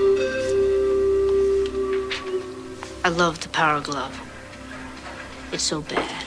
[0.00, 0.04] I
[3.10, 4.20] love the power glove.
[5.52, 6.24] It's so bad.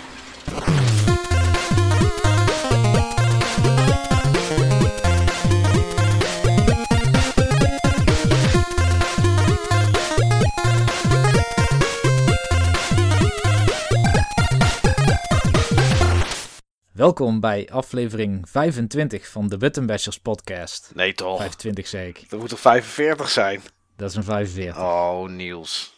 [16.98, 20.92] Welkom bij aflevering 25 van de Button Bashers podcast.
[20.96, 21.38] Nee toch?
[21.38, 22.30] 25 zeg ik.
[22.30, 23.62] Dat moet toch 45 zijn?
[23.96, 24.78] Dat is een 45.
[24.78, 25.94] Oh, Niels.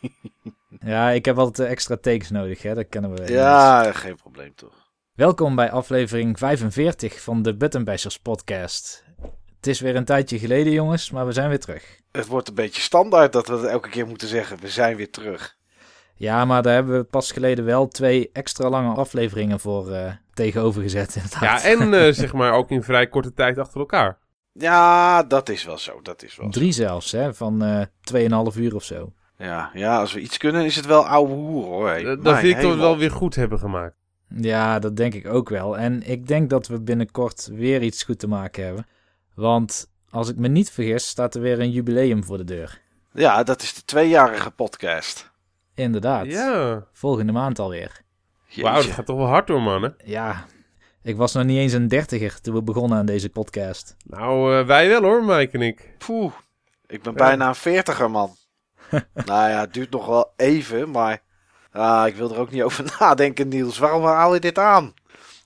[0.84, 2.74] Ja, ik heb altijd eh, extra takes nodig, hè?
[2.74, 3.32] dat kennen we.
[3.32, 4.74] Ja, geen probleem toch?
[5.14, 9.04] Welkom bij aflevering 45 van de Button Bashers podcast.
[9.56, 12.00] Het is weer een tijdje geleden, jongens, maar we zijn weer terug.
[12.10, 14.58] Het wordt een beetje standaard dat we het elke keer moeten zeggen.
[14.60, 15.56] We zijn weer terug.
[16.22, 20.82] Ja, maar daar hebben we pas geleden wel twee extra lange afleveringen voor eh, tegenover
[20.82, 21.14] gezet.
[21.16, 21.62] Inderdaad.
[21.62, 24.18] Ja, en eh, zeg maar ook in vrij korte tijd achter elkaar.
[24.52, 26.00] Ja, dat is wel zo.
[26.02, 26.58] Dat is wel zo.
[26.58, 27.34] Drie zelfs, hè?
[27.34, 29.12] Van eh 2,5 uur of zo.
[29.38, 31.88] Ja, ja, als we iets kunnen is het wel ouwe hoer hoor.
[31.88, 33.94] Hey, dat mijn vind ik toch wel weer goed hebben gemaakt.
[34.28, 35.78] Ja, dat denk ik ook wel.
[35.78, 38.86] En ik denk dat we binnenkort weer iets goed te maken hebben.
[39.34, 42.80] Want als ik me niet vergis, staat er weer een jubileum voor de deur.
[43.12, 45.31] Ja, dat is de tweejarige podcast.
[45.74, 46.26] Inderdaad.
[46.26, 46.84] Ja.
[46.92, 48.00] Volgende maand alweer.
[48.56, 49.94] Wauw, dat gaat toch wel hard door, mannen.
[50.04, 50.44] Ja,
[51.02, 53.96] ik was nog niet eens een dertiger toen we begonnen aan deze podcast.
[54.04, 55.94] Nou, eh, wij wel hoor, Mike en ik.
[55.98, 56.32] Poeh,
[56.86, 57.18] ik ben Ja.
[57.18, 58.36] bijna een veertiger man.
[59.14, 61.22] nou ja, het duurt nog wel even, maar
[61.70, 63.78] ah, ik wil er ook niet over nadenken Niels.
[63.78, 64.94] Waarom haal je dit aan?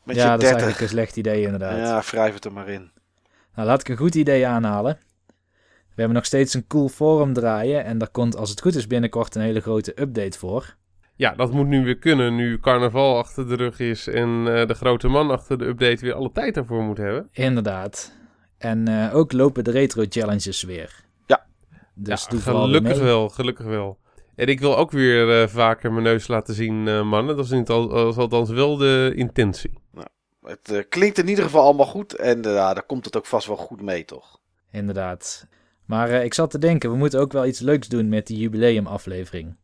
[0.04, 0.50] Met ja, je dat is 30.
[0.50, 1.76] eigenlijk een slecht idee inderdaad.
[1.76, 2.90] Ja, wrijf het er maar in.
[3.54, 4.98] Nou, laat ik een goed idee aanhalen.
[5.96, 8.86] We hebben nog steeds een cool forum draaien en daar komt als het goed is
[8.86, 10.76] binnenkort een hele grote update voor.
[11.14, 14.74] Ja, dat moet nu weer kunnen, nu carnaval achter de rug is en eh, de
[14.74, 17.28] grote man achter de update weer alle tijd daarvoor moet hebben.
[17.32, 18.12] Inderdaad.
[18.58, 21.04] En eh, ook lopen de retro challenges weer.
[21.26, 21.46] Ja.
[21.94, 23.98] Dus ja, gelukkig wel, gelukkig wel.
[24.36, 27.36] En ik wil ook weer eh, vaker mijn neus laten zien, eh, mannen.
[27.36, 29.78] Dat is, niet al, dat is althans wel de intentie.
[30.42, 33.46] Het eh, klinkt in ieder geval allemaal goed en ja, daar komt het ook vast
[33.46, 34.40] wel goed mee, toch?
[34.70, 35.46] Inderdaad.
[35.86, 38.38] Maar eh, ik zat te denken, we moeten ook wel iets leuks doen met die
[38.38, 39.56] jubileumaflevering.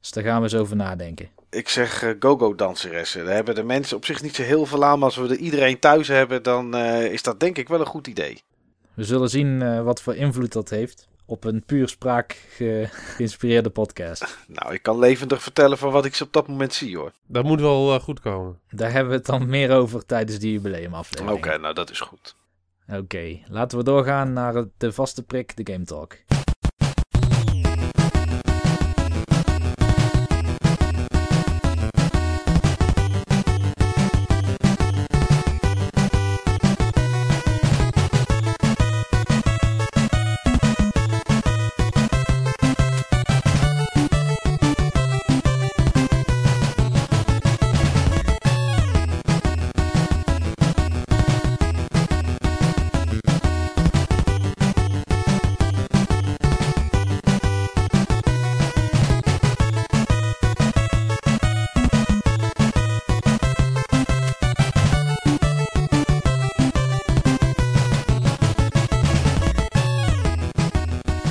[0.00, 1.28] Dus daar gaan we eens over nadenken.
[1.50, 3.24] Ik zeg eh, go-go danseressen.
[3.24, 5.36] Daar hebben de mensen op zich niet zo heel veel aan, maar als we er
[5.36, 8.42] iedereen thuis hebben, dan eh, is dat denk ik wel een goed idee.
[8.94, 12.86] We zullen zien eh, wat voor invloed dat heeft op een puur spraak ge-
[13.16, 14.38] geïnspireerde podcast.
[14.46, 17.12] Nou, ik kan levendig vertellen van wat ik ze op dat moment zie, hoor.
[17.26, 18.58] Dat moet wel goed komen.
[18.70, 21.44] Daar hebben we het dan meer over tijdens die jubileumaflevering.
[21.46, 22.36] Oké, nou dat is goed.
[22.92, 26.16] Oké, laten we doorgaan naar de vaste prik, de Game Talk.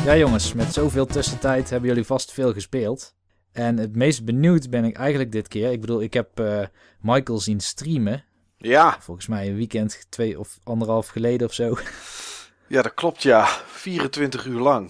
[0.09, 3.15] Ja jongens, met zoveel tussentijd hebben jullie vast veel gespeeld.
[3.51, 5.71] En het meest benieuwd ben ik eigenlijk dit keer.
[5.71, 6.65] Ik bedoel, ik heb eh,
[7.01, 8.23] Michael zien streamen.
[8.57, 11.77] Ja, Volgens mij een weekend, twee of anderhalf geleden of zo.
[12.75, 13.45] ja, dat klopt, ja.
[13.65, 14.89] 24 uur lang.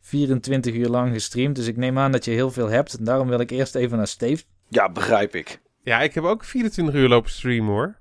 [0.00, 1.56] 24 uur lang gestreamd.
[1.56, 2.94] Dus ik neem aan dat je heel veel hebt.
[2.94, 4.44] En daarom wil ik eerst even naar Steve.
[4.68, 5.60] Ja, begrijp ik.
[5.82, 7.98] Ja, ik heb ook 24 uur lopen streamen hoor.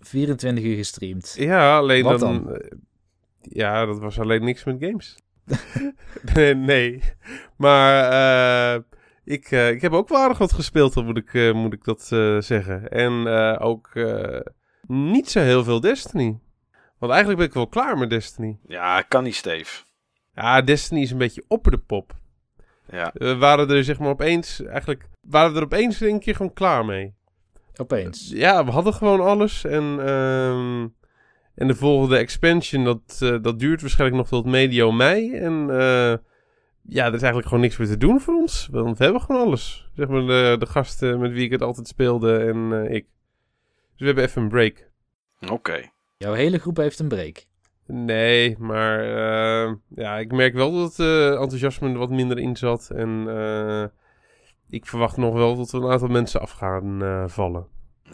[0.00, 1.34] 24 uur gestreamd.
[1.38, 2.44] Ja, alleen Wat dan...
[2.44, 2.56] dan?
[2.56, 2.70] eh,
[3.42, 5.16] Ja, dat was alleen niks met games.
[6.34, 7.02] nee, nee.
[7.56, 8.10] Maar
[8.74, 8.82] eh,
[9.24, 11.84] ik, eh, ik heb ook wel aardig wat gespeeld, dan moet ik, eh, moet ik
[11.84, 12.88] dat eh, zeggen.
[12.88, 14.40] En eh, ook eh,
[14.86, 16.38] niet zo heel veel Destiny.
[16.98, 18.58] Want eigenlijk ben ik wel klaar met Destiny.
[18.66, 19.82] Ja, kan niet, Steve.
[20.34, 22.14] Ja, Destiny is een beetje op de pop.
[22.90, 26.52] Ja, We waren er zeg maar opeens, eigenlijk, waren we er opeens een keer gewoon
[26.52, 27.14] klaar mee.
[27.76, 28.30] Opeens.
[28.34, 29.64] Ja, we hadden gewoon alles.
[29.64, 30.86] En, ehm,
[31.54, 35.36] en de volgende expansion, dat, eh, dat duurt waarschijnlijk nog tot medio mei.
[35.36, 36.14] En eh,
[36.82, 38.68] ja, er is eigenlijk gewoon niks meer te doen voor ons.
[38.70, 39.90] Want we hebben gewoon alles.
[39.94, 43.06] Zeg maar de, de gasten met wie ik het altijd speelde en eh, ik.
[43.96, 44.90] Dus we hebben even een break.
[45.50, 45.90] oké.
[46.16, 47.44] Jouw hele groep heeft een break.
[47.86, 52.56] Nee, maar eh, ja, ik merk wel dat het eh, enthousiasme er wat minder in
[52.56, 52.90] zat.
[52.90, 53.84] En eh,
[54.68, 57.66] ik verwacht nog wel dat er een aantal mensen af gaan eh, vallen.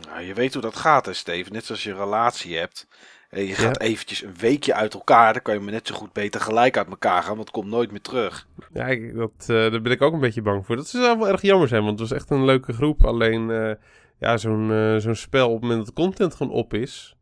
[0.08, 1.50] Nou, je weet hoe dat gaat, hè, Steve.
[1.52, 2.88] Net zoals je een relatie hebt.
[3.28, 5.32] En je gaat eventjes een weekje uit elkaar.
[5.32, 7.36] Dan kan je me net zo goed beter gelijk uit elkaar gaan.
[7.36, 8.46] Want het komt nooit meer terug.
[8.72, 10.76] Ja, ik, dat, eh, daar ben ik ook een beetje bang voor.
[10.76, 13.04] Dat zou wel erg jammer zijn, want het was echt een leuke groep.
[13.04, 13.72] Alleen, eh,
[14.18, 17.16] ja, zo'n eh, zo'n spel op het moment dat de content gewoon op is.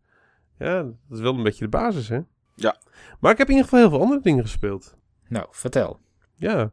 [0.58, 2.20] Ja, dat is wel een beetje de basis, hè?
[2.54, 2.76] Ja.
[3.20, 4.96] Maar ik heb in ieder geval heel veel andere dingen gespeeld.
[5.28, 6.00] Nou, vertel.
[6.36, 6.72] Ja.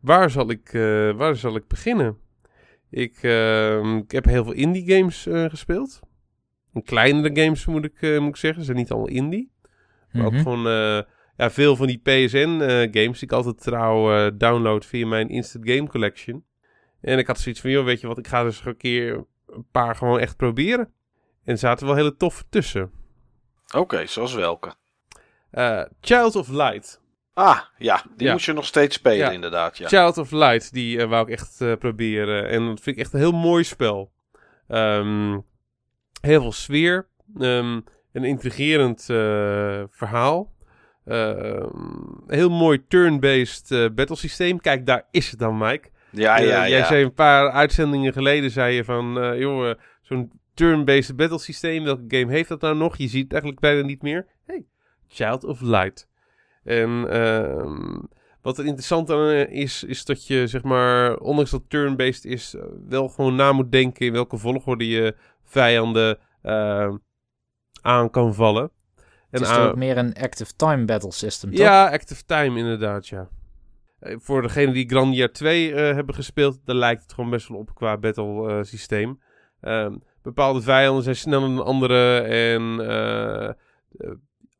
[0.00, 2.18] Waar zal ik, eh, waar zal ik beginnen?
[2.90, 6.00] Ik, ehm, ik heb heel veel indie games eh, gespeeld.
[6.74, 8.60] En kleinere games moet ik, eh, moet ik zeggen.
[8.60, 9.52] Ze zijn niet allemaal indie.
[10.12, 10.42] Maar ook Mhm.
[10.42, 11.02] gewoon eh,
[11.36, 15.88] ja, veel van die PSN-games die ik altijd trouw eh, download via mijn Instant Game
[15.88, 16.44] Collection.
[17.00, 19.66] En ik had zoiets van, joh, weet je wat, ik ga dus een keer een
[19.72, 20.92] paar gewoon echt proberen.
[21.44, 22.90] En er zaten wel hele toffe tussen.
[23.76, 24.74] Oké, zoals welke?
[25.50, 27.00] Eh, Child of Light.
[27.34, 28.02] Ah, ja.
[28.16, 28.32] Die Ja.
[28.32, 29.30] moet je nog steeds spelen Ja.
[29.30, 29.78] inderdaad.
[29.78, 29.88] Ja.
[29.88, 32.48] Child of Light, die eh, wou ik echt eh, proberen.
[32.48, 34.12] En dat vind ik echt een heel mooi spel.
[34.68, 35.38] Ehm,
[36.20, 37.06] heel veel sfeer.
[37.38, 37.80] Ehm,
[38.12, 40.52] een intrigerend eh, verhaal.
[41.04, 41.68] Ehm,
[42.26, 44.60] heel mooi turn-based eh battlesysteem.
[44.60, 45.88] Kijk, daar is het dan, Mike.
[46.10, 49.36] Ja, Eh, ja, Jij zei een paar uitzendingen geleden, zei je van...
[49.38, 52.96] joh, zo'n turn-based battlesysteem, welke game heeft dat nou nog?
[52.96, 54.26] Je ziet het eigenlijk bijna niet meer.
[54.46, 54.64] Hey,
[55.08, 56.08] Child of Light.
[56.64, 57.98] En ehm,
[58.42, 62.54] wat er interessant aan eh, is, is dat je, zeg maar, ondanks dat turn-based is,
[62.54, 65.14] eh, wel gewoon na moet denken in welke volgorde je
[65.44, 66.94] vijanden eh,
[67.82, 68.70] aan kan vallen.
[69.30, 71.60] Het is ook meer een active time battle system, toch?
[71.60, 73.28] ja, Active Time inderdaad, ja.
[74.00, 77.74] Voor degenen die Grandia 2 eh, hebben gespeeld, daar lijkt het gewoon best wel op
[77.74, 79.20] qua battle systeem.
[79.60, 82.76] Ehm, bepaalde vijanden zijn sneller dan andere en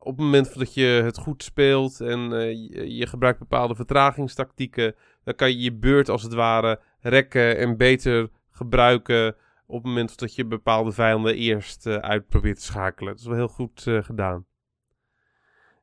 [0.02, 4.94] op het moment dat je het goed speelt en eh, je, gebruikt bepaalde vertragingstactieken,
[5.24, 9.36] dan kan je je beurt als het ware rekken en beter gebruiken
[9.66, 13.12] op het moment dat je bepaalde vijanden eerst eh, uit probeert te schakelen.
[13.12, 14.46] Dat is wel heel goed eh, gedaan.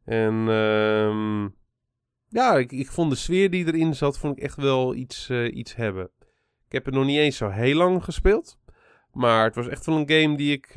[0.06, 1.44] En ehm,
[2.30, 5.76] ja, ik, ik vond de sfeer die erin zat, vond ik echt wel iets, iets
[5.76, 6.10] hebben.
[6.66, 8.60] Ik heb het nog niet eens zo heel lang gespeeld.
[9.12, 10.76] Maar het was echt wel een game die ik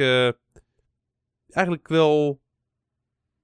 [1.49, 2.41] eigenlijk wel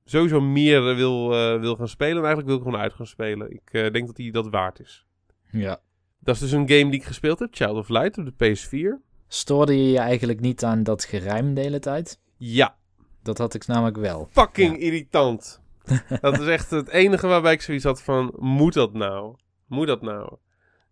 [0.06, 2.17] sowieso meer eh, wil, eh, wil gaan spelen.
[2.17, 3.50] En eigenlijk wil ik gewoon uit gaan spelen.
[3.50, 5.06] Ik eh, denk dat hij dat waard is.
[5.50, 5.81] Ja.
[6.19, 9.03] Dat is dus een game die ik gespeeld heb, Child of Light op de PS4.
[9.29, 12.20] Stoorde je je eigenlijk niet aan dat gerijm de hele tijd?
[12.37, 12.76] Ja,
[13.23, 14.29] Dat had ik namelijk wel.
[14.32, 15.62] fucking irritant.
[16.20, 19.37] dat is echt het enige waarbij ik zoiets had van, moet dat nou?
[19.67, 20.37] Moet dat nou?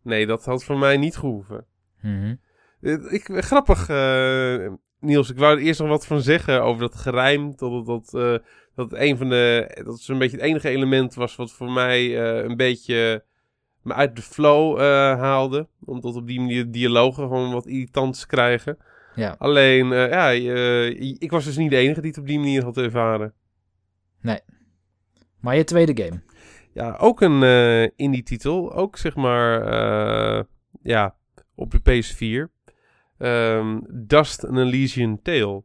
[0.03, 1.67] Nee, dat had voor mij niet gehoeven.
[2.01, 2.35] Mhm.
[2.81, 3.89] Ik, grappig,
[4.99, 5.31] Niels.
[5.31, 7.57] Ik wou er eerst nog wat van zeggen over dat gerijm.
[7.57, 8.41] Dat dat,
[8.75, 9.71] dat het een van de.
[9.75, 13.25] Dat het zo'n beetje het enige element was wat voor mij eh, een beetje
[13.83, 14.85] me uit de flow eh,
[15.19, 15.69] haalde.
[15.85, 18.79] Omdat op die manier dialogen gewoon wat irritants krijgen.
[19.15, 19.35] Ja.
[19.39, 20.29] Alleen, eh, ja,
[21.19, 23.33] ik was dus niet de enige die het op die manier had ervaren.
[25.41, 26.21] Maar je tweede game.
[26.73, 27.43] Ja, ook een
[27.97, 28.75] indie titel.
[28.75, 29.67] Ook zeg maar,
[30.83, 31.17] ja,
[31.55, 32.53] op de PS4.
[33.19, 35.63] Ehm, Dust an Elysian Tale.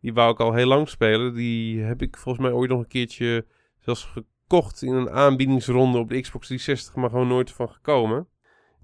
[0.00, 1.34] Die wou ik al heel lang spelen.
[1.34, 3.44] Die heb ik volgens mij ooit nog een keertje
[3.80, 8.28] zelfs gekocht in een aanbiedingsronde op de Xbox 360, maar gewoon nooit van gekomen.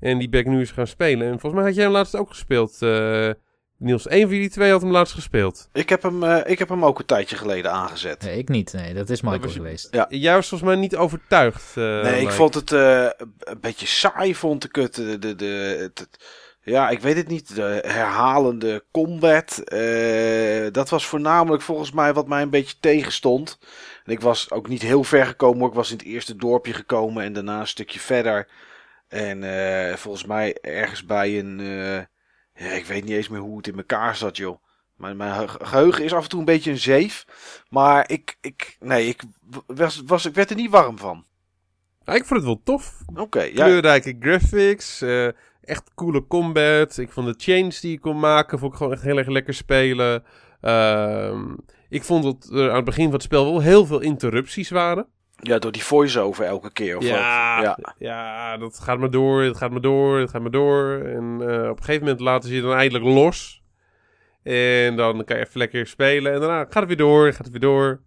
[0.00, 1.26] En die ben ik nu eens gaan spelen.
[1.26, 3.30] En volgens mij had jij hem laatst ook gespeeld, eh,
[3.78, 4.10] Niels.
[4.10, 5.68] Eén van jullie twee had hem laatst gespeeld.
[5.72, 8.22] Ik, heb hem, eh, ik heb hem ook een tijdje geleden aangezet.
[8.22, 8.72] Nee, ik niet.
[8.72, 9.88] Nee, dat is Michael was geweest.
[10.08, 11.76] Jij was volgens mij niet overtuigd.
[11.76, 12.32] eh, nee, ik Mike.
[12.32, 13.06] vond het eh,
[13.38, 14.94] een beetje saai, vond ik het.
[14.94, 16.24] De, de, de, het- het-
[16.66, 17.54] ja, ik weet het niet.
[17.54, 19.58] De herhalende combat.
[19.58, 23.58] eh, dat was voornamelijk volgens mij wat mij een beetje tegenstond.
[24.04, 25.68] En ik was ook niet heel ver gekomen.
[25.68, 28.48] Ik was in het eerste dorpje gekomen en daarna een stukje verder.
[29.08, 31.60] En eh, volgens mij ergens bij een...
[31.60, 34.58] eh, ja, ik weet niet eens meer hoe het in elkaar zat, joh.
[34.96, 37.26] Mijn, mijn ge- geheugen is af en toe een beetje een zeef.
[37.68, 39.22] Maar ik, ik, nee, ik,
[39.66, 41.24] was, was, ik werd er niet warm van.
[42.04, 42.94] Ja, ik vond het wel tof.
[43.14, 43.52] Oké, ja.
[43.64, 45.00] Kleurrijke graphics,
[45.66, 46.98] echt coole combat.
[46.98, 49.54] Ik vond de change die je kon maken, vond ik gewoon echt heel erg lekker
[49.54, 50.24] spelen.
[50.60, 51.54] Ehm,
[51.88, 55.06] ik vond dat er aan het begin van het spel wel heel veel interrupties waren.
[55.36, 56.96] ja, door die voice-over elke keer.
[56.96, 57.64] Of Ja, wat?
[57.64, 57.94] ja.
[57.98, 58.56] ja.
[58.56, 61.00] dat gaat maar door, het gaat maar door, het gaat maar door.
[61.04, 63.62] En eh, op een gegeven moment laten ze je dan eindelijk los.
[64.42, 66.32] En dan kan je even lekker spelen.
[66.32, 68.00] En daarna gaat het weer door, gaat het weer door.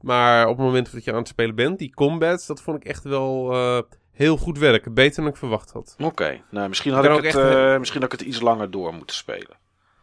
[0.00, 2.84] Maar op het moment dat je aan het spelen bent, die combats, dat vond ik
[2.84, 3.78] echt wel eh,
[4.14, 4.94] heel goed werken.
[4.94, 5.96] Beter dan ik verwacht had.
[5.98, 8.94] Oké, nou misschien had Ik het, echt- eh, misschien had ik het iets langer door
[8.94, 9.56] moeten spelen.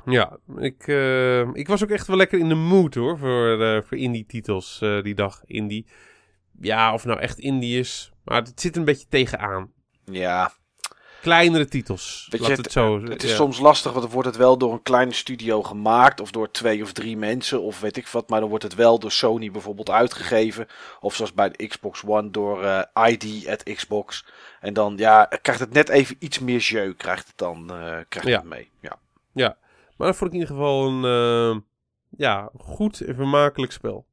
[0.06, 3.82] Ja, ik, eh, ik was ook echt wel lekker in de mood hoor, voor, eh,
[3.82, 5.42] voor indie-titels die dag.
[5.46, 5.86] Indie.
[6.60, 8.12] Ja, of nou echt indie is.
[8.24, 9.72] Maar het zit een beetje tegenaan.
[10.06, 10.52] Ja,
[11.22, 12.28] kleinere titels.
[12.30, 13.04] Weet je, het, het, zo.
[13.04, 13.36] het is ja.
[13.36, 16.22] soms lastig, want dan wordt het wel door een kleine studio gemaakt.
[16.22, 18.30] Of door twee of drie mensen, of weet ik wat.
[18.30, 20.68] Maar dan wordt het wel door Sony bijvoorbeeld uitgegeven.
[21.00, 24.26] Of zoals bij de Xbox One door eh, ID at Xbox.
[24.60, 28.30] En dan ja, krijgt het net even iets meer jeu, krijgt het dan eh, krijgt
[28.30, 28.38] Ja.
[28.38, 28.72] het mee.
[29.34, 29.58] Ja.
[29.98, 31.62] Maar dat vond ik in ieder geval een eh,
[32.18, 34.06] ja, goed en vermakelijk spel.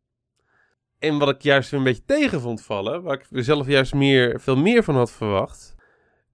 [0.99, 4.57] En wat ik juist een beetje tegen vond vallen, waar ik zelf juist meer, veel
[4.57, 5.75] meer van had verwacht.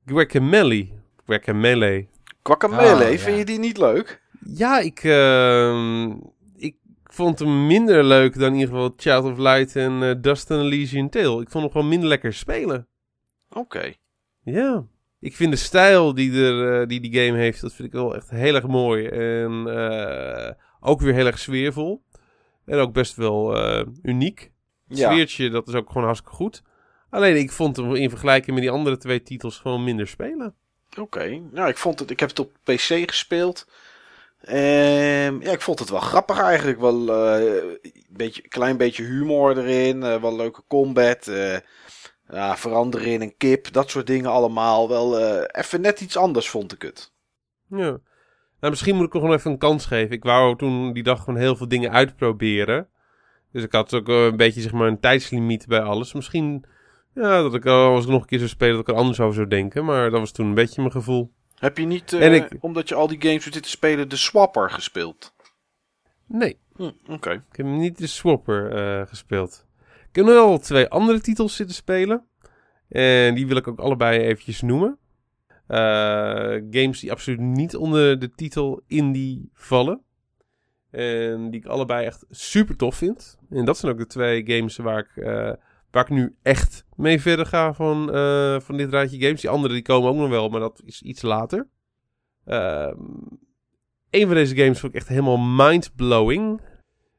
[0.07, 0.89] Guacamole.
[1.27, 2.07] Guacamole.
[2.43, 3.19] Guacamole, ja.
[3.19, 4.23] vind je die niet leuk?
[4.55, 6.11] Ja, ik, ehm,
[6.57, 10.51] ik vond hem minder leuk dan in ieder geval Child of Light en eh, Dust
[10.51, 11.41] and Elysian Tale.
[11.43, 12.87] Ik vond hem gewoon minder lekker spelen.
[13.51, 13.93] Oké.
[14.43, 14.85] Ja.
[15.21, 18.15] Ik vind de stijl die, er, eh, die die game heeft, dat vind ik wel
[18.15, 19.07] echt heel erg mooi.
[19.07, 22.03] En eh, ook weer heel erg sfeervol.
[22.65, 24.53] En ook best wel eh, uniek.
[24.89, 25.11] Het Ja.
[25.13, 26.63] sfeertje, dat is ook gewoon hartstikke goed.
[27.15, 30.55] Alleen ik vond hem in vergelijking met die andere twee titels gewoon minder spelen.
[30.99, 33.69] Oké, nou ik vond het, ik heb het op PC gespeeld.
[34.41, 36.81] Ehm ja, ik vond het wel grappig eigenlijk.
[36.81, 41.57] Wel eh, een beetje, klein beetje humor erin, eh, wel leuke combat, eh,
[42.29, 44.89] ja, veranderen in een kip, dat soort dingen allemaal.
[44.89, 47.13] Wel even net iets anders vond ik het.
[47.69, 47.99] Ja.
[48.61, 50.15] Nou, misschien moet ik nog gewoon even een kans geven.
[50.15, 52.89] Ik wou toen die dag gewoon heel veel dingen uitproberen.
[53.53, 56.13] Dus ik had ook een beetje zeg maar een tijdslimiet bij alles.
[56.13, 56.65] Misschien
[57.15, 59.35] ja, dat ik als ik nog een keer zou spelen dat ik er anders over
[59.35, 59.85] zou denken.
[59.85, 61.33] Maar dat was toen een beetje mijn gevoel.
[61.55, 64.71] Heb je niet, eh, ik- omdat je al die games zit te spelen, de Swapper
[64.71, 65.35] gespeeld?
[66.27, 67.31] Nee, Hm, Oké.
[67.51, 69.67] ik heb niet de Swapper eh, gespeeld.
[70.09, 72.25] Ik heb nog wel twee andere titels zitten spelen.
[72.89, 74.99] En die wil ik ook allebei eventjes noemen.
[75.67, 75.79] Eh,
[76.71, 80.01] games die absoluut niet onder de titel indie vallen.
[80.91, 83.39] En die ik allebei echt super tof vind.
[83.51, 85.25] En dat zijn ook de twee games waar ik,
[85.95, 89.41] waar ik nu echt mee verder ga van, eh, van dit rijtje games.
[89.41, 91.69] Die andere die komen ook nog wel, maar dat is iets later.
[92.45, 92.97] Ehm
[94.15, 96.61] een van deze games vond ik echt helemaal mind-blowing.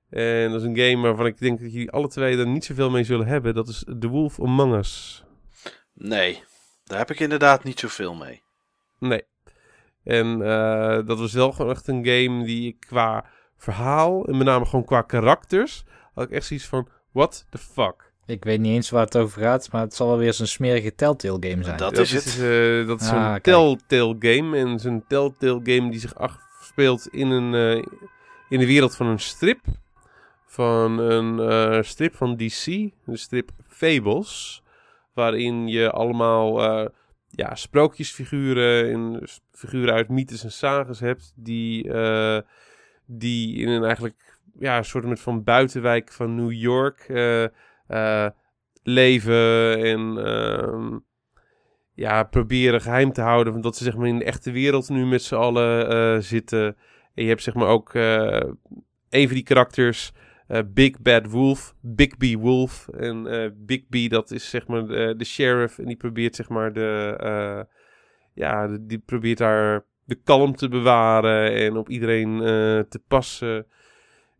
[0.10, 2.90] En dat is een game waarvan ik denk dat jullie alle twee er niet zoveel
[2.90, 3.54] mee zullen hebben.
[3.54, 5.24] Dat is The Wolf Among Us.
[5.94, 6.44] Nee,
[6.84, 8.44] daar heb ik inderdaad niet zoveel mee.
[9.00, 9.24] Nee.
[10.04, 13.26] En eh, dat was wel gewoon echt een game die ik qua
[13.58, 18.05] verhaal en met name gewoon qua karakters had ik echt zoiets van what the fuck.
[18.28, 20.96] Ik weet niet eens waar het over gaat, maar het zal wel weer zo'n smerige
[20.96, 21.78] Telltale game zijn.
[21.78, 22.26] Dat is het.
[22.26, 23.44] eh, dat is Ah, zo'n kijk.
[23.44, 27.84] Telltale game en zo'n Telltale game die zich afspeelt in een eh,
[28.50, 29.60] in de wereld van een strip
[30.46, 32.66] van een eh, strip van DC,
[33.06, 34.64] de strip Fables,
[35.14, 36.90] waarin je allemaal eh,
[37.30, 42.40] ja, sprookjesfiguren en figuren uit mythes en sagas hebt die, eh,
[43.06, 47.06] die in een eigenlijk ja, een soort met van buitenwijk van New York
[47.88, 48.28] eh,
[48.84, 50.98] leven en ehm,
[51.94, 55.06] ja, proberen geheim te houden van dat ze zeg maar in de echte wereld nu
[55.06, 56.66] met z'n allen eh, zitten.
[57.14, 58.50] En je hebt zeg maar ook eh,
[59.10, 60.12] een van die karakters,
[60.66, 62.88] Big Bad Wolf, Big B Wolf.
[62.88, 65.80] En Big B, dat is zeg maar de, de sheriff.
[65.80, 67.68] En die probeert zeg maar de,
[68.34, 72.38] ja, die probeert daar de kalm te bewaren en op iedereen
[72.90, 73.66] te passen.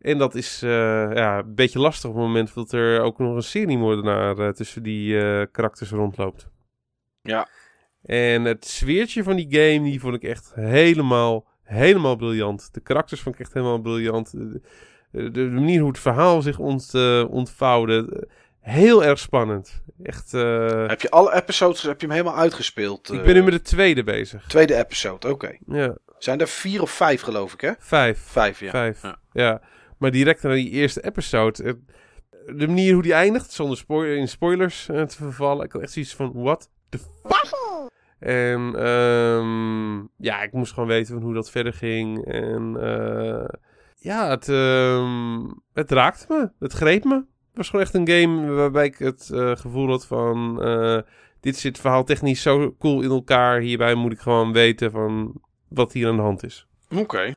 [0.06, 0.70] En dat is eh,
[1.14, 4.84] ja, een beetje lastig op het moment dat er ook nog een seriemoordenaar eh, tussen
[4.84, 6.48] die eh, karakters rondloopt.
[7.22, 7.48] Ja.
[8.04, 12.74] En het sfeertje van die game, die vond ik echt helemaal, helemaal briljant.
[12.74, 14.32] De karakters vond ik echt helemaal briljant.
[14.32, 14.62] De,
[15.12, 16.94] de, de manier hoe het verhaal zich ont,
[17.30, 18.28] ontvouwde,
[18.60, 19.82] heel erg spannend.
[20.04, 23.14] Echt, Heb je alle episodes, heb je hem helemaal uitgespeeld?
[23.14, 24.46] ik ben nu met de tweede bezig.
[24.48, 25.58] Tweede episode, oké.
[25.68, 27.72] Ja, Zijn er vier of vijf geloof ik hè?
[27.80, 28.20] vijf.
[28.20, 28.70] Vijf, ja.
[28.70, 29.02] Vijf.
[29.02, 29.20] Ja.
[29.32, 29.62] Ja.
[29.98, 31.80] Maar direct naar die eerste episode.
[32.46, 35.66] De manier hoe die eindigt, zonder in spoilers eh, te vervallen.
[35.66, 37.54] Ik had echt zoiets van, what the fuck?
[38.20, 42.26] En ehm, ja, ik moest gewoon weten van hoe dat verder ging.
[42.26, 43.48] En eh,
[43.96, 45.42] ja, het, ehm,
[45.74, 46.52] het raakte me.
[46.60, 47.16] Het greep me.
[47.16, 50.56] Het was gewoon echt een game waarbij ik het eh, gevoel had van...
[51.40, 53.60] dit zit verhaal technisch zo cool in elkaar.
[53.60, 56.68] Hierbij moet ik gewoon weten van wat hier aan de hand is.
[56.96, 57.34] Oké.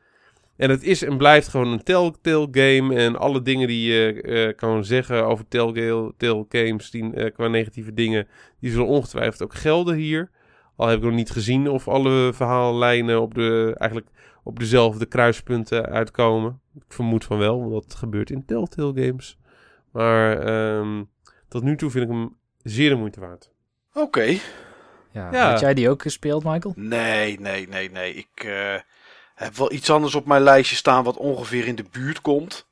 [0.58, 2.94] En het is en blijft gewoon een Telltale game.
[2.94, 7.94] En alle dingen die je eh, kan zeggen over Telltale games, die, eh, qua negatieve
[7.94, 8.28] dingen,
[8.60, 10.30] die zullen ongetwijfeld ook gelden hier.
[10.76, 14.10] Al heb ik nog niet gezien of alle verhaallijnen op, de, eigenlijk
[14.42, 16.60] op dezelfde kruispunten uitkomen.
[16.74, 19.38] Ik vermoed van wel, want dat gebeurt in Telltale games.
[19.92, 21.04] Maar ehm,
[21.48, 23.50] tot nu toe vind ik hem zeer de moeite waard.
[23.94, 24.38] Oké.
[25.10, 25.50] Ja, Ja.
[25.50, 26.74] Had jij die ook gespeeld, Michael?
[26.76, 28.14] Nee, nee, nee, nee.
[28.14, 28.74] Ik eh,
[29.44, 32.66] heb wel iets anders op mijn lijstje staan wat ongeveer in de buurt komt.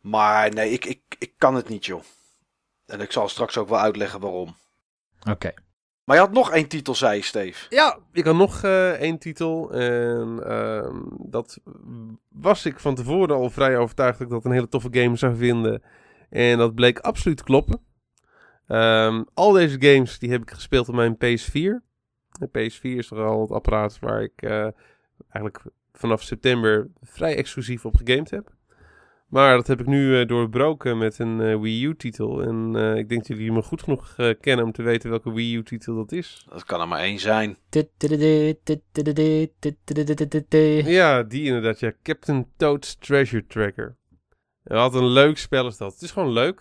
[0.00, 2.02] Maar nee, ik, ik, ik kan het niet, joh.
[2.86, 4.56] En ik zal straks ook wel uitleggen waarom.
[5.30, 5.52] Oké.
[6.04, 7.66] Maar je had nog één titel, zei je, Steve.
[7.68, 9.72] Ja, ik had nog eh, één titel.
[9.72, 11.58] En ehm, dat
[12.28, 15.36] was ik van tevoren al vrij overtuigd dat ik dat een hele toffe game zou
[15.36, 15.82] vinden.
[16.30, 17.80] En dat bleek absoluut te kloppen.
[18.66, 21.82] Ehm, al deze games die heb ik gespeeld op mijn PS4.
[22.38, 24.68] De PS4 is toch al het apparaat waar ik eh,
[25.28, 25.64] eigenlijk
[26.00, 28.52] vanaf september vrij exclusief op gegamed heb.
[29.26, 32.42] Maar dat heb ik nu eh, doorbroken met een eh, Wii U-titel.
[32.42, 35.32] En eh, ik denk dat jullie me goed genoeg eh, kennen om te weten welke
[35.32, 36.46] Wii U-titel dat is.
[36.48, 37.56] Dat kan er maar één zijn.
[40.86, 41.80] Ja, die inderdaad.
[41.80, 43.96] Ja, Captain Toad's Treasure Tracker.
[44.64, 45.92] En wat een leuk spel is dat.
[45.92, 46.60] Het is gewoon leuk.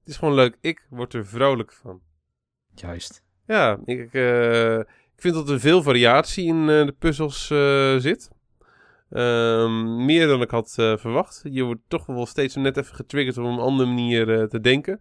[0.00, 0.56] Het is gewoon leuk.
[0.60, 2.00] Ik word er vrolijk van.
[2.74, 3.22] Juist.
[3.46, 8.30] Ja, ik, eh, ik vind dat er veel variatie in eh, de puzzels eh, zit.
[9.10, 11.40] Ehm, meer dan ik had eh, verwacht.
[11.50, 14.60] Je wordt toch wel steeds net even getriggerd om op een andere manier eh, te
[14.60, 15.00] denken.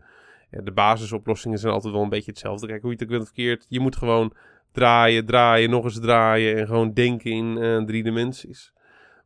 [0.51, 2.67] Ja, de basisoplossingen zijn altijd wel een beetje hetzelfde.
[2.67, 3.65] Kijk, hoe je het ook bent verkeerd.
[3.69, 4.33] Je moet gewoon
[4.71, 6.57] draaien, draaien, nog eens draaien.
[6.57, 8.73] En gewoon denken in eh, drie dimensies.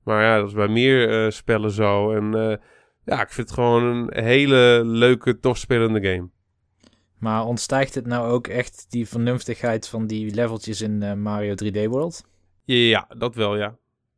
[0.04, 2.12] Maar ja, dat is bij meer spellen zo.
[2.12, 2.60] En
[3.06, 6.30] ja, ik vind het gewoon een hele leuke, tof spelende game.
[7.18, 12.26] Maar ontstijgt het nou ook echt die vernuftigheid van die leveltjes in Mario 3D World?
[12.64, 13.78] Ja, dat wel, ja.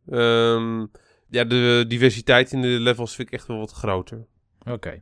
[0.10, 0.86] Ehm,
[1.30, 4.26] ja, de diversiteit in de levels vind ik echt wel wat groter.
[4.70, 5.02] Oké.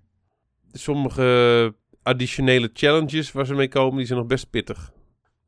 [0.72, 4.92] Sommige additionele challenges waar ze mee komen, die zijn nog best pittig.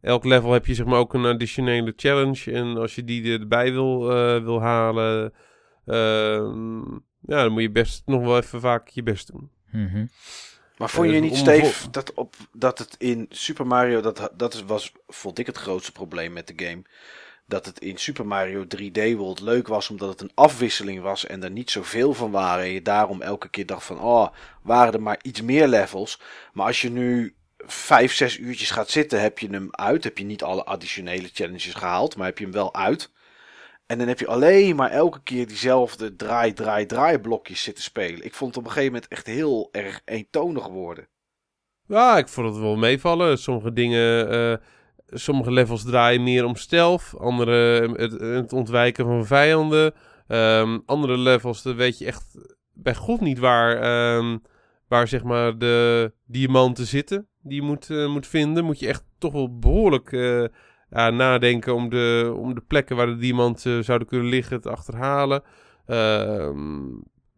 [0.02, 2.52] Elk level heb je zeg maar ook een additionele challenge.
[2.52, 5.34] En als je die erbij wil, eh, wil halen,
[5.86, 9.52] ehm, ja, dan moet je best nog wel even vaak je best doen.
[9.72, 10.06] Mhm.
[10.78, 14.92] Maar vond je niet, Steve, dat, op, dat het in Super Mario, dat, dat was,
[15.08, 16.82] vond ik het grootste probleem met de game.
[17.54, 21.44] Dat het in Super Mario 3D World leuk was, omdat het een afwisseling was en
[21.44, 22.64] er niet zoveel van waren.
[22.64, 24.28] En je daarom elke keer dacht van, oh,
[24.62, 26.20] waren er maar iets meer levels.
[26.54, 30.04] Maar als je nu vijf, zes uurtjes gaat zitten, heb je hem uit.
[30.04, 33.12] Heb je niet alle additionele challenges gehaald, maar heb je hem wel uit.
[33.86, 38.26] En dan heb je alleen maar elke keer diezelfde draai, draai, draai blokjes zitten spelen.
[38.26, 41.08] Ik vond het op een gegeven moment echt heel erg eentonig worden.
[41.88, 43.38] Ja, ik vond het wel meevallen.
[43.38, 44.66] Sommige dingen, eh,
[45.14, 47.14] sommige levels draaien meer om stealth.
[47.18, 49.94] Andere eh, het, het ontwijken van vijanden.
[50.28, 52.38] Ehm, andere levels, dan weet je echt
[52.74, 54.38] bij god niet waar, ehm,
[54.88, 57.28] waar zeg maar de diamanten zitten.
[57.42, 58.66] Die je moet, eh, moet vinden.
[58.66, 60.46] Moet je echt toch wel behoorlijk eh,
[60.90, 65.44] ja, nadenken om de, om de plekken waar de diamanten zouden kunnen liggen te achterhalen.
[65.86, 66.86] Ehm,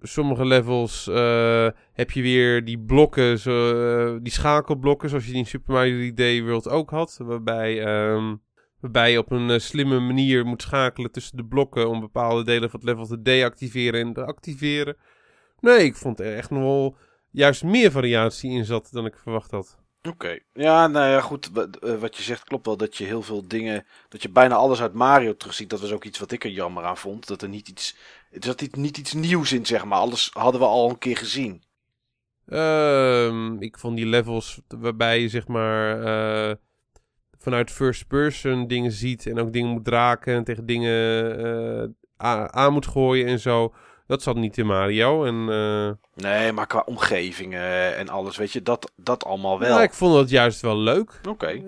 [0.07, 5.39] sommige levels eh, heb je weer die blokken, zo, eh, die schakelblokken, zoals je die
[5.39, 7.17] in Super Mario 3D World ook had.
[7.21, 8.35] Waarbij, ehm,
[8.79, 12.69] waarbij je op een eh, slimme manier moet schakelen tussen de blokken om bepaalde delen
[12.69, 14.97] van het level te deactiveren en te activeren.
[15.59, 16.97] Nee, ik vond er echt nog wel
[17.31, 19.83] juist meer variatie in zat dan ik verwacht had.
[20.07, 20.39] Oké.
[20.53, 21.49] Ja, nou ja, goed.
[21.99, 22.77] Wat, je zegt klopt wel.
[22.77, 23.85] Dat je heel veel dingen.
[24.09, 25.69] Dat je bijna alles uit Mario terugziet.
[25.69, 27.27] Dat was ook iets wat ik er jammer aan vond.
[27.27, 27.97] Dat er niet iets.
[28.35, 29.99] Er zat niet- iets nieuws in, zeg maar.
[29.99, 31.63] Alles hadden we al een keer gezien.
[32.45, 36.55] Ehm, ik vond die levels waarbij je zeg maar eh,
[37.37, 41.37] vanuit first person dingen ziet en ook dingen moet raken en tegen dingen
[42.17, 43.73] eh, aan moet gooien en zo.
[44.07, 45.25] Dat zat niet in Mario.
[45.25, 45.91] En eh,
[46.25, 48.37] Nee, maar qua omgevingen en alles.
[48.37, 49.77] Weet je, dat, dat allemaal wel.
[49.77, 51.19] ja, ik vond dat juist wel leuk.
[51.29, 51.47] Oké.
[51.47, 51.61] Ja,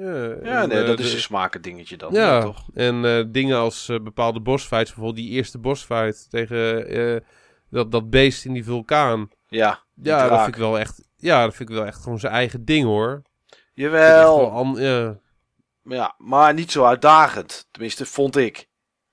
[0.44, 2.14] Ja, en, nee, eh, dat de- is een smaken dingetje dan.
[2.14, 2.66] Ja, toch?
[2.74, 7.22] en eh, dingen als eh, bepaalde bossfights, bijvoorbeeld die eerste bossfight tegen eh,
[7.70, 9.30] dat, dat beest in die vulkaan.
[9.48, 9.84] Ja.
[9.96, 12.34] die Ja, dat vind ik wel echt, ja, dat vind ik wel echt gewoon zijn
[12.34, 13.22] eigen ding hoor.
[13.74, 14.78] Jawel.
[14.78, 15.20] ja.
[15.84, 17.68] Ja, maar niet zo uitdagend.
[17.72, 18.68] Tenminste, vond ik.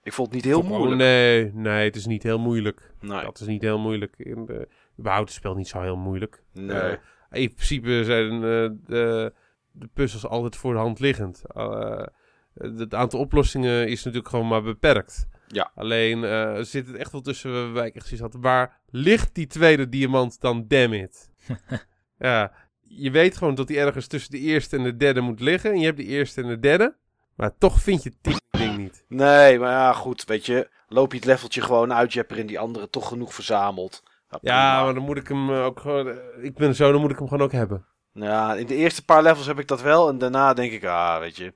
[0.05, 0.97] Ik vond het niet heel moeilijk.
[0.97, 2.93] Nee, nee, het is niet heel moeilijk.
[3.01, 3.23] Nee.
[3.23, 4.15] Dat is niet heel moeilijk.
[4.19, 6.43] In de, überhaupt is het spel niet zo heel moeilijk.
[6.53, 6.77] Nee.
[6.77, 9.33] Eh, in principe zijn eh, de,
[9.73, 11.43] de puzzels altijd voor de hand liggend.
[11.55, 12.07] Eh,
[12.55, 15.27] het aantal oplossingen is natuurlijk gewoon maar beperkt.
[15.49, 15.71] Ja.
[15.75, 18.43] Alleen eh, zit het echt wel tussen waarbij ik echt zoiets had.
[18.43, 21.31] Waar ligt die tweede diamant dan, damn it?
[22.19, 25.71] ja, je weet gewoon dat die ergens tussen de eerste en de derde moet liggen.
[25.73, 26.97] En je hebt de eerste en de derde.
[27.35, 28.41] Maar toch vind je het
[28.77, 29.05] niet.
[29.09, 30.25] Nee, maar ja, goed.
[30.25, 32.13] Weet je, loop je het leveltje gewoon uit.
[32.13, 34.03] Je hebt er in die andere toch genoeg verzameld.
[34.41, 36.09] Ja, maar dan moet ik hem eh, ook gewoon...
[36.09, 37.87] eh, Ik ben zo, dan moet ik hem gewoon ook hebben.
[38.13, 40.09] Ja, in de eerste paar levels heb ik dat wel.
[40.09, 41.53] En daarna denk ik, ah, weet je.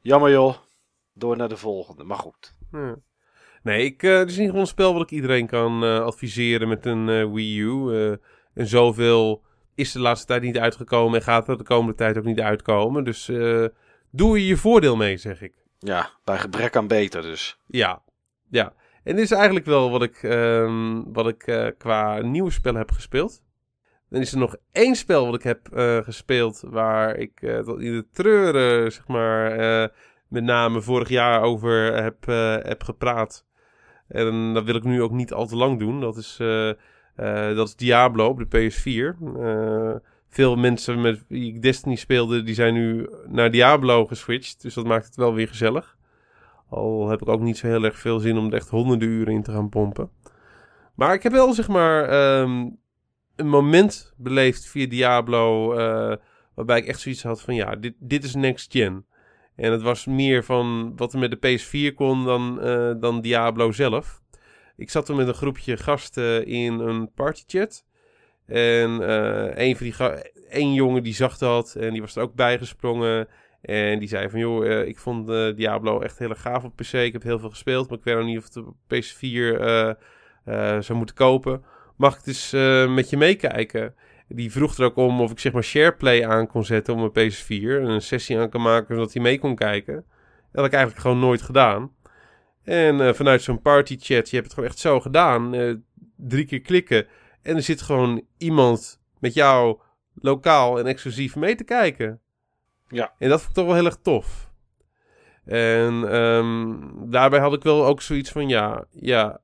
[0.00, 0.54] Jammer joh.
[1.14, 2.04] Door naar de volgende.
[2.04, 2.54] Maar goed.
[2.72, 2.94] Ja.
[3.62, 6.86] Nee, ik, eh, het is ieder geval een spel wat ik iedereen kan adviseren met
[6.86, 7.94] een Wii U.
[8.54, 9.42] en zoveel
[9.74, 13.04] is de laatste tijd niet uitgekomen en gaat er de komende tijd ook niet uitkomen.
[13.04, 13.30] Dus
[14.10, 15.54] doe je je voordeel mee, zeg ik.
[15.84, 17.58] Ja, bij gebrek aan beter dus.
[17.66, 18.02] Ja,
[18.48, 18.72] ja.
[19.04, 22.90] En dit is eigenlijk wel wat ik, ehm, wat ik eh, qua nieuwe spellen heb
[22.90, 23.42] gespeeld.
[24.08, 27.80] Dan is er nog één spel wat ik heb eh, gespeeld waar ik uh, tot
[27.80, 29.50] in de treuren, zeg maar,
[30.28, 32.26] met name vorig jaar over heb,
[32.66, 33.46] heb gepraat.
[34.08, 36.00] En dat wil ik nu ook niet al te lang doen.
[36.00, 36.36] Dat is,
[37.54, 39.18] dat is Diablo op de PS4.
[40.32, 44.62] Veel mensen met wie ik Destiny speelde, die zijn nu naar Diablo geswitcht.
[44.62, 45.96] Dus dat maakt het wel weer gezellig.
[46.68, 49.34] Al heb ik ook niet zo heel erg veel zin om er echt honderden uren
[49.34, 50.10] in te gaan pompen.
[50.94, 52.02] Maar ik heb wel, zeg maar,
[52.40, 52.78] um,
[53.36, 55.72] een moment beleefd via Diablo.
[55.72, 56.16] Uh,
[56.54, 59.06] waarbij ik echt zoiets had van: ja, dit, dit is next gen.
[59.56, 63.72] En het was meer van wat er met de PS4 kon dan, uh, dan Diablo
[63.72, 64.20] zelf.
[64.76, 67.84] Ik zat toen met een groepje gasten in een partychat.
[68.52, 69.94] En uh, een van die
[70.48, 73.28] één jongen die zag dat en die was er ook bijgesprongen.
[73.62, 76.92] En die zei van, joh, uh, ik vond uh, Diablo echt heel gaaf op PC.
[76.92, 79.58] Ik heb heel veel gespeeld, maar ik weet nog niet of het op PS4
[80.84, 81.64] zou moeten kopen
[81.96, 82.50] mag ik dus
[82.88, 83.94] met je meekijken?
[84.28, 87.32] Die vroeg er ook om of ik zeg maar SharePlay aan kon zetten op mijn
[87.32, 87.48] PS4.
[87.48, 89.94] En een sessie aan kan maken zodat hij mee kon kijken.
[89.94, 90.04] Dat
[90.52, 91.90] had ik eigenlijk gewoon nooit gedaan.
[92.64, 95.52] En vanuit zo'n party chat, je hebt het gewoon echt zo gedaan.
[96.16, 97.06] Drie keer klikken.
[97.42, 99.80] En er zit gewoon iemand met jou
[100.14, 102.20] lokaal en exclusief mee te kijken.
[102.88, 103.14] Ja.
[103.18, 104.50] En dat vond ik toch wel heel erg tof.
[105.44, 109.40] En um, daarbij had ik wel ook zoiets van, ja, ja,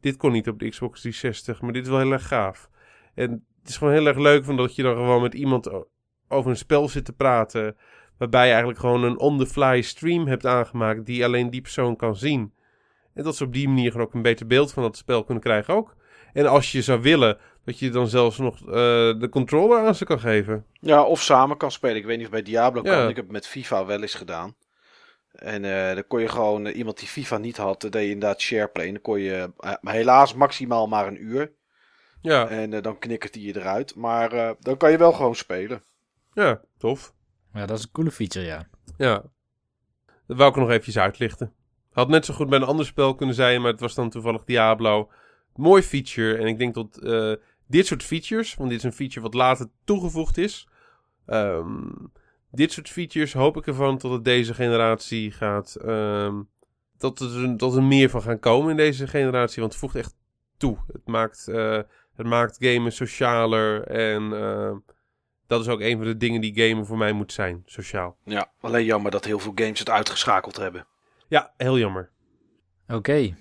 [0.00, 2.70] dit kon niet op de Xbox 360, maar dit is wel heel erg gaaf.
[3.14, 5.70] En het is gewoon heel erg leuk van dat je dan gewoon met iemand
[6.28, 7.76] over een spel zit te praten.
[8.18, 12.52] Waarbij je eigenlijk gewoon een on-the-fly stream hebt aangemaakt die alleen die persoon kan zien.
[13.14, 15.42] En dat ze op die manier gewoon ook een beter beeld van dat spel kunnen
[15.42, 15.96] krijgen ook.
[16.32, 18.72] En als je zou willen, dat je dan zelfs nog uh,
[19.20, 20.66] de controller aan ze kan geven.
[20.72, 21.96] Ja, of samen kan spelen.
[21.96, 23.08] Ik weet niet of bij Diablo kan.
[23.08, 24.56] Ik heb het met FIFA wel eens gedaan.
[25.32, 28.40] En uh, dan kon je gewoon uh, iemand die FIFA niet had, deed je inderdaad
[28.40, 28.86] shareplay.
[28.86, 31.52] En dan kon je uh, helaas maximaal maar een uur.
[32.20, 32.48] Ja.
[32.48, 33.94] En dan knikkert hij je eruit.
[33.94, 35.82] Maar dan kan je wel gewoon spelen.
[36.34, 37.14] Ja, tof.
[37.52, 38.68] Ja, dat is een coole feature, ja.
[38.96, 39.22] Ja.
[40.26, 41.52] Dat wou ik nog eventjes uitlichten.
[41.92, 44.44] Had net zo goed bij een ander spel kunnen zijn, maar het was dan toevallig
[44.44, 45.10] Diablo.
[45.58, 46.36] Mooi feature.
[46.36, 47.00] En ik denk dat
[47.66, 50.68] dit soort features, want dit is een feature wat later toegevoegd is.
[51.26, 52.12] Um,
[52.50, 55.76] dit soort features hoop ik ervan tot het deze generatie gaat.
[55.84, 56.48] Um,
[56.98, 59.60] dat, er, dat er meer van gaan komen in deze generatie.
[59.60, 60.14] Want het voegt echt
[60.56, 60.78] toe.
[60.92, 61.80] Het maakt, uh,
[62.14, 63.82] het maakt gamen socialer.
[63.82, 64.76] En uh,
[65.46, 67.62] dat is ook een van de dingen die gamen voor mij moet zijn.
[67.66, 68.16] Sociaal.
[68.24, 70.86] Ja, alleen jammer dat heel veel games het uitgeschakeld hebben.
[71.28, 72.10] Ja, heel jammer.
[72.86, 72.96] Oké.
[72.96, 73.36] Okay.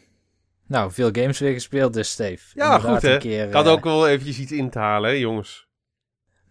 [0.67, 2.43] Nou, veel games weer gespeeld dus, Steve.
[2.53, 3.17] Ja, Inderdaad goed hè.
[3.17, 3.71] Keer, ik had uh...
[3.71, 5.67] ook wel eventjes iets in te halen, hè, jongens.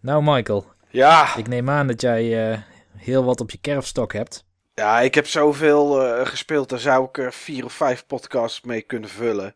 [0.01, 0.65] Nou, Michael.
[0.89, 1.35] Ja.
[1.35, 2.57] Ik neem aan dat jij uh,
[2.95, 4.45] heel wat op je kerfstok hebt.
[4.73, 6.69] Ja, ik heb zoveel uh, gespeeld.
[6.69, 9.55] Daar zou ik er vier of vijf podcasts mee kunnen vullen.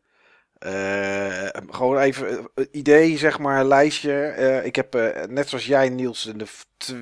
[0.65, 4.35] Uh, gewoon even een idee, zeg maar, een lijstje.
[4.37, 6.45] Uh, ik heb, uh, net zoals jij, Niels, in de,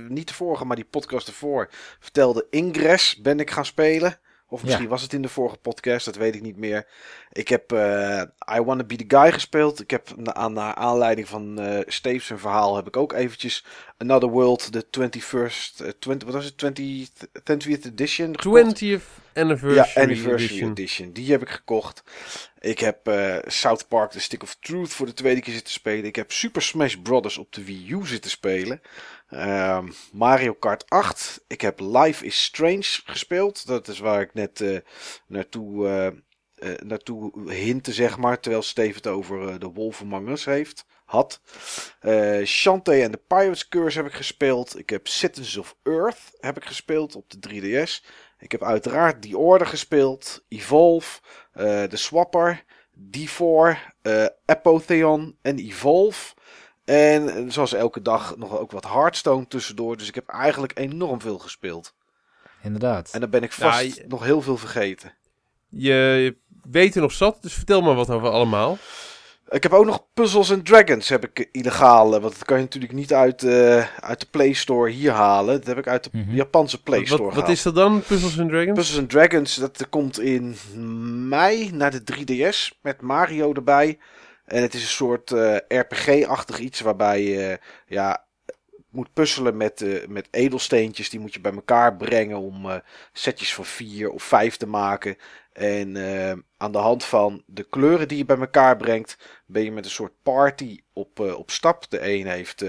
[0.10, 1.70] niet de vorige, maar die podcast ervoor,
[2.00, 4.20] vertelde Ingress ben ik gaan spelen.
[4.50, 4.90] Of misschien ja.
[4.90, 6.88] was het in de vorige podcast, dat weet ik niet meer.
[7.32, 8.22] Ik heb uh,
[8.56, 9.82] I Wanna Be The Guy gespeeld.
[9.82, 13.66] Ik heb aan naar aanleiding van uh, Steve's verhaal heb ik ook eventjes
[13.98, 17.10] Another World, de 21st, uh, 20, wat was het, 20,
[17.44, 18.84] 20th edition gekocht.
[18.84, 20.70] 20th Anniversary, ja, anniversary edition.
[20.70, 21.12] edition.
[21.12, 22.04] Die heb ik gekocht.
[22.60, 26.06] Ik heb uh, South Park The Stick of Truth voor de tweede keer zitten spelen.
[26.06, 27.38] Ik heb Super Smash Bros.
[27.38, 28.82] op de Wii U zitten spelen.
[29.34, 31.44] Uh, Mario Kart 8.
[31.48, 33.68] Ik heb Life is Strange gespeeld.
[33.68, 34.80] Dat is waar ik net uh,
[35.28, 35.88] naartoe,
[36.60, 38.40] uh, naartoe hintte, zeg maar.
[38.40, 41.42] Terwijl Steven het over de Us heeft, had.
[42.44, 44.78] Shantae en de Pirates Curse heb ik gespeeld.
[44.78, 48.06] Ik heb Citizens of Earth heb ik gespeeld op de 3DS.
[48.40, 50.46] Ik heb uiteraard The Order gespeeld.
[50.48, 51.20] Evolve.
[51.54, 52.64] de Swapper.
[53.18, 53.78] D4.
[54.46, 56.34] Apotheon en Evolve.
[56.90, 59.98] En zoals elke dag nog ook wat Hearthstone tussendoor.
[59.98, 61.94] Dus ik heb eigenlijk enorm veel gespeeld.
[62.64, 63.10] Inderdaad.
[63.12, 65.14] En dan ben ik vast ja, je, nog heel veel vergeten.
[65.68, 68.78] Je, weet er nog zat, dus vertel maar wat over allemaal.
[69.50, 72.10] Ik heb ook nog Puzzles and Dragons heb ik illegaal.
[72.10, 75.58] Want dat kan je natuurlijk niet uit, uh, uit de Play Store hier halen.
[75.58, 76.36] Dat heb ik uit de mm -hmm.
[76.36, 78.78] Japanse Play Store wat, wat is dat dan, Puzzles and Dragons?
[78.78, 80.58] Puzzles and Dragons, dat komt in
[81.28, 83.98] mei naar de 3DS met Mario erbij.
[84.50, 88.26] En het is een soort uh, RPG-achtig iets waarbij je ja,
[88.90, 91.10] moet puzzelen met, uh, met edelsteentjes.
[91.10, 92.76] Die moet je bij elkaar brengen om uh,
[93.14, 95.18] setjes van vier of vijf te maken.
[95.54, 95.98] En
[96.58, 99.92] aan de hand van de kleuren die je bij elkaar brengt, ben je met een
[99.92, 101.90] soort party op, op stap.
[101.90, 102.66] De een heeft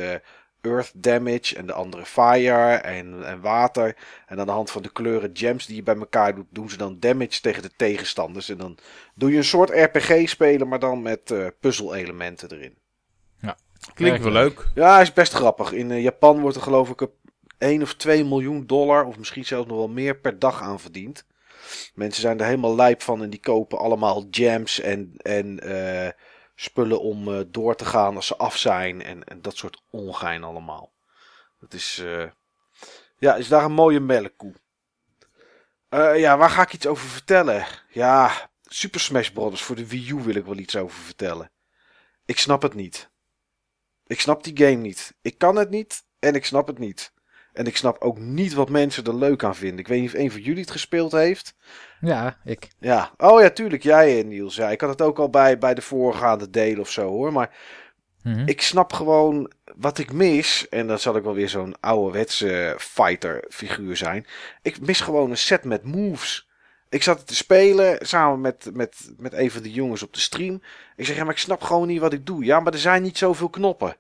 [0.61, 3.97] earth damage en de andere fire en, en water.
[4.27, 6.77] En aan de hand van de kleuren gems die je bij elkaar doet, doen ze
[6.77, 8.49] dan damage tegen de tegenstanders.
[8.49, 8.79] En dan
[9.15, 12.75] doe je een soort RPG spelen, maar dan met uh, puzzelelementen erin.
[13.41, 13.57] Ja.
[13.95, 14.67] Klinkt wel leuk.
[14.75, 15.73] Ja, is best grappig.
[15.73, 17.09] In eh, Japan wordt er geloof ik
[17.59, 21.25] 1 of 2 miljoen dollar, of misschien zelfs nog wel meer per dag aan verdiend.
[21.95, 26.11] Mensen zijn er helemaal lijp van en die kopen allemaal jams en, en eh,
[26.61, 29.03] spullen om eh, door te gaan als ze af zijn.
[29.03, 30.93] En, dat soort ongein allemaal.
[31.61, 32.31] Dat is, eh,
[33.19, 34.55] ja, is daar een mooie melkkoe.
[35.89, 37.67] Eh, ja, waar ga ik iets over vertellen?
[37.89, 39.63] Ja, Super Smash Bros.
[39.63, 41.51] voor de Wii U wil ik wel iets over vertellen.
[42.25, 43.11] Ik snap het niet.
[44.07, 45.15] Ik snap die game niet.
[45.23, 47.13] Ik kan het niet en ik snap het niet.
[47.61, 49.79] En ik snap ook niet wat mensen er leuk aan vinden.
[49.79, 51.55] Ik weet niet of een van jullie het gespeeld heeft.
[52.01, 52.69] Ja, ik.
[52.79, 53.83] Ja, oh ja, tuurlijk.
[53.83, 54.57] Jij, eh, Niels.
[54.57, 57.33] Ja, ik had het ook al bij, bij de voorgaande delen of zo hoor.
[57.33, 57.57] Maar
[58.23, 58.49] Mhm.
[58.49, 60.69] ik snap gewoon wat ik mis.
[60.69, 64.27] En dan zal ik wel weer zo'n ouderwetse fighter figuur zijn.
[64.63, 66.49] Ik mis gewoon een set met moves.
[66.89, 70.63] Ik zat te spelen samen met, met, met een van de jongens op de stream.
[70.97, 72.45] Ik zeg, ja, maar ik snap gewoon niet wat ik doe.
[72.45, 73.97] Ja, maar er zijn niet zoveel knoppen.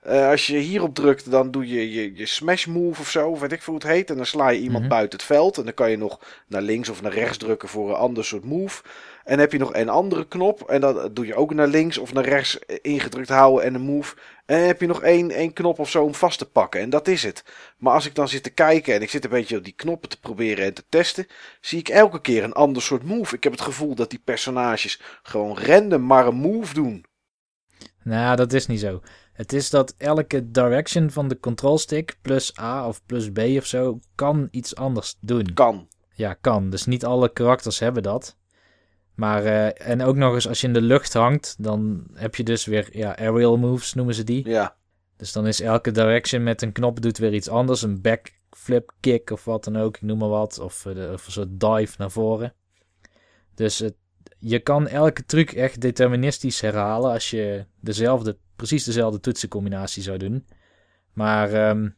[0.00, 3.52] Eh, als je hierop drukt, dan doe je, je je smash move of zo, weet
[3.52, 4.10] ik veel hoe het heet.
[4.10, 4.88] En dan sla je iemand Mhm.
[4.88, 5.58] buiten het veld.
[5.58, 8.44] En dan kan je nog naar links of naar rechts drukken voor een ander soort
[8.44, 8.82] move.
[9.24, 10.62] En heb je nog een andere knop.
[10.68, 14.14] En dan doe je ook naar links of naar rechts ingedrukt houden en een move.
[14.46, 16.80] En heb je nog één, één knop of zo om vast te pakken.
[16.80, 17.44] En dat is het.
[17.78, 20.08] Maar als ik dan zit te kijken en ik zit een beetje op die knoppen
[20.08, 21.26] te proberen en te testen.
[21.60, 23.34] Zie ik elke keer een ander soort move.
[23.36, 27.04] Ik heb het gevoel dat die personages gewoon random maar een move doen.
[28.02, 29.00] Nou, dat is niet zo.
[29.40, 33.66] Het is dat elke direction van de control stick plus A of plus B of
[33.66, 35.54] zo kan iets anders doen.
[35.54, 35.88] Kan.
[36.14, 36.70] Ja, kan.
[36.70, 38.36] Dus niet alle karakters hebben dat.
[39.14, 42.42] Maar, eh, en ook nog eens als je in de lucht hangt, dan heb je
[42.44, 44.48] dus weer, ja, aerial moves noemen ze die.
[44.48, 44.76] Ja.
[45.16, 47.82] Dus dan is elke direction met een knop doet weer iets anders.
[47.82, 50.58] Een backflip kick of wat dan ook, ik noem maar wat.
[50.58, 52.54] Of, eh, de- of een soort dive naar voren.
[53.54, 53.94] Dus het,
[54.38, 60.46] je kan elke truc echt deterministisch herhalen als je dezelfde, precies dezelfde toetsencombinatie zou doen.
[61.12, 61.88] Maar ehm,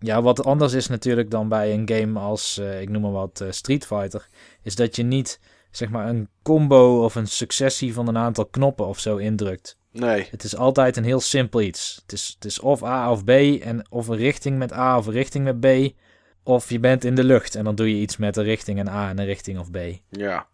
[0.00, 3.40] ja, wat anders is natuurlijk dan bij een game als, eh, ik noem maar wat,
[3.40, 4.28] eh, Street Fighter,
[4.62, 8.86] is dat je niet zeg maar een combo of een successie van een aantal knoppen
[8.86, 9.78] of zo indrukt.
[9.90, 10.28] Nee.
[10.30, 11.98] Het is altijd een heel simpel iets.
[12.02, 13.30] Het is, het is of A of B
[13.60, 15.94] en of een richting met A of een richting met B.
[16.42, 18.88] Of je bent in de lucht en dan doe je iets met een richting en
[18.88, 19.78] A en een richting of B.
[20.08, 20.46] Ja.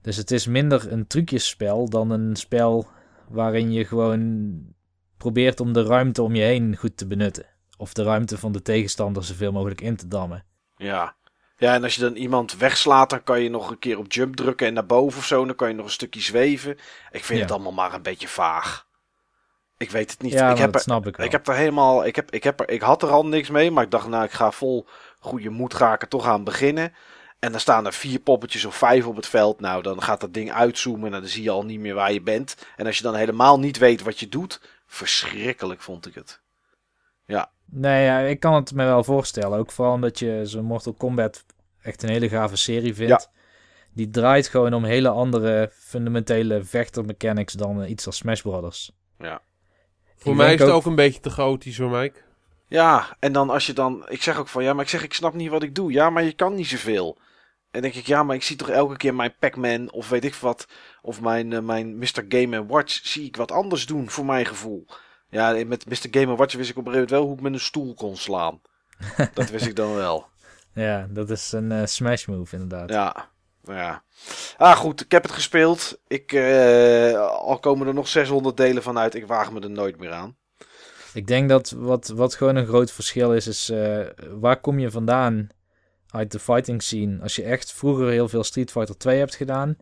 [0.00, 2.86] Dus het is minder een trucjesspel dan een spel
[3.32, 4.52] waarin je gewoon
[5.16, 7.46] probeert om de ruimte om je heen goed te benutten.
[7.76, 10.44] Of de ruimte van de tegenstander zoveel mogelijk in te dammen.
[10.76, 11.16] Ja.
[11.56, 14.36] Ja, en als je dan iemand wegslaat, dan kan je nog een keer op jump
[14.36, 15.44] drukken en naar boven of zo.
[15.44, 16.70] Dan kan je nog een stukje zweven.
[17.10, 17.44] Ik vind Ja.
[17.44, 18.86] het allemaal maar een beetje vaag.
[19.76, 20.32] Ik weet het niet.
[20.32, 21.26] Ja, ik, heb dat er, snap ik wel.
[21.26, 22.06] ik heb er helemaal.
[22.06, 24.24] Ik, heb, ik, heb er, ik had er al niks mee, maar ik dacht, nou,
[24.24, 24.86] ik ga vol
[25.18, 26.92] goede moed ga ik er toch aan beginnen.
[27.42, 29.60] En dan staan er vier poppetjes of vijf op het veld.
[29.60, 32.20] Nou, dan gaat dat ding uitzoomen en dan zie je al niet meer waar je
[32.22, 32.56] bent.
[32.76, 36.40] En als je dan helemaal niet weet wat je doet, verschrikkelijk vond ik het.
[37.74, 39.58] Nee, ja, ik kan het me wel voorstellen.
[39.58, 41.44] Ook vooral omdat je zo'n Mortal Kombat
[41.82, 43.30] echt een hele gave serie vindt.
[43.94, 48.90] Die draait gewoon om hele andere fundamentele vechtermechanics dan eh, iets als Smash Brothers.
[50.16, 52.18] Voor Ik mij is het ook- ook een beetje te chaotisch hoor, Mike.
[52.68, 54.04] Ja, en dan als je dan.
[54.08, 55.92] Ik zeg ook van ja, maar ik zeg, ik snap niet wat ik doe.
[55.92, 57.18] Ja, maar je kan niet zoveel.
[57.72, 60.34] En denk ik, ja, maar ik zie toch elke keer mijn Pac-Man of weet ik
[60.34, 60.66] wat.
[61.02, 62.24] Of mijn, eh, mijn Mr.
[62.28, 63.00] Game Watch.
[63.02, 64.86] Zie ik wat anders doen voor mijn gevoel.
[65.28, 66.08] Ja, met Mr.
[66.10, 68.16] Game Watch wist ik op een gegeven moment wel hoe ik met een stoel kon
[68.16, 68.60] slaan.
[69.34, 70.26] dat wist ik dan wel.
[70.74, 72.88] Ja, dat is een eh, Smash move inderdaad.
[72.88, 73.28] Ja,
[73.62, 74.02] nou ja.
[74.56, 76.00] Ah, goed, ik heb het gespeeld.
[76.06, 79.14] Ik, eh, al komen er nog 600 delen van uit.
[79.14, 80.36] Ik waag me er nooit meer aan.
[81.14, 84.06] Ik denk dat wat, wat gewoon een groot verschil is, is eh,
[84.40, 85.48] waar kom je vandaan
[86.12, 87.22] uit de fighting scene?
[87.22, 89.76] Als je echt vroeger heel veel Street Fighter 2 hebt gedaan,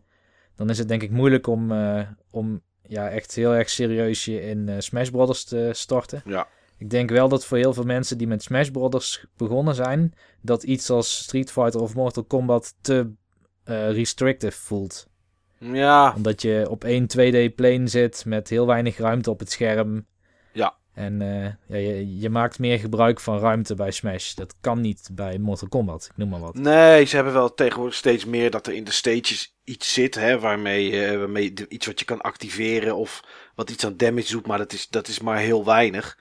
[0.55, 4.41] dan is het denk ik moeilijk om, eh, om ja, echt heel erg serieus je
[4.41, 6.21] in eh, Smash Brothers te starten.
[6.25, 6.47] Ja.
[6.77, 10.63] Ik denk wel dat voor heel veel mensen die met Smash Brothers begonnen zijn, dat
[10.63, 13.11] iets als Street Fighter of Mortal Kombat te
[13.63, 15.07] eh, restrictive voelt.
[15.57, 20.05] Ja, Omdat je op één 2D plane zit met heel weinig ruimte op het scherm.
[20.93, 24.33] En eh, ja, je, je maakt meer gebruik van ruimte bij Smash.
[24.33, 26.55] Dat kan niet bij Mortal Kombat, ik noem maar wat.
[26.55, 30.39] Nee, ze hebben wel tegenwoordig steeds meer dat er in de stages iets zit, hè,
[30.39, 33.23] waarmee, eh, waarmee iets wat je kan activeren of
[33.55, 36.17] wat iets aan damage doet, maar dat is, dat is maar heel weinig.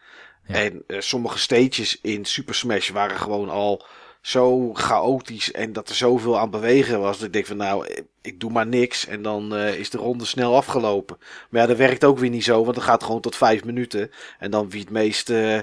[0.46, 0.54] Ja.
[0.54, 3.86] En eh, sommige stages in Super Smash waren gewoon al
[4.20, 7.16] zo chaotisch en dat er zoveel aan bewegen was.
[7.16, 10.24] Dat ik denk van nou, ik doe maar niks en dan eh, is de ronde
[10.24, 11.16] snel afgelopen.
[11.50, 14.10] Maar ja, dat werkt ook weer niet zo, want het gaat gewoon tot vijf minuten.
[14.38, 15.58] En dan wie het meest eh,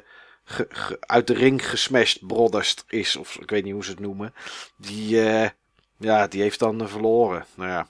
[0.99, 4.33] uit de ring gesmashed brodders is, of ik weet niet hoe ze het noemen,
[4.77, 5.49] die, eh,
[5.97, 7.45] ja, die heeft dan verloren.
[7.55, 7.87] Nou ja,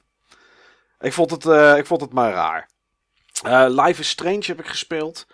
[0.99, 1.45] ik vond het,
[1.77, 2.69] ik vond het maar raar.
[3.69, 5.27] Life is Strange heb ik gespeeld.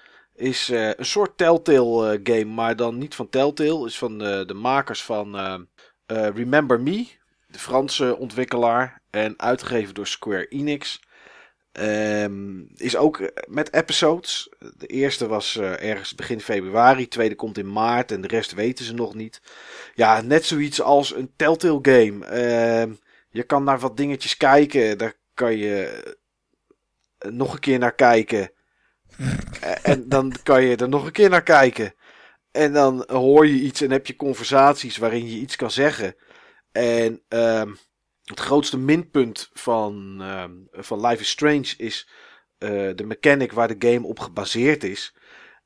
[0.44, 3.86] Is eh, een soort Telltale eh, game, maar dan niet van Telltale.
[3.86, 5.60] Is van de, de makers van eh,
[6.06, 7.08] eh, Remember Me,
[7.48, 9.02] de Franse ontwikkelaar.
[9.10, 11.02] En uitgegeven door Square Enix.
[11.72, 14.50] Ehm, is ook eh, met episodes.
[14.78, 17.04] De eerste was eh, ergens begin februari.
[17.04, 18.12] De tweede komt in maart.
[18.12, 19.42] En de rest weten ze nog niet.
[19.96, 22.26] Ja, net zoiets als een Telltale game.
[22.26, 22.94] Ehm,
[23.30, 24.98] je kan naar wat dingetjes kijken.
[24.98, 26.04] Daar kan je
[27.18, 28.52] eh, nog een keer naar kijken.
[29.62, 31.94] Eh, en dan kan je er nog een keer naar kijken.
[32.52, 36.16] En dan hoor je iets en heb je conversaties waarin je iets kan zeggen.
[36.72, 37.74] En ehm,
[38.24, 42.08] het grootste minpunt van, ehm, van Life is Strange is
[42.58, 45.16] eh, de mechanic waar de game op gebaseerd is.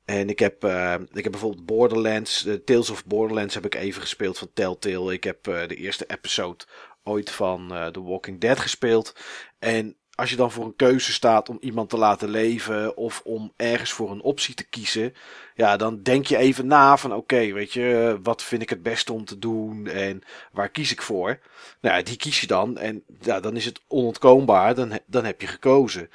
[0.04, 4.00] En ik heb, eh, ik heb bijvoorbeeld Borderlands, eh, Tales of Borderlands heb ik even
[4.00, 5.12] gespeeld van Telltale.
[5.12, 6.64] Ik heb de eerste episode
[7.02, 9.14] ooit van The Walking Dead gespeeld.
[9.58, 13.52] En als je dan voor een keuze staat om iemand te laten leven of om
[13.56, 15.14] ergens voor een optie te kiezen,
[15.54, 19.12] ja, dan denk je even na van oké, weet je, wat vind ik het beste
[19.12, 21.38] om te doen en waar kies ik voor?
[21.80, 25.40] Nou ja, die kies je dan en ja, dan is het onontkoombaar, dan, dan heb
[25.40, 26.10] je gekozen.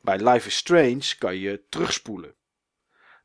[0.00, 2.34] Bij Life is Strange kan je terugspoelen.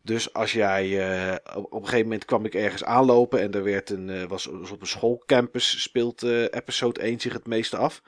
[0.03, 3.89] Dus als jij eh, op, een gegeven moment kwam ik ergens aanlopen en er werd
[3.89, 8.01] een, eh, was, op een schoolcampus speelt eh, episode 1 zich het meeste af.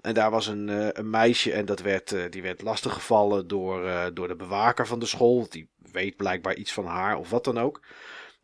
[0.00, 4.36] En daar was een, een meisje en dat werd, die werd lastiggevallen door, door de
[4.36, 5.46] bewaker van de school.
[5.48, 7.82] Die weet blijkbaar iets van haar of wat dan ook.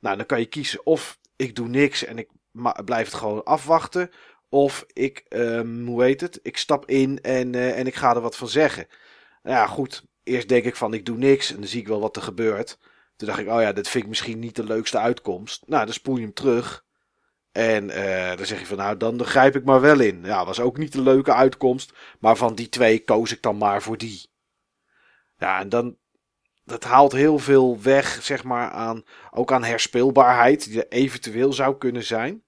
[0.01, 2.29] Nou, dan kan je kiezen of ik doe niks en ik
[2.85, 4.11] blijf het gewoon afwachten.
[4.49, 8.37] Of ik, ehm, hoe heet het, ik stap in en, en ik ga er wat
[8.37, 8.87] van zeggen.
[9.43, 10.05] Nou ja, goed.
[10.23, 12.79] Eerst denk ik van ik doe niks en dan zie ik wel wat er gebeurt.
[13.21, 15.63] Toen dacht ik, oh ja, dit vind ik misschien niet de leukste uitkomst.
[15.67, 16.85] Nou, dan spoel je hem terug.
[17.53, 20.21] En eh, dan zeg je van nou, dan, grijp ik maar wel in.
[20.25, 21.93] Ja, was ook niet de leuke uitkomst.
[22.19, 24.31] Maar van die twee koos ik dan maar voor die.
[25.37, 25.97] Ja, en dan.
[26.65, 31.79] Dat haalt heel veel weg, zeg maar, aan, ook aan herspeelbaarheid, die er eventueel zou
[31.79, 32.43] kunnen zijn.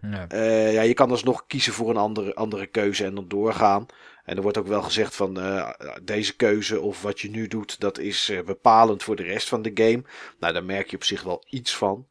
[0.00, 0.28] Ja.
[0.28, 3.86] Eh, ja, je kan alsnog kiezen voor een andere, andere keuze en dan doorgaan.
[4.26, 5.70] En er wordt ook wel gezegd van eh,
[6.02, 9.62] deze keuze of wat je nu doet, dat is eh, bepalend voor de rest van
[9.62, 10.02] de game.
[10.38, 12.06] Nou, daar merk je op zich wel iets van.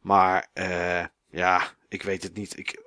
[0.00, 2.58] Maar eh, ja, ik weet het niet.
[2.58, 2.82] Ik,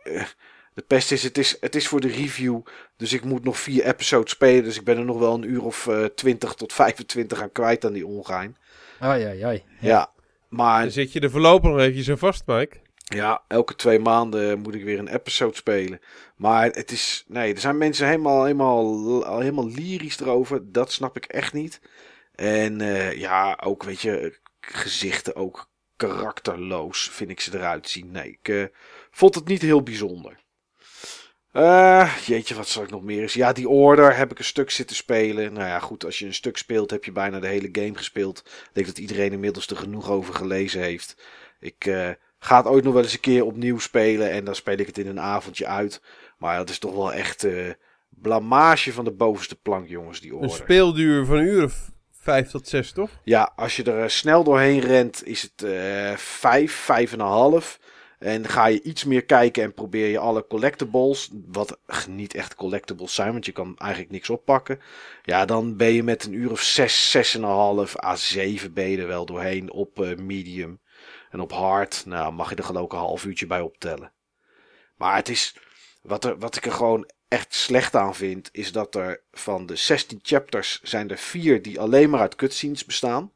[0.73, 2.59] de pest is het, is, het is voor de review.
[2.97, 4.63] Dus ik moet nog vier episodes spelen.
[4.63, 7.85] Dus ik ben er nog wel een uur of eh 20 tot 25 aan kwijt
[7.85, 8.57] aan die ongein.
[8.99, 9.63] Ai, ai, ai.
[9.79, 10.11] Ja.
[10.49, 12.77] Maar Dan zit je er voorlopig nog eventjes aan vast, Mike.
[13.15, 15.99] Ja, elke twee maanden moet ik weer een episode spelen.
[16.35, 17.23] Maar het is.
[17.27, 20.71] Nee, er zijn mensen helemaal, helemaal, al helemaal lyrisch erover.
[20.71, 21.81] Dat snap ik echt niet.
[22.35, 28.11] En eh, ja, ook weet je, gezichten ook karakterloos vind ik ze eruit zien.
[28.11, 28.63] Nee, ik eh,
[29.11, 30.45] vond het niet heel bijzonder.
[31.51, 33.33] Eh, jeetje, wat zal ik nog meer eens?
[33.33, 35.53] Ja, die Order heb ik een stuk zitten spelen.
[35.53, 38.39] Nou ja, goed, als je een stuk speelt, heb je bijna de hele game gespeeld.
[38.39, 41.15] Ik denk dat iedereen inmiddels er genoeg over gelezen heeft.
[41.59, 41.85] Ik
[42.47, 44.97] ga het ooit nog wel eens een keer opnieuw spelen en dan speel ik het
[44.97, 46.01] in een avondje uit.
[46.38, 47.69] Maar dat is toch wel echt eh
[48.10, 52.67] blamage van de bovenste plank, jongens, die Een speelduur van een uur of vijf tot
[52.67, 53.10] zes, toch?
[53.23, 57.25] Ja, als je er eh, snel doorheen rent, is het eh vijf, vijf en een
[57.25, 57.79] half.
[58.19, 61.79] En ga je iets meer kijken en probeer je alle collectibles, wat
[62.10, 64.79] niet echt collectibles zijn, want je kan eigenlijk niks oppakken.
[65.23, 68.73] Ja, dan ben je met een uur of zes, zes en een half, à zeven
[68.73, 70.79] ben je er wel doorheen op medium.
[71.29, 74.11] En op hard, nou mag je er geloof ik een half uurtje bij optellen.
[74.95, 75.57] Maar het is,
[76.01, 79.75] wat, er, wat ik er gewoon echt slecht aan vind, is dat er van de
[79.75, 83.31] 16 chapters zijn er vier die alleen maar uit cutscenes bestaan.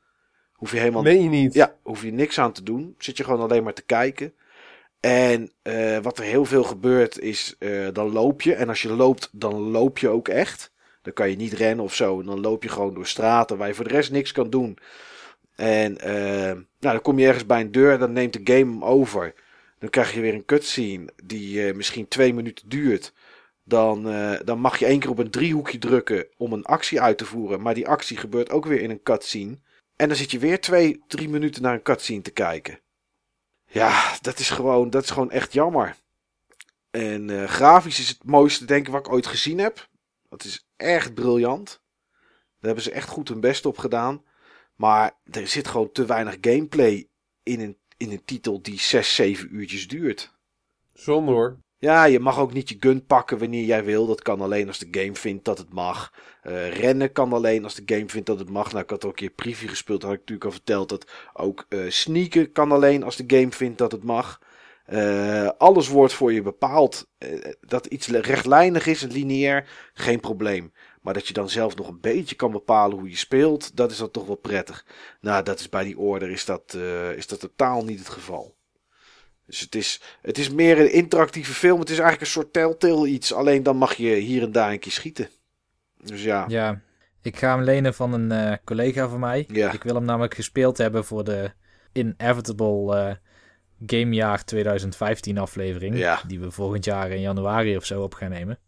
[0.54, 1.54] Hoef je helemaal Meen je niet?
[1.54, 2.96] ja, hoef je niks aan te doen.
[2.98, 4.34] Zit je gewoon alleen maar te kijken.
[5.00, 8.54] En eh, wat er heel veel gebeurt is, eh, dan loop je.
[8.54, 10.72] En als je loopt, dan loop je ook echt.
[11.02, 12.24] Dan kan je niet rennen of zo.
[12.24, 14.78] Dan loop je gewoon door straten waar je voor de rest niks kan doen.
[15.62, 18.84] En eh, nou, dan kom je ergens bij een deur, dan neemt de game hem
[18.84, 19.34] over.
[19.80, 23.14] Dan krijg je weer een cutscene die eh, misschien twee minuten duurt.
[23.64, 27.18] Dan, eh, dan mag je één keer op een driehoekje drukken om een actie uit
[27.18, 27.62] te voeren.
[27.62, 29.60] Maar die actie gebeurt ook weer in een cutscene.
[29.96, 32.80] En dan zit je weer twee, drie minuten naar een cutscene te kijken.
[33.66, 35.96] Ja, dat is gewoon, dat is gewoon echt jammer.
[36.92, 39.88] En eh, grafisch is het mooiste, denk ik, wat ik ooit gezien heb.
[40.30, 41.68] Dat is echt briljant.
[41.68, 44.24] Daar hebben ze echt goed hun best op gedaan.
[44.82, 47.08] Maar er zit gewoon te weinig gameplay
[47.44, 50.34] in een, in een titel die 6, 7 uurtjes duurt.
[50.94, 51.58] Zonde hoor.
[51.78, 54.06] Ja, je mag ook niet je gun pakken wanneer jij wil.
[54.06, 56.14] Dat kan alleen als de game vindt dat het mag.
[56.42, 58.72] Eh, rennen kan alleen als de game vindt dat het mag.
[58.72, 60.02] Nou, ik had ook een keer preview gespeeld.
[60.02, 63.78] Had ik natuurlijk al verteld dat ook eh, sneaken kan alleen als de game vindt
[63.78, 64.40] dat het mag.
[64.86, 67.08] Eh, alles wordt voor je bepaald.
[67.60, 70.72] Dat iets rechtlijnig is lineair, geen probleem.
[71.02, 73.98] Maar dat je dan zelf nog een beetje kan bepalen hoe je speelt, dat is
[73.98, 74.86] dan toch wel prettig.
[75.22, 78.56] Nou, dat is bij die order is dat, eh, is dat totaal niet het geval.
[79.46, 81.80] Dus het is, het is meer een interactieve film.
[81.80, 83.34] Het is eigenlijk een soort telltale iets.
[83.34, 85.30] Alleen dan mag je hier en daar een keer schieten.
[86.04, 86.46] Dus ja.
[86.48, 86.82] Ja,
[87.22, 89.46] ik ga hem lenen van een eh, collega van mij.
[89.48, 89.72] Ja.
[89.72, 91.52] Ik wil hem namelijk gespeeld hebben voor de
[91.94, 93.16] Inevitable eh,
[93.86, 95.98] Gamejaar 2015 aflevering.
[95.98, 96.22] Ja.
[96.28, 98.60] Die we volgend jaar in januari of zo op gaan nemen.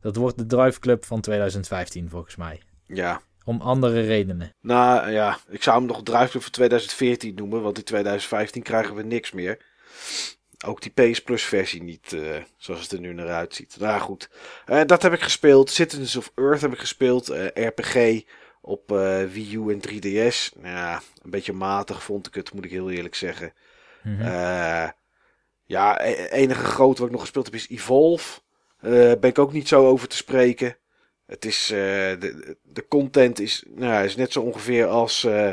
[0.00, 2.60] Dat wordt de Drive Club van 2015 volgens mij.
[2.86, 3.20] Ja.
[3.44, 4.54] Om andere redenen.
[4.60, 7.62] Nou ja, ik zou hem nog Drive voor 2014 noemen.
[7.62, 9.58] Want in 2015 krijgen we niks meer.
[10.66, 13.76] Ook die PS Plus versie niet, eh, zoals het er nu naar uitziet.
[13.80, 14.30] Nou goed,
[14.66, 15.70] Eh, dat heb ik gespeeld.
[15.70, 17.28] Citizens of Earth heb ik gespeeld.
[17.28, 18.22] eh, RPG
[18.60, 18.88] op
[19.32, 20.52] Wii U en 3DS.
[20.56, 23.52] Nou ja, een beetje matig vond ik het, moet ik heel eerlijk zeggen.
[24.20, 24.88] Eh,
[25.64, 28.40] ja, e- enige grote wat ik nog gespeeld heb is Evolve.
[28.82, 30.76] Eh ben ik ook niet zo over te spreken.
[31.26, 35.52] Het is, eh, de, de content is, nou, is net zo ongeveer als, eh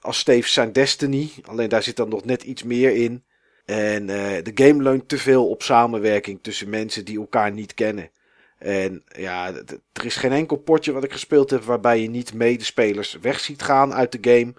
[0.00, 1.30] als Steve zijn Destiny.
[1.42, 3.24] Alleen daar zit dan nog net iets meer in.
[3.64, 8.10] En de game leunt te veel op samenwerking tussen mensen die elkaar niet kennen.
[8.58, 9.52] En ja,
[9.92, 13.62] er is geen enkel potje wat ik gespeeld heb waarbij je niet medespelers weg ziet
[13.62, 14.54] gaan uit de game.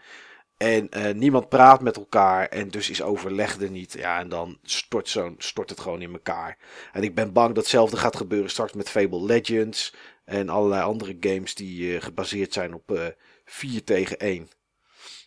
[0.60, 3.93] En eh, niemand praat met elkaar en dus is overleg er niet.
[3.93, 6.57] Ja, en dan stort, zo'n stort het gewoon in elkaar.
[6.93, 9.93] En ik ben bang dat hetzelfde gaat gebeuren straks met Fable Legends.
[10.26, 13.05] En allerlei andere games die eh, gebaseerd zijn op eh
[13.45, 14.49] 4 tegen 1.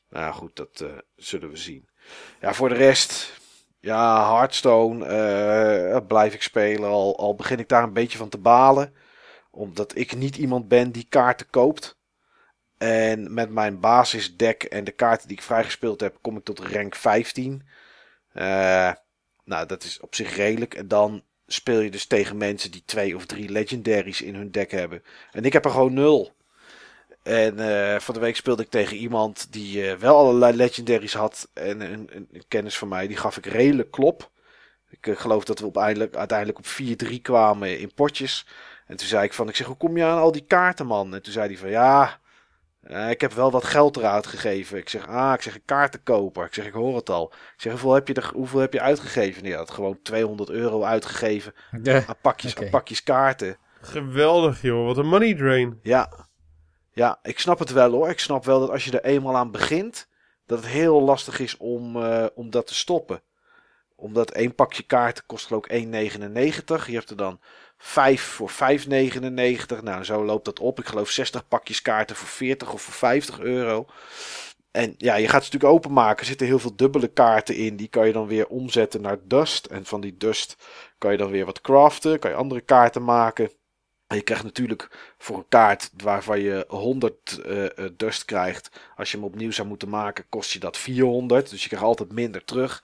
[0.09, 0.85] Nou goed, dat
[1.17, 1.89] zullen we zien.
[2.41, 3.41] Ja, voor de rest.
[3.81, 6.89] Ja, Hearthstone blijf ik spelen.
[6.89, 8.95] Al, al begin ik daar een beetje van te balen.
[9.51, 12.01] Omdat ik niet iemand ben die kaarten koopt.
[12.83, 16.95] En met mijn basisdeck en de kaarten die ik vrijgespeeld heb, kom ik tot rank
[16.95, 17.63] 15.
[18.33, 18.93] Eh,
[19.45, 20.75] nou, dat is op zich redelijk.
[20.75, 24.71] En dan speel je dus tegen mensen die twee of drie legendaries in hun deck
[24.71, 25.03] hebben.
[25.33, 26.33] En ik heb er gewoon nul.
[27.23, 31.49] En eh, van de week speelde ik tegen iemand die eh, wel allerlei legendaries had.
[31.53, 34.31] En een, een, kennis van mij, die gaf ik redelijk klop.
[34.91, 35.71] Ik geloof dat we
[36.13, 38.47] uiteindelijk op 4-3 kwamen in potjes.
[38.87, 41.15] En toen zei ik van, ik zeg, hoe kom je aan al die kaarten, man?
[41.15, 42.21] En toen zei hij van, ja,
[42.83, 44.79] eh, ik heb wel wat geld eruit gegeven.
[44.79, 46.45] Ik zeg, ah, ik zeg, een kaartenkoper.
[46.47, 47.33] Ik zeg, ik hoor het al.
[47.33, 49.43] Ik zeg, hoeveel heb je, er, hoeveel heb je uitgegeven?
[49.43, 52.05] Nee, hij had gewoon 200 euro uitgegeven Ja.
[52.07, 53.57] aan pakjes, aan pakjes kaarten.
[53.81, 54.87] Geweldig, joh.
[54.87, 55.79] Wat een money drain.
[55.83, 56.27] Ja.
[56.93, 58.09] ja, ik snap het wel hoor.
[58.09, 60.09] Ik snap wel dat als je er eenmaal aan begint,
[60.47, 63.23] dat het heel lastig is om, eh, om dat te stoppen.
[64.03, 66.87] Omdat één pakje kaarten kost geloof ik 1,99.
[66.87, 67.41] Je hebt er dan
[67.79, 69.83] 5 voor 5,99.
[69.83, 70.79] Nou, zo loopt dat op.
[70.79, 73.87] Ik geloof 60 pakjes kaarten voor 40 of voor 50 euro.
[74.71, 76.21] En ja, je gaat ze natuurlijk openmaken.
[76.21, 77.77] Er zitten heel veel dubbele kaarten in.
[77.77, 79.67] Die kan je dan weer omzetten naar dust.
[79.67, 80.57] En van die dust
[80.99, 82.19] kan je dan weer wat craften.
[82.19, 83.51] Kan je andere kaarten maken.
[84.07, 88.71] En je krijgt natuurlijk voor een kaart waarvan je 100 eh, eh, dust krijgt.
[88.97, 91.51] Als je hem opnieuw zou moeten maken, kost je dat 400.
[91.51, 92.83] Dus je krijgt altijd minder terug.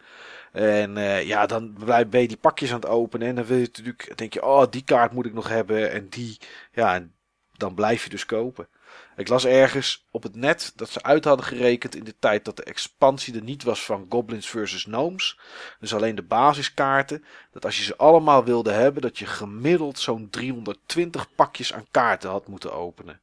[0.58, 3.28] En eh, ja, dan ben je die pakjes aan het openen.
[3.28, 5.90] En dan wil je natuurlijk, denk je, oh, die kaart moet ik nog hebben.
[5.90, 6.38] En die,
[6.72, 7.14] ja, en
[7.56, 8.68] dan blijf je dus kopen.
[9.16, 12.56] Ik las ergens op het net dat ze uit hadden gerekend in de tijd dat
[12.56, 15.38] de expansie er niet was van Goblins versus Gnomes.
[15.80, 17.24] Dus alleen de basiskaarten.
[17.50, 22.30] Dat als je ze allemaal wilde hebben, dat je gemiddeld zo'n 320 pakjes aan kaarten
[22.30, 23.20] had moeten openen.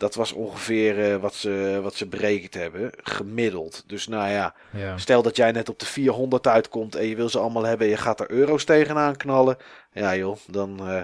[0.00, 2.90] Dat was ongeveer eh, wat, ze, wat ze berekend hebben.
[3.02, 3.84] Gemiddeld.
[3.86, 4.98] Dus nou ja, Ja.
[4.98, 7.92] Stel dat jij net op de 400 uitkomt en je wil ze allemaal hebben en
[7.92, 9.56] je gaat er euro's tegenaan knallen.
[9.92, 11.02] Ja joh, dan eh,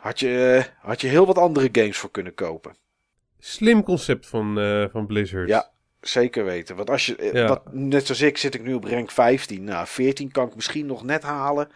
[0.00, 2.76] had, je, eh, had je heel wat andere games voor kunnen kopen.
[3.38, 4.54] Slim concept van,
[4.92, 5.48] van Blizzard.
[5.48, 5.70] Ja.
[6.00, 6.76] Zeker weten.
[6.76, 7.62] Want als je, Ja.
[7.70, 9.64] net zoals ik, zit ik nu op rank 15.
[9.64, 11.68] Nou, 14 kan ik misschien nog net halen.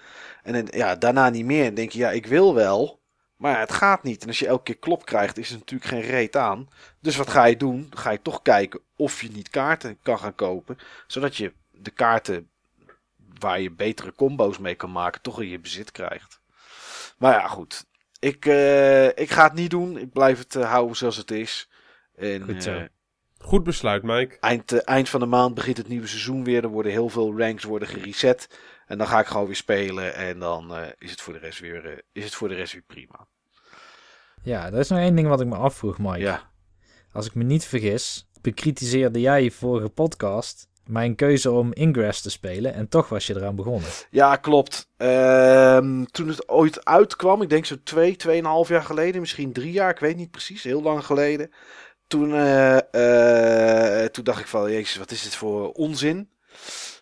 [0.43, 1.65] En dan, ja, daarna niet meer.
[1.65, 3.00] En denk je, ja, ik wil wel.
[3.41, 4.23] Maar ja, het gaat niet.
[4.23, 6.69] En als je elke keer klop krijgt, is er natuurlijk geen reet aan.
[7.01, 7.87] Dus wat ga je doen?
[7.91, 10.79] Dan ga je toch kijken of je niet kaarten kan gaan kopen.
[11.07, 12.51] Zodat je de kaarten
[13.39, 16.41] waar je betere combo's mee kan maken, toch in je bezit krijgt.
[17.19, 17.85] Maar ja, goed.
[18.19, 19.99] Ik, eh, ik ga het niet doen.
[19.99, 21.69] Ik blijf het eh, houden zoals het is.
[22.15, 22.83] En, Goed eh,
[23.39, 24.37] Goed besluit, Mike.
[24.41, 26.63] Eind, eind van de maand begint het nieuwe seizoen weer.
[26.63, 28.49] Er worden heel veel ranks worden gereset.
[28.91, 30.15] En dan ga ik gewoon weer spelen.
[30.15, 32.73] En dan eh, is, het voor de rest weer, eh, is het voor de rest
[32.73, 33.27] weer prima.
[34.43, 36.19] ja, er is nog één ding wat ik me afvroeg, Mike.
[36.19, 36.51] Ja,
[37.13, 42.75] Als ik me niet vergis, bekritiseerde jij vorige podcast mijn keuze om Ingress te spelen
[42.75, 43.91] en toch was je eraan begonnen.
[44.11, 44.89] ja klopt.
[44.97, 49.91] Ehm, toen het ooit uitkwam, ik denk zo twee, tweeënhalf jaar geleden, misschien drie jaar,
[49.91, 51.51] ik weet niet precies, heel lang geleden.
[52.07, 56.31] Toen, eh, toen dacht ik van, jezus, wat is dit voor onzin?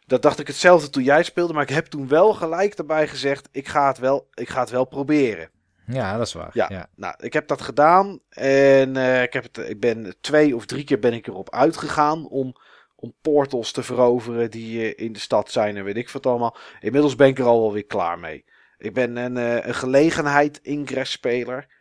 [0.09, 3.49] Dat dacht ik hetzelfde toen jij speelde, maar ik heb toen wel gelijk daarbij gezegd,
[3.53, 5.51] ik ga het wel, ik ga het wel proberen.
[5.87, 6.51] Ja, dat is waar.
[6.53, 6.67] Ja.
[6.69, 6.89] Ja.
[6.97, 10.85] Nou, ik heb dat gedaan en eh, ik, heb het, ik ben twee of drie
[10.85, 12.55] keer ben ik erop uitgegaan om,
[12.95, 16.57] om portals te veroveren die eh, in de stad zijn en weet ik wat allemaal.
[16.81, 18.45] Inmiddels ben ik er al wel weer klaar mee.
[18.79, 21.77] Ik ben een, eh, een gelegenheid ingress speler.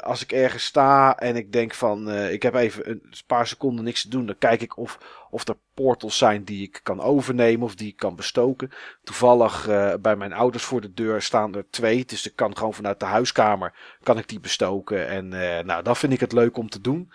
[0.00, 4.02] Als ik ergens sta en ik denk van ik heb even een paar seconden niks
[4.02, 4.98] te doen, dan kijk ik of,
[5.32, 8.70] of er portals zijn die ik kan overnemen of die ik kan bestoken.
[9.04, 12.74] Toevallig eh, bij mijn ouders voor de deur staan er twee, dus ik kan gewoon
[12.74, 15.08] vanuit de huiskamer kan ik die bestoken.
[15.08, 17.12] En eh, nou, dat vind ik het leuk om te doen.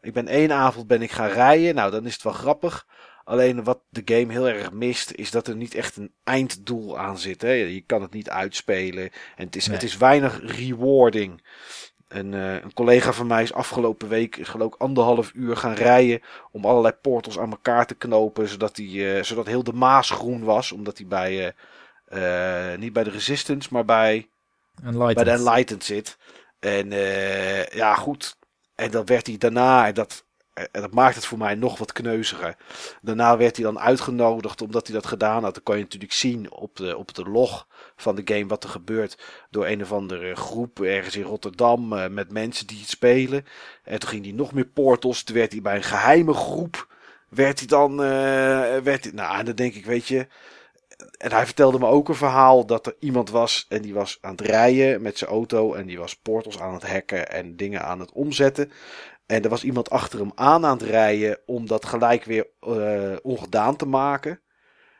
[0.00, 2.86] Ik ben één avond ben ik gaan rijden, nou dan is het wel grappig.
[3.24, 7.18] Alleen wat de game heel erg mist, is dat er niet echt een einddoel aan
[7.18, 7.42] zit.
[7.42, 7.50] Hè?
[7.52, 9.10] Je kan het niet uitspelen.
[9.36, 9.76] En het is, Nee.
[9.76, 11.42] het is weinig rewarding.
[12.10, 15.74] Een, eh, een collega van mij is afgelopen week is geloof ik anderhalf uur gaan
[15.74, 20.10] rijden om allerlei portals aan elkaar te knopen, zodat, die, eh, zodat heel de Maas
[20.10, 20.72] groen was.
[20.72, 21.54] Omdat hij bij,
[22.04, 24.28] eh, niet bij de Resistance, maar bij
[24.84, 25.14] Enlightened.
[25.14, 26.18] bij de Enlightened zit.
[26.58, 26.90] En
[27.72, 28.36] ja, goed.
[28.74, 30.24] En dan werd hij daarna, en dat,
[30.54, 32.56] en dat maakt het voor mij nog wat kneuziger.
[33.02, 35.54] Daarna werd hij dan uitgenodigd omdat hij dat gedaan had.
[35.54, 38.70] Dan kan je natuurlijk zien op de, op de log van de game wat er
[38.70, 39.18] gebeurt.
[39.50, 43.44] Door een of andere groep ergens in Rotterdam eh, met mensen die het spelen.
[43.84, 45.22] En toen ging hij nog meer portals.
[45.22, 46.88] Toen werd hij bij een geheime groep.
[47.28, 47.90] Werd hij dan.
[48.02, 48.08] eh,
[48.82, 50.26] werd hij, nou, en dan denk ik, weet je.
[51.18, 54.30] En hij vertelde me ook een verhaal dat er iemand was en die was aan
[54.30, 58.00] het rijden met zijn auto en die was portals aan het hacken en dingen aan
[58.00, 58.72] het omzetten.
[59.30, 63.16] En er was iemand achter hem aan aan het rijden om dat gelijk weer eh,
[63.22, 64.40] ongedaan te maken.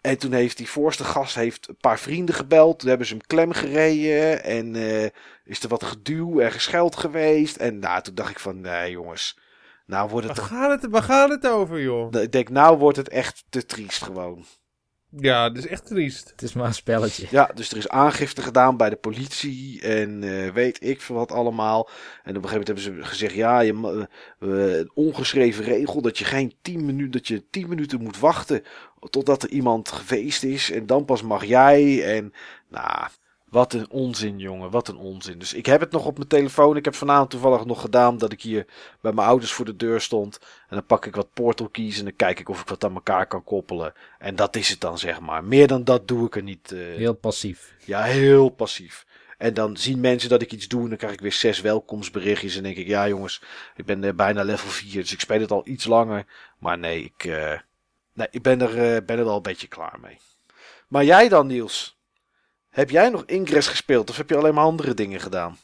[0.01, 2.79] En toen heeft die voorste gast heeft een paar vrienden gebeld.
[2.79, 4.45] Toen hebben ze hem klem gereden.
[4.45, 5.09] En eh,
[5.45, 7.57] is er wat geduw en gescheld geweest.
[7.57, 9.39] En nou, toen dacht ik van, nee jongens.
[9.87, 10.45] Nou wordt Waar het...
[10.45, 12.13] gaat het, waar gaat het over, joh?
[12.23, 14.45] Ik denk, nou wordt het echt te triest gewoon.
[15.19, 16.31] Ja, dat is echt triest.
[16.31, 17.27] Het is maar een spelletje.
[17.31, 21.33] Ja, dus er is aangifte gedaan bij de politie en eh, weet ik veel wat
[21.33, 21.89] allemaal.
[22.23, 23.91] En op een gegeven moment hebben ze gezegd, ja, je, ma-
[24.39, 28.63] eh, een ongeschreven regel dat je geen 10 minuten, dat je 10 minuten moet wachten
[29.11, 32.05] totdat er iemand geweest is en dan pas mag jij.
[32.17, 32.33] En
[32.69, 33.09] nou,
[33.51, 35.39] wat een onzin, jongen, wat een onzin.
[35.39, 36.77] Dus ik heb het nog op mijn telefoon.
[36.77, 38.67] Ik heb vanavond toevallig nog gedaan dat ik hier
[39.01, 40.39] bij mijn ouders voor de deur stond.
[40.69, 42.95] En dan pak ik wat portal keys en dan kijk ik of ik wat aan
[42.95, 43.93] elkaar kan koppelen.
[44.19, 45.45] En dat is het dan, zeg maar.
[45.45, 46.73] Meer dan dat doe ik er niet.
[46.73, 47.75] eh, Heel passief.
[47.85, 49.07] ja, heel passief.
[49.39, 52.57] En dan zien mensen dat ik iets doe en dan krijg ik weer zes welkomstberichtjes.
[52.57, 53.43] En denk ik, ja jongens,
[53.77, 56.25] ik ben eh, bijna level 4, dus ik speel het al iets langer.
[56.59, 57.59] Maar nee, ik, eh,
[58.13, 60.19] nee, ik ben, er, ben er al een beetje klaar mee.
[60.89, 61.99] Maar jij dan, Niels?
[62.71, 65.57] Heb jij nog Ingress gespeeld of heb je alleen maar andere dingen gedaan?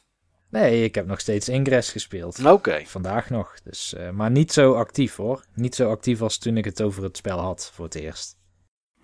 [0.51, 2.45] Nee, ik heb nog steeds Ingress gespeeld.
[2.45, 2.83] Oké.
[2.85, 3.55] Vandaag nog.
[3.65, 5.45] Dus, eh, maar niet zo actief hoor.
[5.55, 8.37] Niet zo actief als toen ik het over het spel had voor het eerst.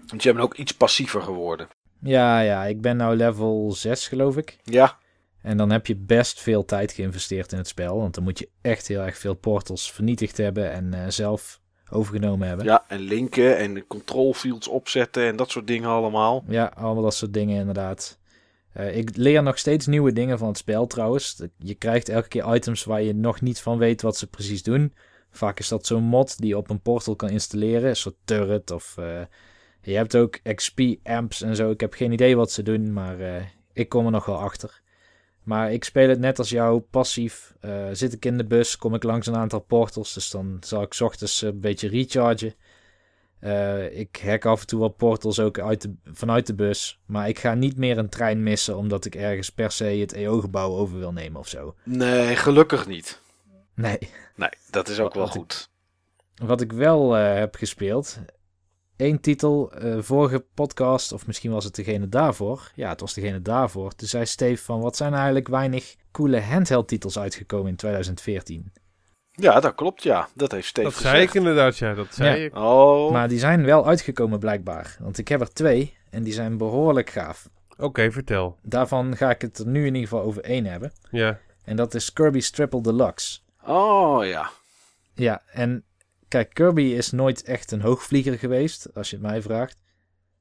[0.07, 1.68] Want jij bent ook iets passiever geworden.
[2.00, 4.59] Ja, ja, ik ben nou level 6 geloof ik.
[4.64, 4.98] Ja,
[5.42, 7.98] En dan heb je best veel tijd geïnvesteerd in het spel.
[7.98, 11.61] Want dan moet je echt heel erg veel portals vernietigd hebben en eh, zelf
[11.93, 12.66] overgenomen hebben.
[12.66, 16.45] ja, en linken en control fields opzetten en dat soort dingen allemaal.
[16.49, 18.18] Ja, allemaal dat soort dingen inderdaad.
[18.72, 21.43] Eh, ik leer nog steeds nieuwe dingen van het spel trouwens.
[21.59, 24.95] Je krijgt elke keer items waar je nog niet van weet wat ze precies doen.
[25.30, 27.88] Vaak is dat zo'n mod die je op een portal kan installeren.
[27.88, 28.95] Een soort turret of...
[28.99, 29.20] eh,
[29.82, 31.70] je hebt ook XP amps en zo.
[31.70, 34.82] Ik heb geen idee wat ze doen, maar eh, ik kom er nog wel achter.
[35.43, 37.55] Maar ik speel het net als jou, passief.
[37.61, 40.14] Eh, zit ik in de bus, kom ik langs een aantal portals.
[40.14, 42.55] Dus dan zal ik ochtends een beetje rechargen.
[43.38, 47.01] Eh, ik hack af en toe wat portals ook uit de, vanuit de bus.
[47.07, 50.70] Maar ik ga niet meer een trein missen omdat ik ergens per se het EO-gebouw
[50.76, 51.74] over wil nemen of zo.
[51.84, 53.20] Nee, gelukkig niet.
[53.74, 53.99] Nee.
[54.36, 55.70] Nee, dat is ook wel Wat ik- goed.
[56.34, 58.18] Wat ik wel eh, heb gespeeld.
[59.03, 62.70] Eén titel, eh, vorige podcast, of misschien was het degene daarvoor.
[62.74, 63.94] Ja, het was degene daarvoor.
[63.94, 68.72] Toen zei Steve van, wat zijn er eigenlijk weinig coole handheld titels uitgekomen in 2014.
[69.30, 70.28] Ja, dat klopt, ja.
[70.34, 71.28] Dat heeft Steve Dat zei gezegd.
[71.34, 71.94] ik inderdaad, ja.
[71.94, 72.44] Dat zei Ja.
[72.44, 72.57] ik.
[72.57, 74.96] Oh, Maar die zijn wel uitgekomen blijkbaar.
[75.00, 77.48] Want ik heb er twee en die zijn behoorlijk gaaf.
[77.78, 78.59] Oké, vertel.
[78.62, 80.92] Daarvan ga ik het er nu in ieder geval over één hebben.
[81.11, 81.38] Ja.
[81.64, 83.38] En dat is Kirby's Triple Deluxe.
[83.66, 84.50] oh ja.
[85.14, 85.84] Ja, en
[86.33, 89.83] kijk, Kirby is nooit echt een hoogvlieger geweest, als je het mij vraagt.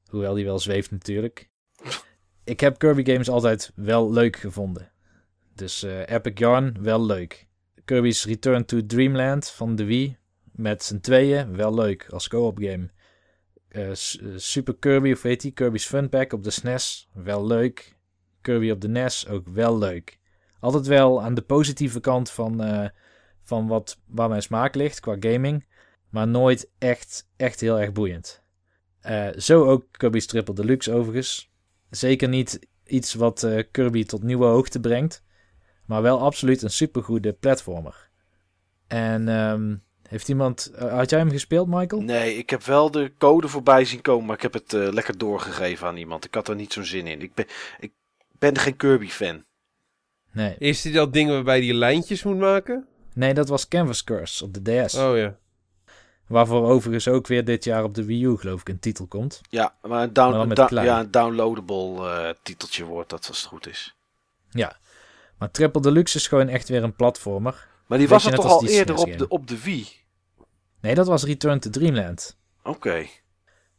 [0.06, 1.50] Hoewel die wel zweeft natuurlijk.
[2.44, 4.92] Ik heb Kirby games altijd wel leuk gevonden.
[5.54, 7.46] Dus eh, Epic Yarn, wel leuk.
[7.84, 10.16] Kirby's Return to Dreamland van de Wii,
[10.52, 12.90] met z'n tweeën, wel leuk als co-op game.
[13.68, 13.96] Eh, eh,
[14.36, 17.96] Super Kirby, of weet die, Kirby's Fun Pack op de SNES, wel leuk.
[18.40, 20.18] Kirby op de NES, ook wel leuk.
[20.60, 22.62] Altijd wel aan de positieve kant van,
[23.42, 25.70] van wat, waar mijn smaak ligt qua gaming.
[26.12, 28.42] Maar nooit echt, echt heel erg boeiend.
[29.00, 31.50] Eh, zo ook Kirby's Triple Deluxe overigens.
[31.90, 35.22] Zeker niet iets wat eh, Kirby tot nieuwe hoogte brengt.
[35.86, 38.10] Maar wel absoluut een supergoede platformer.
[38.86, 39.76] En ehm,
[40.08, 40.70] heeft iemand...
[40.74, 42.02] eh, had jij hem gespeeld, Michael?
[42.02, 45.18] Nee, ik heb wel de code voorbij zien komen, maar ik heb het eh, lekker
[45.18, 46.24] doorgegeven aan iemand.
[46.24, 47.22] Ik had er niet zo'n zin in.
[47.22, 47.46] Ik ben,
[47.78, 47.92] ik
[48.38, 49.44] ben geen Kirby-fan.
[50.32, 50.56] Nee.
[50.58, 52.86] Is dit dat ding waarbij je die lijntjes moet maken?
[53.14, 54.94] Nee, dat was Canvas Curse op de DS.
[54.94, 55.38] Oh ja.
[56.26, 59.40] Waarvoor overigens ook weer dit jaar op de Wii U, geloof ik, een titel komt.
[59.48, 63.46] Ja, maar een, down, Maar da- ja, een downloadable eh, titeltje wordt dat als het
[63.48, 63.96] goed is.
[64.50, 64.76] Ja.
[65.38, 67.66] Maar Triple Deluxe is gewoon echt weer een platformer.
[67.86, 69.88] Maar die was er toch al eerder op de, op de Wii?
[70.80, 72.36] Nee, dat was Return to Dreamland.
[72.62, 73.06] Oké.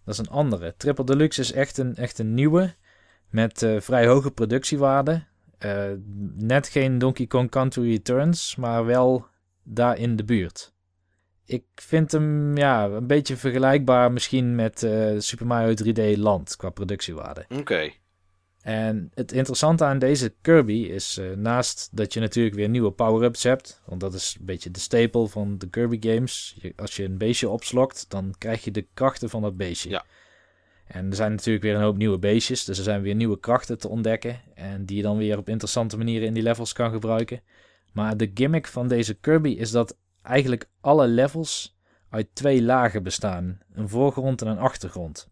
[0.05, 0.73] Dat is een andere.
[0.77, 2.75] Triple Deluxe is echt een, echt een nieuwe.
[3.29, 5.23] Met eh, vrij hoge productiewaarde.
[5.57, 5.85] Eh,
[6.35, 9.25] net geen Donkey Kong Country Returns, maar wel
[9.63, 10.72] daar in de buurt.
[11.45, 16.69] Ik vind hem ja, een beetje vergelijkbaar misschien met eh, Super Mario 3D Land qua
[16.69, 17.45] productiewaarde.
[17.49, 17.91] Oké.
[18.61, 23.43] En het interessante aan deze Kirby is, eh, naast dat je natuurlijk weer nieuwe power-ups
[23.43, 26.55] hebt, want dat is een beetje de stapel van de Kirby games.
[26.61, 29.89] Je- als je een beestje opslokt, dan krijg je de krachten van dat beestje.
[29.89, 30.05] Ja.
[30.87, 33.77] En er zijn natuurlijk weer een hoop nieuwe beestjes, dus er zijn weer nieuwe krachten
[33.77, 37.41] te ontdekken en die je dan weer op interessante manieren in die levels kan gebruiken.
[37.93, 41.77] Maar de gimmick van deze Kirby is dat eigenlijk alle levels
[42.09, 45.31] uit twee lagen bestaan: een voorgrond en een achtergrond.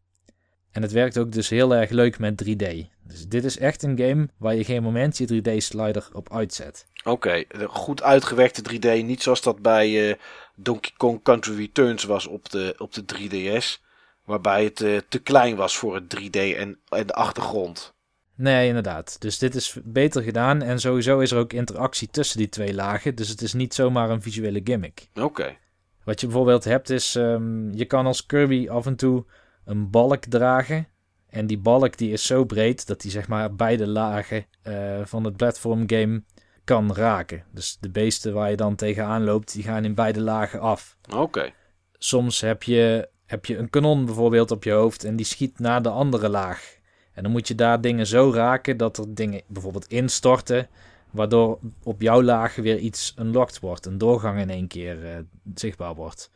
[0.72, 2.66] En het werkt ook dus heel erg leuk met 3D.
[3.04, 6.88] Dus dit is echt een game waar je geen moment je 3D-slider op uitzet.
[7.04, 9.06] Oké, de goed uitgewerkte 3D.
[9.06, 10.16] Niet zoals dat bij eh,
[10.56, 13.82] Donkey Kong Country Returns was op de, op de 3DS.
[14.26, 17.94] Waarbij het eh, te klein was voor het 3D en, en de achtergrond.
[18.42, 19.16] Nee, inderdaad.
[19.20, 20.62] Dus dit is beter gedaan.
[20.62, 23.16] En sowieso is er ook interactie tussen die twee lagen.
[23.16, 25.08] Dus het is niet zomaar een visuele gimmick.
[25.16, 25.58] Oké.
[26.04, 29.26] Wat je bijvoorbeeld hebt is, ehm, je kan als Kirby af en toe
[29.66, 30.88] een balk dragen.
[31.30, 35.24] En die balk die is zo breed dat die zeg maar beide lagen eh, van
[35.24, 36.24] het platform game
[36.64, 37.44] kan raken.
[37.52, 40.98] Dus de beesten waar je dan tegenaan loopt, die gaan in beide lagen af.
[41.16, 41.52] Oké.
[41.98, 45.82] Soms heb je, heb je een kanon bijvoorbeeld op je hoofd en die schiet naar
[45.82, 46.80] de andere laag.
[47.14, 50.68] En dan moet je daar dingen zo raken dat er dingen bijvoorbeeld instorten,
[51.12, 55.16] waardoor op jouw laag weer iets unlocked wordt, een doorgang in één keer eh,
[55.56, 56.32] zichtbaar wordt.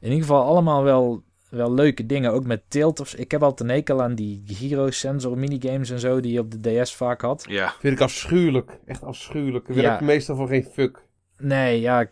[0.00, 3.00] In ieder geval allemaal wel, wel leuke dingen, ook met tilt.
[3.00, 6.62] Of, ik heb altijd een hekel aan die gyrosensor minigames en zo die je op
[6.62, 7.44] de DS vaak had.
[7.48, 7.74] Ja.
[7.78, 8.78] Vind ik afschuwelijk.
[8.84, 9.68] Echt afschuwelijk.
[9.68, 10.06] Ik werk Ja.
[10.06, 11.04] meestal voor geen fuck.
[11.38, 12.10] Nee, ja, ik,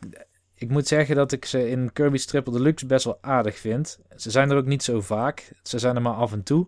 [0.55, 3.99] ik moet zeggen dat ik ze in Kirby's Triple Deluxe best wel aardig vind.
[4.16, 5.53] Ze zijn er ook niet zo vaak.
[5.62, 6.66] Ze zijn er maar af en toe.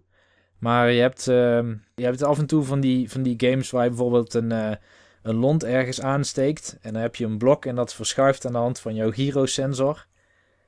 [0.59, 3.82] Maar je hebt, ehm, je hebt af en toe van die, van die games waar
[3.82, 4.76] je bijvoorbeeld een, eh,
[5.22, 6.78] een lont ergens aansteekt.
[6.80, 10.07] En dan heb je een blok en dat verschuift aan de hand van jouw gyrosensor.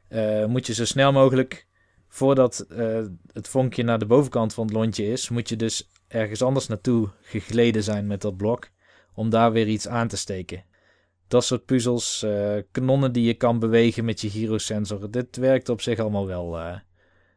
[0.09, 1.67] Eh, moet je zo snel mogelijk,
[2.09, 6.43] voordat eh, het vonkje naar de bovenkant van het lontje is, moet je dus ergens
[6.43, 8.69] anders naartoe gegleden zijn met dat blok.
[9.15, 10.65] Om daar weer iets aan te steken.
[11.29, 15.11] Dat soort puzzels, eh, kanonnen die je kan bewegen met je gyrosensor.
[15.11, 16.59] Dit werkt op zich allemaal wel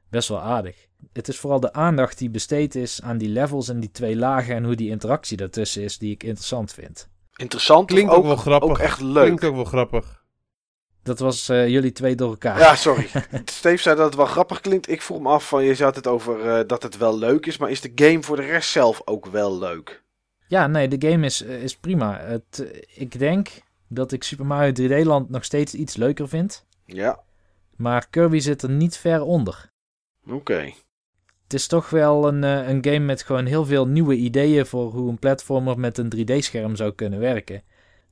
[0.09, 0.87] best wel aardig.
[1.13, 4.55] Het is vooral de aandacht die besteed is aan die levels en die twee lagen
[4.55, 7.09] en hoe die interactie daartussen is die ik interessant vind.
[7.35, 7.87] Interessant.
[7.87, 8.69] Klinkt ook, ook wel grappig.
[8.69, 9.23] Ook echt leuk.
[9.23, 10.23] Klinkt ook wel grappig.
[11.03, 12.59] Dat was eh, jullie twee door elkaar.
[12.59, 13.07] Ja, sorry.
[13.45, 14.89] Steve zei dat het wel grappig klinkt.
[14.89, 17.57] Ik vroeg me af van, je had het over eh, dat het wel leuk is.
[17.57, 20.03] Maar is de game voor de rest zelf ook wel leuk?
[20.47, 22.19] Ja, nee, de game is, eh, is prima.
[22.19, 23.49] Het, ik denk
[23.87, 26.65] dat ik Super Mario 3D Land nog steeds iets leuker vind.
[26.85, 27.19] Ja.
[27.75, 29.71] Maar Kirby zit er niet ver onder.
[30.27, 30.73] Oké.
[31.51, 34.91] Het is toch wel een, eh, een game met gewoon heel veel nieuwe ideeën voor
[34.91, 37.63] hoe een platformer met een 3D-scherm zou kunnen werken.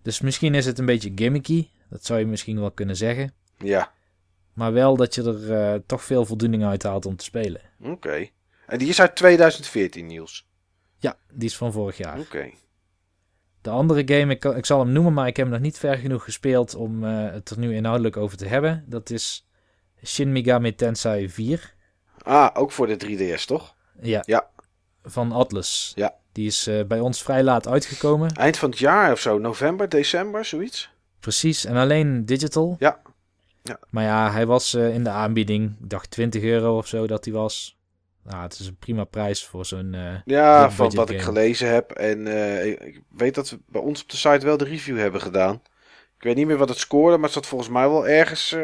[0.02, 3.34] Dus misschien is het een beetje gimmicky, dat zou je misschien wel kunnen zeggen.
[3.58, 3.92] Ja.
[4.54, 7.62] Maar wel dat je er eh, toch veel voldoening uit haalt om te spelen.
[7.82, 8.28] Oké.
[8.68, 10.48] En die is uit 2014, Niels.
[10.98, 12.20] Ja, die is van vorig jaar.
[12.20, 12.52] Oké.
[13.62, 15.98] De andere game, ik, ik zal hem noemen, maar ik heb hem nog niet ver
[15.98, 18.84] genoeg gespeeld om eh, het er nu inhoudelijk over te hebben.
[18.88, 19.50] Dat is
[20.06, 21.78] Shin Megami Tensei 4.
[22.30, 22.98] Ah, ook voor de
[23.38, 23.76] 3DS, toch?
[24.02, 24.24] Ja.
[24.26, 24.50] Ja.
[25.04, 25.92] Van Atlas.
[25.96, 26.16] Ja.
[26.32, 28.30] Die is eh, bij ons vrij laat uitgekomen.
[28.36, 29.38] Eind van het jaar of zo.
[29.38, 30.90] November, december, zoiets.
[31.20, 32.76] Precies, en alleen digital.
[32.80, 33.00] Ja.
[33.64, 33.80] Ja.
[33.90, 35.76] Maar ja, hij was eh, in de aanbieding.
[35.82, 37.78] Ik dacht 20 euro of zo dat hij was.
[38.24, 39.94] Nou, het is een prima prijs voor zo'n...
[39.94, 41.92] eh, Ja, van wat ik gelezen heb.
[41.92, 42.28] En
[42.68, 45.62] ik- weet dat we bij ons op de site wel de review hebben gedaan.
[46.18, 48.56] Ik weet niet meer wat het scoorde, maar het zat volgens mij wel ergens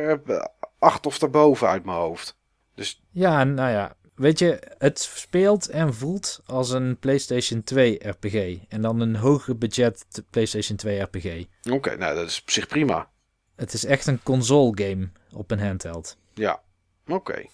[0.80, 2.38] acht of daarboven uit mijn hoofd.
[2.76, 3.95] Dus Ja, nou ja.
[4.15, 8.57] Weet je, het speelt en voelt als een PlayStation 2 RPG.
[8.67, 11.45] En dan een hoger budget PlayStation 2 RPG.
[11.71, 13.09] oké, nou dat is op zich prima.
[13.55, 16.17] Het is echt een console game op een handheld.
[16.34, 16.61] Ja,
[17.07, 17.45] oké.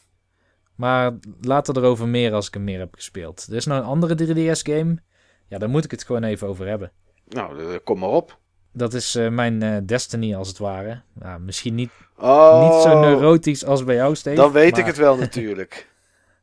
[0.76, 3.48] Maar later erover meer als ik hem meer heb gespeeld.
[3.50, 4.98] Er is nou een andere 3DS game.
[5.48, 6.92] Ja, daar moet ik het gewoon even over hebben.
[7.28, 8.40] Nou, eh, kom maar op.
[8.74, 11.02] Dat is eh, mijn eh, Destiny als het ware.
[11.14, 14.36] Nou, misschien niet, Oh, niet zo neurotisch als bij jou, Steve.
[14.36, 15.90] dan weet maar- ik het wel natuurlijk.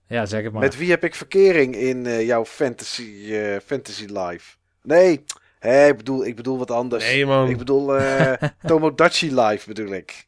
[0.07, 0.62] Ja, zeg het maar.
[0.62, 4.57] Met wie heb ik verkering in eh, jouw fantasy, eh, fantasy life?
[4.83, 5.12] Nee,
[5.61, 7.05] ik, bedoel, ik bedoel wat anders.
[7.05, 7.49] Nee, man.
[7.49, 8.33] Ik bedoel eh
[8.66, 10.26] Tomodachi life bedoel ik.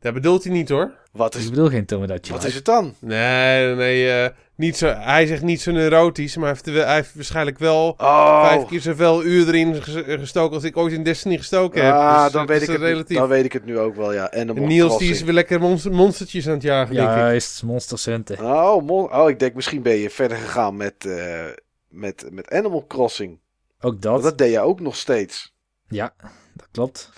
[0.00, 0.92] Dat bedoelt hij niet hoor.
[1.12, 2.20] Wat Ik is, bedoel geen Tomodachi.
[2.32, 2.46] wat Life.
[2.46, 2.94] is het dan?
[2.98, 4.30] Nee, nee, eh,
[4.60, 7.94] niet zo, hij zegt niet zo neurotisch, maar hij heeft, wel- hij heeft waarschijnlijk wel
[7.98, 11.94] Oh, vijf keer zoveel uur erin ges- gestoken als ik ooit in Destiny gestoken heb.
[11.94, 13.16] ah, Dus, dan, weet ik het, relatief.
[13.16, 14.30] dan weet ik het nu ook wel, ja.
[14.32, 17.16] Animal En Niels die is weer lekker monster- monstertjes aan het jagen, denk ik.
[17.16, 18.44] Juist, Monster Hunter.
[18.44, 21.44] Oh, mon- oh, ik denk misschien ben je verder gegaan met, eh,
[21.88, 23.32] met, met Animal Crossing.
[23.80, 24.22] Ook Want dat.
[24.22, 25.54] dat deed je ook nog steeds.
[25.88, 26.12] Ja,
[26.54, 27.10] dat klopt.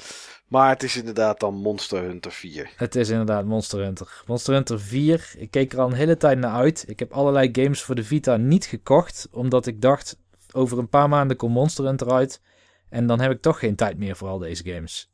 [0.52, 2.70] Maar het is inderdaad dan Monster Hunter 4.
[2.76, 4.22] Het is inderdaad Monster Hunter.
[4.26, 6.84] Monster Hunter 4, ik keek er al een hele tijd naar uit.
[6.88, 10.16] Ik heb allerlei games voor de Vita niet gekocht, omdat ik dacht,
[10.52, 12.40] over een paar maanden komt Monster Hunter uit.
[12.88, 15.10] En dan heb ik toch geen tijd meer voor al deze games.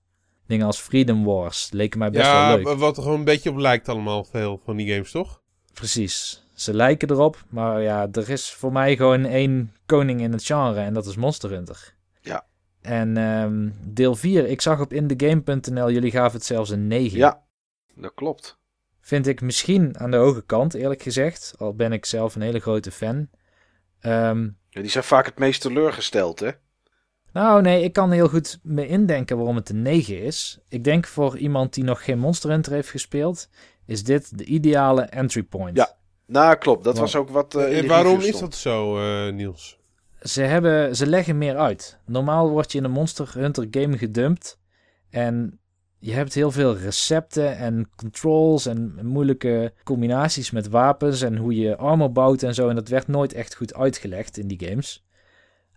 [0.47, 2.66] Dingen als Freedom Wars leken mij best ja, wel leuk.
[2.66, 5.41] wa- wat er gewoon een beetje op lijkt allemaal, veel van die games, toch?
[5.72, 6.47] Precies.
[6.55, 10.80] Ze lijken erop, maar ja, er is voor mij gewoon één koning in het genre
[10.80, 11.95] en dat is Monster Hunter.
[12.20, 12.45] Ja.
[12.89, 17.18] En ehm, deel 4, ik zag op indegame.nl, jullie gaven het zelfs een 9.
[17.18, 17.43] Ja,
[17.95, 18.59] dat klopt.
[19.01, 21.55] Vind ik misschien aan de hoge kant, eerlijk gezegd.
[21.59, 23.28] Al ben ik zelf een hele grote fan.
[24.01, 26.51] Ehm, Ja, die zijn vaak het meest teleurgesteld, hè?
[27.32, 30.59] nou, nee, ik kan heel goed me indenken waarom het een 9 is.
[30.68, 33.49] Ik denk voor iemand die nog geen Monster Hunter heeft gespeeld,
[33.86, 35.76] is dit de ideale entry point.
[35.76, 35.97] Ja.
[36.26, 36.84] Nou, klopt.
[36.84, 37.03] Dat Wow.
[37.03, 39.78] was ook wat eh, in de waarom is dat zo, eh, Niels?
[40.23, 41.99] Ze, hebben, ze leggen meer uit.
[42.07, 44.59] Normaal word je in een Monster Hunter game gedumpt.
[45.11, 45.61] En
[45.99, 51.77] je hebt heel veel recepten en controls en moeilijke combinaties met wapens en hoe je
[51.77, 52.69] armor bouwt en zo.
[52.69, 55.07] En dat werd nooit echt goed uitgelegd in die games.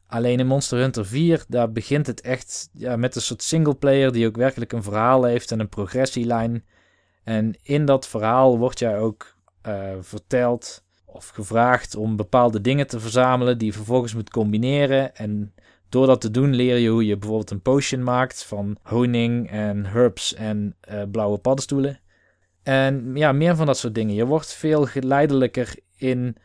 [0.08, 4.28] Alleen in Monster Hunter 4, daar begint het echt ja, met een soort singleplayer die
[4.28, 6.66] ook werkelijk een verhaal heeft en een progressielijn.
[7.24, 10.84] En in dat verhaal wordt jij ook eh, verteld
[11.14, 15.16] of gevraagd om bepaalde dingen te verzamelen die je vervolgens moet combineren.
[15.16, 15.53] En
[15.89, 19.86] door dat te doen leer je hoe je bijvoorbeeld een potion maakt van honing en
[19.86, 21.99] herbs en eh, blauwe paddenstoelen.
[22.64, 24.16] En ja, meer van dat soort dingen.
[24.16, 26.36] Je wordt veel geleidelijker in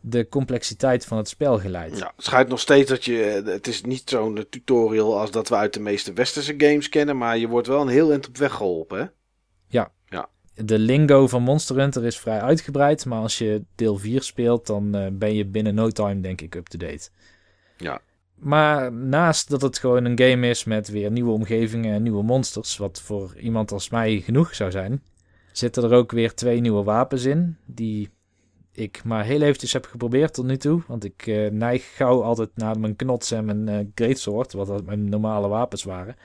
[0.00, 1.98] de complexiteit van het spel geleid.
[1.98, 3.42] Ja, het schijnt nog steeds dat je...
[3.44, 7.16] Het is niet zo'n tutorial als dat we uit de meeste westerse games kennen.
[7.16, 9.06] Maar je wordt wel een heel eind op weg geholpen, hè?
[10.54, 14.94] De lingo van Monster Hunter is vrij uitgebreid, maar als je deel 4 speelt, dan
[14.94, 17.08] eh, ben je binnen no time denk ik up-to-date.
[17.76, 18.00] Ja.
[18.34, 22.76] Maar naast dat het gewoon een game is met weer nieuwe omgevingen en nieuwe monsters,
[22.76, 25.02] wat voor iemand als mij genoeg zou zijn,
[25.52, 28.10] zitten er ook weer twee nieuwe wapens in, die
[28.72, 30.82] ik maar heel eventjes heb geprobeerd tot nu toe.
[30.86, 35.48] Want ik eh, neig gauw altijd naar mijn knots en mijn greatsword, wat mijn normale
[35.48, 36.16] wapens waren.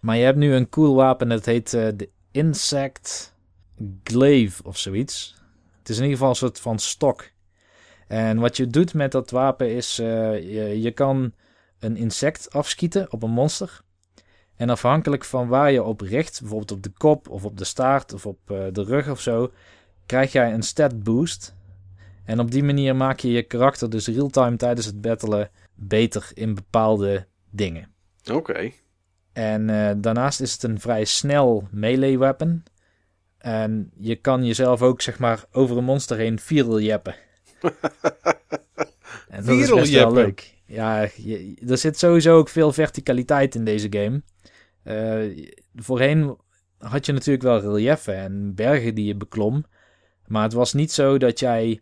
[0.00, 3.31] Maar je hebt nu een cool wapen, dat heet de Insect
[4.04, 5.34] glaive of zoiets.
[5.78, 7.30] Het is in ieder geval een soort van stok.
[8.08, 11.32] En wat je doet met dat wapen is, eh, je, je kan
[11.78, 13.80] een insect afschieten op een monster.
[14.56, 18.12] En afhankelijk van waar je op richt, bijvoorbeeld op de kop of op de staart
[18.12, 19.52] of op eh, de rug of zo,
[20.06, 21.54] krijg jij een stat boost.
[22.24, 26.54] En op die manier maak je je karakter dus real-time tijdens het battelen beter in
[26.54, 27.88] bepaalde dingen.
[28.32, 28.70] Oké.
[29.32, 32.62] En eh, daarnaast is het een vrij snel melee weapon.
[33.42, 37.14] En je kan jezelf ook zeg maar over een monster heen viral jeppen.
[39.28, 40.14] en dat is best wel jeppen?
[40.14, 40.54] leuk.
[40.66, 44.22] Ja, je- er zit sowieso ook veel verticaliteit in deze game.
[44.82, 46.36] Eh, voorheen
[46.78, 49.64] had je natuurlijk wel reliefen en bergen die je beklom.
[50.26, 51.80] Maar het was niet zo dat jij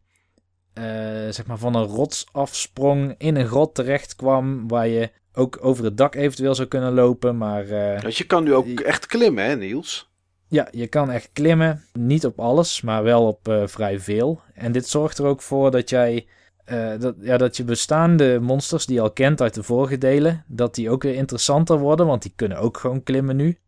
[0.72, 0.84] eh,
[1.30, 5.84] zeg maar van een rots afsprong, in een grot terecht kwam, waar je ook over
[5.84, 7.36] het dak eventueel zou kunnen lopen.
[7.38, 10.09] Maar eh, Want je kan nu ook echt klimmen, hè, Niels?
[10.50, 11.84] Ja, je kan echt klimmen.
[11.92, 14.40] Niet op alles, maar wel op eh, vrij veel.
[14.54, 16.26] En dit zorgt er ook voor dat jij.
[16.64, 20.44] eh, dat, ja, dat je bestaande monsters die je al kent uit de vorige delen,
[20.46, 23.58] dat die ook weer interessanter worden, want die kunnen ook gewoon klimmen nu.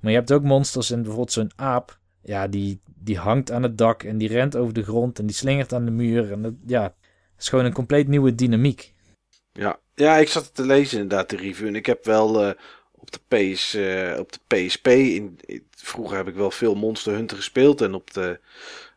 [0.00, 3.78] Maar je hebt ook monsters en bijvoorbeeld zo'n aap, ja, die, die hangt aan het
[3.78, 6.32] dak en die rent over de grond en die slingert aan de muur.
[6.32, 6.94] En dat, ja,
[7.38, 8.94] is gewoon een compleet nieuwe dynamiek.
[9.52, 9.78] Ja.
[9.94, 11.66] ja, ik zat te lezen inderdaad, de review.
[11.66, 12.54] En ik heb wel eh,
[12.98, 13.20] op, de
[13.52, 14.86] PS, eh, op de PSP...
[14.86, 17.80] In, in- vroeger heb ik wel veel Monster Hunter gespeeld.
[17.80, 18.40] En op de,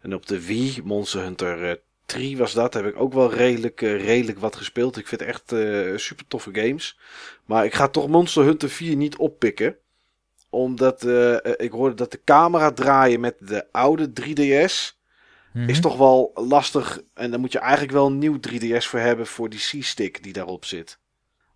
[0.02, 1.76] en op de Wii, Monster Hunter eh,
[2.06, 4.98] 3 was dat, heb ik ook wel redelijk, eh, redelijk wat gespeeld.
[4.98, 7.00] Ik vind echt eh, super toffe games.
[7.46, 9.76] Maar ik ga toch Monster Hunter 4 niet oppikken.
[10.50, 14.98] Omdat eh, eh, ik hoorde dat de camera draaien met de oude 3DS...
[15.54, 15.70] Mhm.
[15.70, 17.02] is toch wel lastig.
[17.14, 20.34] En dan moet je eigenlijk wel een nieuw 3DS voor hebben voor die C-stick die
[20.34, 20.99] daarop zit.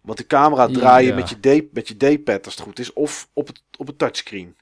[0.04, 1.16] Want de camera draai je Ja.
[1.16, 1.36] met je
[1.66, 2.94] D- met je D-pad als het goed is.
[2.94, 4.56] Of op het, op het touchscreen.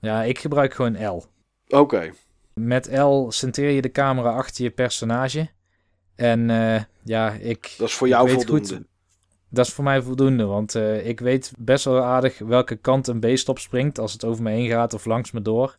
[0.00, 1.24] Ja, ik gebruik gewoon L.
[1.68, 2.12] Oké.
[2.54, 5.48] Met L centreer je de camera achter je personage.
[6.14, 7.74] En eh, ja, ik.
[7.78, 8.74] Dat is voor jou voldoende.
[8.74, 8.82] Goed,
[9.50, 13.20] dat is voor mij voldoende, want eh, ik weet best wel aardig welke kant een
[13.20, 15.76] beest op springt als het over me heen gaat of langs me door.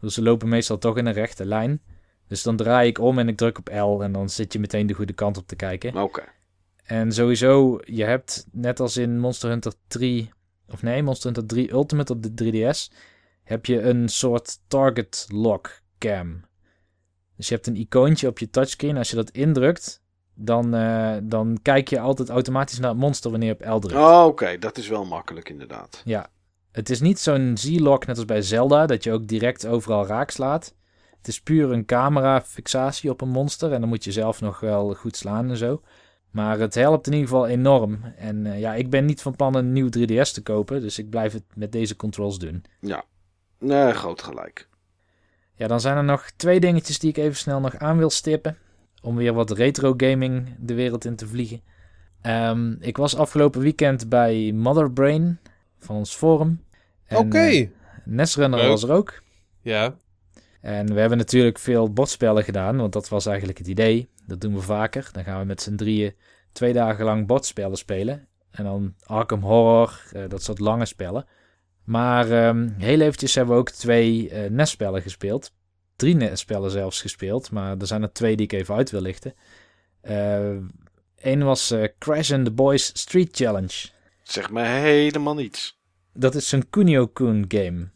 [0.00, 1.80] Dus ze lopen meestal toch in een rechte lijn.
[2.28, 4.86] Dus dan draai ik om en ik druk op L en dan zit je meteen
[4.86, 5.96] de goede kant op te kijken.
[5.96, 6.22] Oké.
[6.90, 10.30] En sowieso, je hebt net als in Monster Hunter 3,
[10.68, 12.94] of nee, Monster Hunter 3 Ultimate op de 3DS,
[13.44, 16.44] heb je een soort target lock cam.
[17.36, 18.96] Dus je hebt een icoontje op je touchscreen.
[18.96, 20.02] Als je dat indrukt,
[20.34, 24.00] dan, eh, dan kijk je altijd automatisch naar het monster wanneer je op L drukt.
[24.00, 26.02] Oh, Oké, dat is wel makkelijk inderdaad.
[26.04, 26.30] Ja,
[26.72, 30.30] het is niet zo'n Z-lock net als bij Zelda, dat je ook direct overal raak
[30.30, 30.74] slaat.
[31.16, 34.60] Het is puur een camera fixatie op een monster en dan moet je zelf nog
[34.60, 35.82] wel goed slaan en zo.
[36.30, 38.00] Maar het helpt in ieder geval enorm.
[38.16, 41.10] En eh, ja, ik ben niet van plan een nieuw 3DS te kopen, dus ik
[41.10, 42.64] blijf het met deze controls doen.
[43.58, 44.68] Nee, groot gelijk.
[45.54, 48.56] Ja, dan zijn er nog twee dingetjes die ik even snel nog aan wil stippen.
[49.02, 51.60] Om weer wat retro gaming de wereld in te vliegen.
[52.22, 55.38] Ehm, ik was afgelopen weekend bij Motherbrain
[55.78, 56.64] van ons forum.
[57.06, 57.38] En, Oké.
[57.38, 57.68] eh,
[58.04, 58.68] Netrunner Leuk.
[58.68, 59.22] was er ook.
[59.60, 59.94] Ja.
[60.60, 64.08] En we hebben natuurlijk veel bordspellen gedaan, want dat was eigenlijk het idee.
[64.26, 65.08] Dat doen we vaker.
[65.12, 66.14] Dan gaan we met z'n drieën
[66.52, 68.26] twee dagen lang bordspellen spelen.
[68.50, 71.26] En dan Arkham Horror, eh, dat soort lange spellen.
[71.84, 75.52] Maar ehm, heel eventjes hebben we ook twee NES-spellen gespeeld.
[75.96, 79.34] Drie NES-spellen zelfs gespeeld, maar er zijn er twee die ik even uit wil lichten.
[81.20, 83.88] Eén was eh, Crash and the Boys Street Challenge.
[84.22, 85.78] Zeg me helemaal niets.
[86.12, 87.88] Dat is een Kunio-kun game.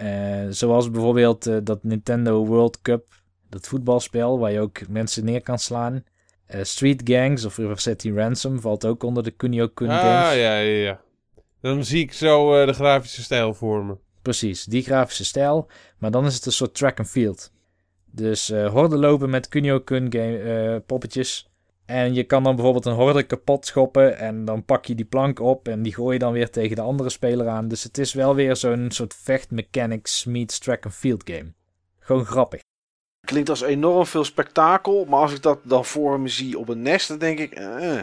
[0.00, 3.06] Eh, zoals bijvoorbeeld eh, dat Nintendo World Cup,
[3.48, 6.04] dat voetbalspel waar je ook mensen neer kan slaan.
[6.46, 10.34] Eh, Street Gangs of River City Ransom valt ook onder de Kunio-kun Ah, games.
[10.34, 11.00] ja, ja, ja.
[11.60, 13.96] Dan zie ik zo de grafische stijl voor me.
[14.22, 15.66] Precies, die grafische stijl.
[15.98, 17.52] Maar dan is het een soort track and field.
[18.12, 21.49] Dus horden lopen met Kunio-kun game, eh, poppetjes.
[21.90, 24.18] En je kan dan bijvoorbeeld een horde kapot schoppen.
[24.18, 25.68] En dan pak je die plank op.
[25.68, 27.68] En die gooi je dan weer tegen de andere speler aan.
[27.68, 31.52] Dus het is wel weer zo'n soort vechtmechanics meets track and field game.
[31.98, 32.60] Gewoon grappig.
[33.26, 35.04] Klinkt als enorm veel spektakel.
[35.04, 37.52] Maar als ik dat dan voor me zie op een nest, dan denk ik...
[37.52, 38.02] eh.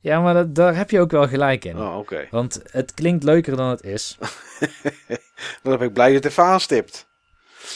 [0.00, 1.78] Ja, maar dat, daar heb je ook wel gelijk in.
[1.78, 2.08] Oh.
[2.30, 4.18] Want het klinkt leuker dan het is.
[5.62, 7.08] Dan ben ik blij dat het even aanstipt.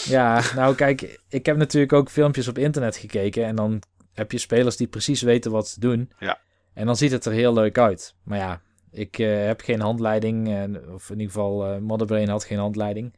[0.04, 3.82] Ja, nou kijk, ik heb natuurlijk ook filmpjes op internet gekeken en dan
[4.14, 6.12] heb je spelers die precies weten wat ze doen.
[6.18, 6.38] Ja.
[6.72, 8.14] En dan ziet het er heel leuk uit.
[8.22, 8.60] Maar ja,
[8.90, 13.14] ik eh, heb geen handleiding, en, of in ieder geval eh Motherbrain had geen handleiding.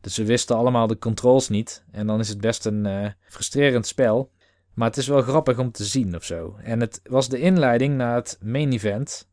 [0.00, 1.84] Dus we wisten allemaal de controls niet.
[1.90, 4.30] En dan is het best een eh, frustrerend spel.
[4.74, 6.56] Maar het is wel grappig om te zien of zo.
[6.62, 9.28] En het was de inleiding naar het main event.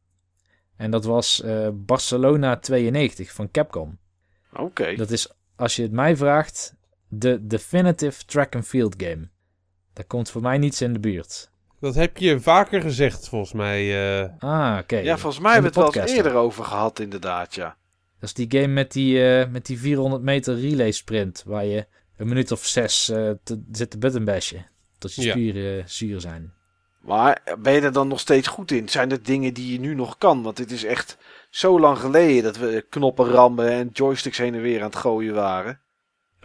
[0.75, 3.97] En dat was eh, Barcelona 92 van Capcom.
[4.53, 4.95] Oké.
[4.95, 6.75] Dat is, als je het mij vraagt,
[7.07, 9.29] de definitive track and field game.
[9.99, 11.49] Daar komt voor mij niets in de buurt.
[11.79, 13.79] Dat heb je vaker gezegd, volgens mij.
[14.21, 14.29] eh.
[14.39, 14.97] Ah, oké.
[14.97, 17.77] Ja, volgens mij hebben we het wel eens eerder over gehad, inderdaad, ja.
[18.19, 21.43] Dat is die game met die, eh, met die 400 meter relay sprint.
[21.45, 21.85] Waar je
[22.17, 24.65] een minuut of zes eh, te, zit te buttonbashen.
[24.97, 25.31] Tot je Ja.
[25.31, 26.53] spieren zuur zijn.
[27.01, 28.89] Maar ben je er dan nog steeds goed in?
[28.89, 30.43] Zijn het dingen die je nu nog kan?
[30.43, 31.17] Want het is echt
[31.49, 35.33] zo lang geleden dat we knoppen rammen en joysticks heen en weer aan het gooien
[35.33, 35.79] waren.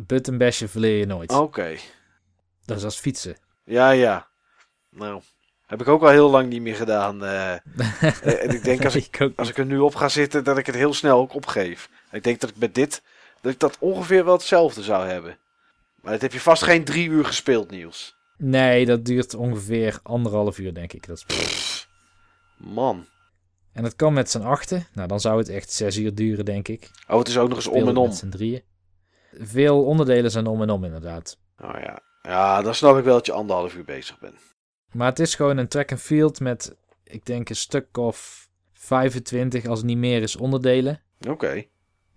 [0.06, 1.30] Buttonbashen verleer je nooit.
[1.32, 1.76] Oké.
[2.64, 3.36] Dat is als fietsen.
[3.64, 4.28] Ja, ja.
[4.90, 5.22] Nou,
[5.66, 7.24] heb ik ook al heel lang niet meer gedaan.
[7.24, 7.52] eh.
[8.22, 10.66] Eh, en ik denk als ik, als ik er nu op ga zitten, dat ik
[10.66, 11.88] het heel snel ook opgeef.
[12.10, 13.02] Ik denk dat ik met dit,
[13.40, 15.38] dat ik dat ongeveer wel hetzelfde zou hebben.
[16.00, 18.16] Maar dat heb je vast geen drie uur gespeeld, Niels.
[18.36, 21.06] Nee, dat duurt ongeveer anderhalf uur, denk ik.
[21.06, 21.24] Dat.
[22.56, 23.06] Man.
[23.72, 24.86] En dat kan met z'n achten.
[24.92, 26.90] Nou, dan zou het echt zes uur duren, denk ik.
[27.08, 28.06] Oh, het is ook nog eens om en om.
[28.08, 28.62] Met z'n drieën.
[29.32, 31.38] Veel onderdelen zijn om en om, inderdaad.
[31.60, 31.98] Oh ja.
[32.28, 34.34] Ja, dan snap ik wel dat je anderhalf uur bezig bent.
[34.92, 39.66] Maar het is gewoon een track and field met, ik denk, een stuk of 25,
[39.66, 41.00] als het niet meer is, onderdelen.
[41.28, 41.64] Oké.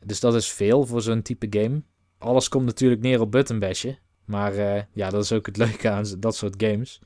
[0.06, 1.82] Dus dat is veel voor zo'n type game.
[2.18, 4.00] Alles komt natuurlijk neer op buttonbashen.
[4.26, 7.02] Maar eh, ja, dat is ook het leuke aan dat soort games.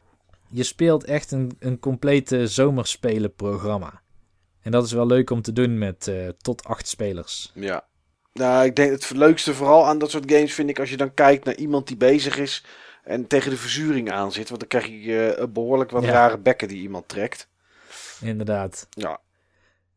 [0.49, 4.01] Je speelt echt een, een complete zomerspelenprogramma.
[4.61, 7.51] En dat is wel leuk om te doen met eh, tot acht spelers.
[7.55, 7.87] Ja.
[8.33, 11.13] Nou, ik denk het leukste vooral aan dat soort games vind ik als je dan
[11.13, 12.65] kijkt naar iemand die bezig is
[13.03, 14.47] en tegen de verzuring aan zit.
[14.49, 16.11] Want dan krijg je eh, behoorlijk wat Ja.
[16.11, 17.47] rare bekken die iemand trekt.
[18.21, 18.87] Inderdaad.
[18.89, 19.19] Ja.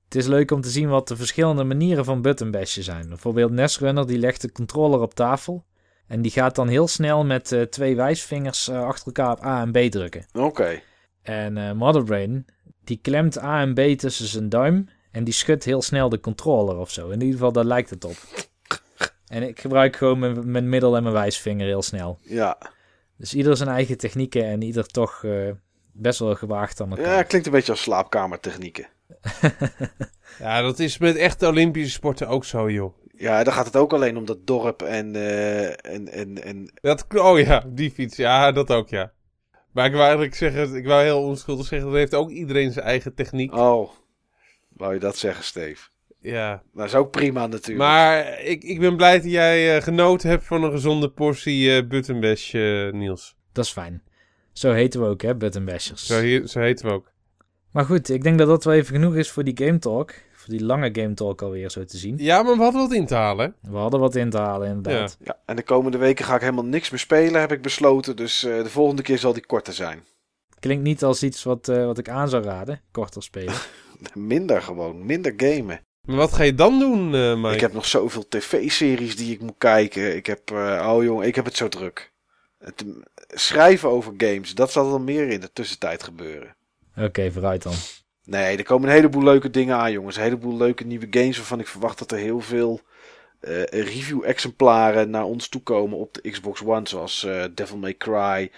[0.04, 3.08] Het is leuk om te zien wat de verschillende manieren van buttonbashen zijn.
[3.08, 5.64] Bijvoorbeeld Netrunner die legt de controller op tafel.
[6.06, 9.60] En die gaat dan heel snel met eh, twee wijsvingers eh, achter elkaar op A
[9.60, 10.26] en B drukken.
[10.32, 10.80] Oké.
[11.22, 12.46] En Motherbrain,
[12.84, 16.76] die klemt A en B tussen zijn duim en die schudt heel snel de controller
[16.76, 17.06] of zo.
[17.06, 18.16] In ieder geval, daar lijkt het op.
[19.24, 22.18] En ik gebruik gewoon mijn, mijn middel en mijn wijsvinger heel snel.
[22.22, 22.58] Ja.
[23.16, 25.50] Dus ieder zijn eigen technieken en ieder toch eh,
[25.92, 27.16] best wel gewaagd aan elkaar.
[27.16, 28.86] ja, klinkt een beetje als slaapkamertechnieken.
[30.38, 32.94] Ja, dat is met echte Olympische sporten ook zo, joh.
[33.16, 37.06] Ja, dan gaat het ook alleen om dat dorp en, eh, en, en, en Dat,
[37.14, 38.16] oh ja, die fiets.
[38.16, 39.12] Ja, dat ook, ja.
[39.72, 42.84] Maar ik wou eigenlijk zeggen, ik wou heel onschuldig zeggen, dat heeft ook iedereen zijn
[42.86, 43.54] eigen techniek.
[43.54, 43.90] Oh,
[44.68, 45.88] wou je dat zeggen, Steve?
[46.24, 46.62] Ja.
[46.72, 47.78] Dat is ook prima natuurlijk.
[47.78, 51.86] Maar ik, ik ben blij dat jij eh, genoten hebt van een gezonde portie eh
[51.86, 53.36] buttonbash, eh, Niels.
[53.52, 54.02] Dat is fijn.
[54.52, 56.06] Zo heten we ook, hè, buttonbashers.
[56.06, 57.12] Zo, hier, zo heten we ook.
[57.70, 60.14] Maar goed, ik denk dat dat wel even genoeg is voor die Game Talk.
[60.32, 62.14] Voor die lange Game Talk alweer zo te zien.
[62.18, 63.54] Ja, maar we hadden wat in te halen.
[63.62, 65.16] We hadden wat in te halen, inderdaad.
[65.20, 68.16] Ja, en de komende weken ga ik helemaal niks meer spelen, heb ik besloten.
[68.16, 70.02] Dus eh, de volgende keer zal die korter zijn.
[70.60, 72.80] Klinkt niet als iets wat, eh, wat ik aan zou raden.
[72.90, 73.54] Korter spelen.
[74.14, 75.80] Minder gewoon, minder gamen.
[76.04, 77.54] Maar wat ga je dan doen, eh Mike?
[77.54, 80.16] Ik heb nog zoveel tv-series die ik moet kijken.
[80.16, 82.12] Ik heb, eh, oh jongen, ik heb het zo druk.
[82.58, 82.84] Het,
[83.28, 86.54] schrijven over games, dat zal dan meer in de tussentijd gebeuren.
[86.96, 87.74] Oké, vooruit dan.
[88.24, 90.16] Nee, er komen een heleboel leuke dingen aan, jongens.
[90.16, 92.80] Een heleboel leuke nieuwe games waarvan ik verwacht dat er heel veel
[93.44, 96.88] eh, review-exemplaren naar ons toekomen op de Xbox One.
[96.88, 98.50] Zoals eh, Devil May Cry eh,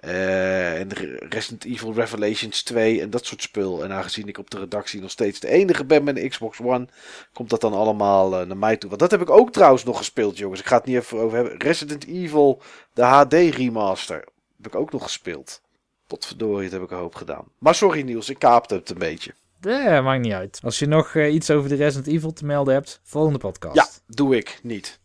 [0.00, 3.84] en Re- Resident Evil Revelations 2 en dat soort spul.
[3.84, 6.86] En aangezien ik op de redactie nog steeds de enige ben met een Xbox One,
[7.32, 8.88] komt dat dan allemaal eh, naar mij toe.
[8.88, 10.60] Want dat heb ik ook trouwens nog gespeeld, jongens.
[10.60, 11.58] Ik ga het niet even over hebben.
[11.58, 12.62] Resident Evil,
[12.94, 14.24] de HD remaster,
[14.56, 15.60] heb ik ook nog gespeeld.
[16.06, 17.44] Potverdorie, dat heb ik een hoop gedaan.
[17.58, 19.34] Maar sorry Niels, ik kaapte het een beetje.
[19.60, 20.60] Eh, maakt niet uit.
[20.62, 23.74] Als je nog eh, iets over de Resident Evil te melden hebt, volgende podcast.
[23.76, 24.99] Ja, doe ik niet.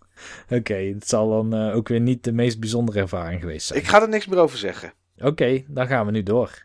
[0.50, 3.80] Oké, het zal dan eh, ook weer niet de meest bijzondere ervaring geweest zijn.
[3.80, 4.94] Ik ga er niks meer over zeggen.
[5.18, 6.62] Oké, dan gaan we nu door.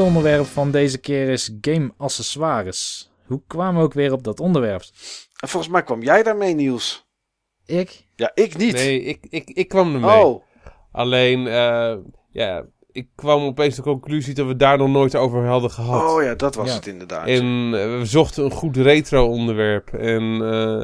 [0.00, 3.10] Het hoofdonderwerp van deze keer is game accessoires.
[3.26, 4.82] Hoe kwamen we ook weer op dat onderwerp?
[5.40, 7.06] En volgens mij kwam jij daarmee, Niels.
[7.66, 8.06] Ik?
[8.16, 8.72] Ja, ik niet.
[8.72, 10.24] Nee, ik, ik, ik kwam ermee.
[10.24, 10.42] oh,
[10.92, 11.96] Alleen, eh,
[12.30, 16.10] ja, ik kwam opeens de conclusie dat we daar nog nooit over hadden gehad.
[16.10, 16.74] oh ja, dat was Ja.
[16.74, 17.26] het inderdaad.
[17.26, 17.44] En
[17.74, 19.88] eh, we zochten een goed retro onderwerp.
[19.92, 20.82] En eh,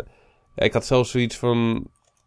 [0.55, 1.87] ja, ik had zelfs zoiets van...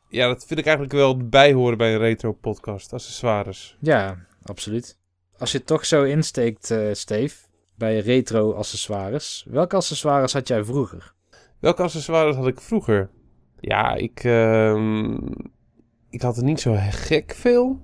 [0.09, 2.93] Ja, dat vind ik eigenlijk wel bijhoren bij een retro podcast.
[2.93, 3.77] Accessoires.
[3.79, 4.99] Ja, absoluut.
[5.39, 7.35] Als je toch zo insteekt, Steve,
[7.75, 9.45] bij retro accessoires.
[9.49, 11.13] Welke accessoires had jij vroeger?
[11.59, 13.09] Welke accessoires had ik vroeger?
[13.59, 15.17] Ja, ik, ehm,
[16.09, 17.79] ik had er niet zo gek veel.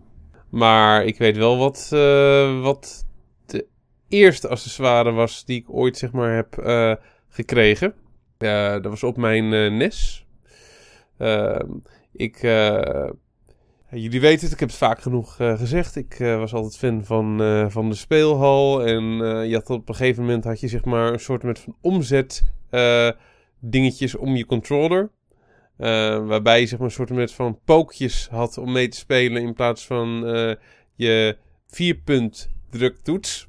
[0.49, 3.05] Maar ik weet wel wat, eh, wat
[3.45, 3.67] de
[4.07, 6.95] eerste accessoire was die ik ooit zeg maar heb eh,
[7.29, 7.93] gekregen.
[8.37, 10.25] Dat was op mijn NES.
[11.17, 11.69] Ehm,
[12.11, 12.41] ik,
[14.01, 15.95] jullie weten het, ik heb het vaak genoeg eh, gezegd.
[15.95, 18.85] Ik eh, was altijd fan van, eh, van de speelhal.
[18.85, 19.03] En
[19.47, 22.43] je had op een gegeven moment had je zeg maar een soort met van omzet
[23.59, 25.11] dingetjes om je controller.
[26.27, 29.53] Waarbij je zeg maar een soort met van pookjes had om mee te spelen in
[29.53, 30.19] plaats van
[30.95, 31.37] je
[31.67, 33.47] vierpunt druktoets.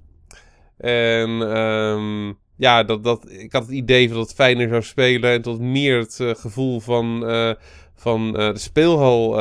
[0.76, 5.42] En ehm, ja, dat, dat, ik had het idee dat het fijner zou spelen en
[5.42, 7.20] tot meer het gevoel van,
[7.94, 9.34] van de speelhal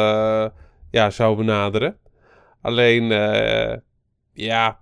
[0.95, 1.97] ja, zou benaderen.
[2.61, 3.77] Alleen, eh,
[4.33, 4.79] ja,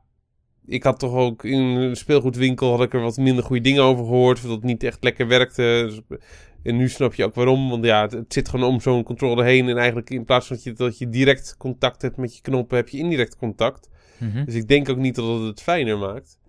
[0.66, 4.05] ik had toch ook in een speelgoedwinkel had ik er wat minder goede dingen over
[4.05, 4.41] gehoord.
[4.41, 5.84] Dat het niet echt lekker werkte.
[5.88, 6.20] Dus,
[6.64, 7.70] en nu snap je ook waarom.
[7.70, 9.70] Want ja, het, het zit gewoon om zo'n controller heen.
[9.70, 12.78] En eigenlijk in plaats van dat je, dat je direct contact hebt met je knoppen,
[12.78, 13.89] heb je indirect contact.
[14.18, 14.45] Mhm.
[14.45, 16.39] Dus ik denk ook niet dat het het fijner maakt.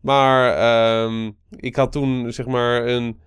[0.00, 3.20] Maar ehm, ik had toen zeg maar een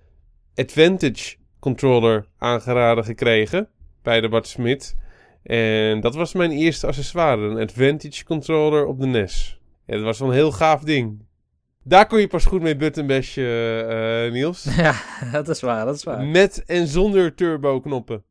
[0.55, 3.69] Advantage controller aangeraden gekregen
[4.01, 4.95] bij de Bart Smit.
[5.47, 9.59] En dat was mijn eerste accessoire, een Advantage controller op de NES.
[9.85, 11.25] Ja, dat was wel een heel gaaf ding.
[11.83, 14.63] Daar kon je pas goed mee buttonbashen, eh Niels.
[14.75, 14.95] ja,
[15.31, 16.25] dat is waar, dat is waar.
[16.25, 18.23] Met en zonder turbo knoppen.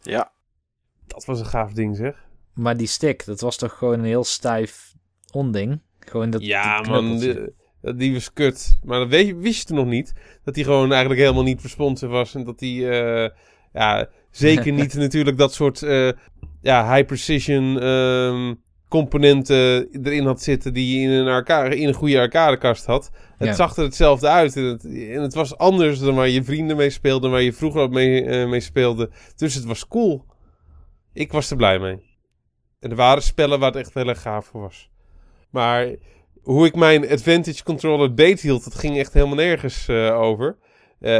[0.00, 0.32] Ja.
[1.06, 2.26] Dat was een gaaf ding, zeg.
[2.54, 4.94] Maar die stick, dat was toch gewoon een heel stijf
[5.30, 5.80] onding?
[5.98, 7.54] Gewoon dat ja, dat man, die,
[7.96, 8.78] die was kut.
[8.84, 10.12] Maar dat weet je, wist je nog niet.
[10.44, 12.34] Dat die gewoon eigenlijk helemaal niet responsive was.
[12.34, 13.30] En dat die, eh,
[13.72, 16.08] ja, zeker niet natuurlijk dat soort eh,
[16.62, 18.54] ja, high precision ehm,
[18.88, 23.10] componenten erin had zitten die je in een, arcade, in een goede arcadekast had.
[23.38, 23.54] Het Ja.
[23.54, 24.56] zag er hetzelfde uit.
[24.56, 27.80] En het, en het was anders dan waar je vrienden mee speelden, waar je vroeger
[27.80, 29.10] ook mee, eh, mee speelde.
[29.36, 30.24] Dus het was cool.
[31.12, 31.98] Ik was er blij mee.
[32.80, 34.90] En er waren spellen waar het echt heel erg gaaf voor was.
[35.50, 35.94] Maar
[36.42, 40.56] hoe ik mijn Advantage controller beet hield, dat ging echt helemaal nergens eh, over.
[41.00, 41.18] Eh,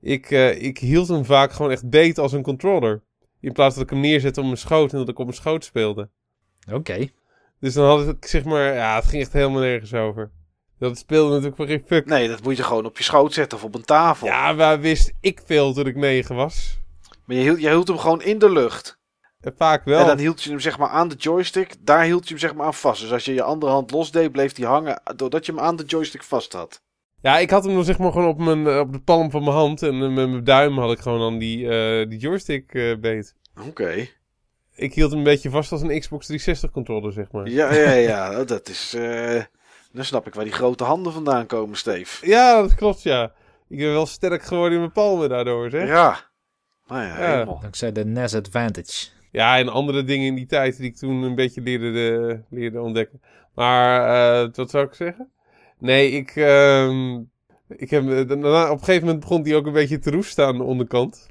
[0.00, 3.02] ik, eh, ik hield hem vaak gewoon echt beet als een controller.
[3.40, 5.64] In plaats dat ik hem neerzette op mijn schoot en dat ik op mijn schoot
[5.64, 6.08] speelde.
[6.72, 7.08] Oké.
[7.60, 10.30] Dus dan had ik zeg maar, ja, het ging echt helemaal nergens over.
[10.78, 12.06] Dat speelde natuurlijk voor geen fuck.
[12.06, 14.26] Nee, dat moet je gewoon op je schoot zetten of op een tafel.
[14.26, 16.78] Ja, waar wist ik veel toen ik negen was?
[17.24, 18.98] Maar je hield, je hield hem gewoon in de lucht.
[19.40, 20.00] Eh, Vaak wel.
[20.00, 21.74] En dan hield je hem zeg maar aan de joystick.
[21.80, 23.00] Daar hield je hem zeg maar aan vast.
[23.00, 25.02] Dus als je je andere hand losdeed, bleef hij hangen.
[25.16, 26.82] Doordat je hem aan de joystick vast had.
[27.22, 29.42] Ja, ik had hem dan zeg maar gewoon op, mijn, eh, op de palm van
[29.44, 29.82] mijn hand.
[29.82, 33.34] En eh, met mijn duim had ik gewoon aan die, eh, die joystick eh, beet.
[33.68, 34.06] Oké.
[34.74, 37.48] Ik hield hem een beetje vast als een Xbox 360 controller, zeg maar.
[37.48, 38.44] Ja, ja, ja.
[38.44, 38.94] Dat is...
[38.94, 39.42] eh,
[39.92, 42.26] Dan snap ik waar die grote handen vandaan komen, Steve.
[42.26, 43.32] Ja, dat klopt, ja.
[43.68, 45.86] Ik ben wel sterk geworden in mijn palmen daardoor, zeg.
[45.88, 46.28] Ja, Ja.
[46.86, 47.32] Nou ja, Ja.
[47.32, 47.60] helemaal.
[47.60, 49.08] Dankzij de NES Advantage.
[49.32, 53.20] en andere dingen in die tijd die ik toen een beetje leerde, de, leerde ontdekken.
[53.54, 54.02] Maar,
[54.42, 55.30] eh, wat zou ik zeggen?
[55.80, 56.36] Nee, ik...
[56.36, 57.18] ehm,
[57.76, 60.46] ik heb, eh, daarna, op een gegeven moment begon die ook een beetje te roesten
[60.46, 61.28] aan de onderkant.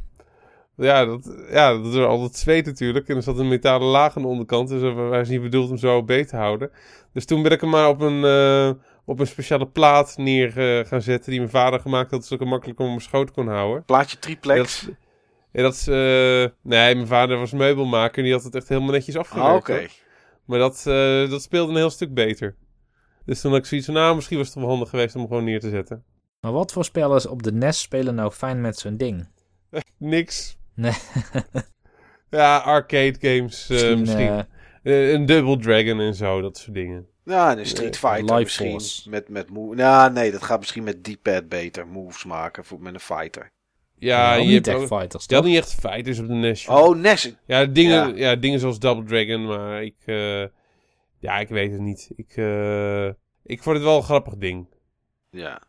[0.75, 3.07] Ja, dat, ja, dat is altijd zweet natuurlijk.
[3.07, 4.69] En er zat een metalen laag aan de onderkant.
[4.69, 6.71] Dus hij is niet bedoeld om zo beet te houden.
[7.13, 8.71] Dus toen ben ik hem maar op een, eh,
[9.05, 11.29] op een speciale plaat neer eh, gaan zetten.
[11.29, 12.23] Die mijn vader gemaakt had.
[12.23, 13.85] Zodat ik hem makkelijk op mijn schoot kon houden.
[13.85, 14.81] Plaatje triplex.
[14.81, 14.95] Dat,
[15.51, 15.85] ja, dat is...
[15.85, 18.17] nee, mijn vader was meubelmaker.
[18.17, 19.49] En die had het echt helemaal netjes afgewerkt.
[19.49, 19.87] Ah, oké.
[20.45, 20.81] Maar dat,
[21.29, 22.55] dat speelde een heel stuk beter.
[23.29, 23.95] Dus toen had ik zoiets van...
[23.95, 26.03] Nou, misschien was het wel handig geweest om hem gewoon neer te zetten.
[26.41, 29.27] Maar wat voor spelers op de NES spelen nou fijn met zo'n ding?
[29.97, 30.57] Niks.
[30.75, 30.91] Nee.
[32.29, 34.27] Ja, arcade games eh, Misschien, misschien.
[34.27, 34.39] eh,
[34.83, 37.07] Eh, een Double Dragon en zo, dat soort dingen.
[37.25, 38.69] Ja, en een Street Eh, Fighter Life misschien.
[38.71, 39.09] Force.
[39.09, 39.75] Met, met move.
[39.75, 41.87] Nou, nee, dat gaat misschien met D-pad beter.
[41.87, 43.51] Moves maken voor, met een fighter.
[43.95, 45.51] Ja, je niet hebt echt ook, fighters, je had toch?
[45.53, 46.67] niet echt fighters op de NES.
[46.67, 47.33] Oh, Nes.
[47.45, 48.29] Ja, dingen, Ja.
[48.29, 48.35] ja.
[48.35, 49.95] dingen zoals Double Dragon, maar ik...
[50.05, 50.43] eh,
[51.19, 52.09] ja, ik weet het niet.
[52.15, 53.05] Ik, eh,
[53.43, 54.67] ik vond het wel een grappig ding.
[55.29, 55.61] Ja.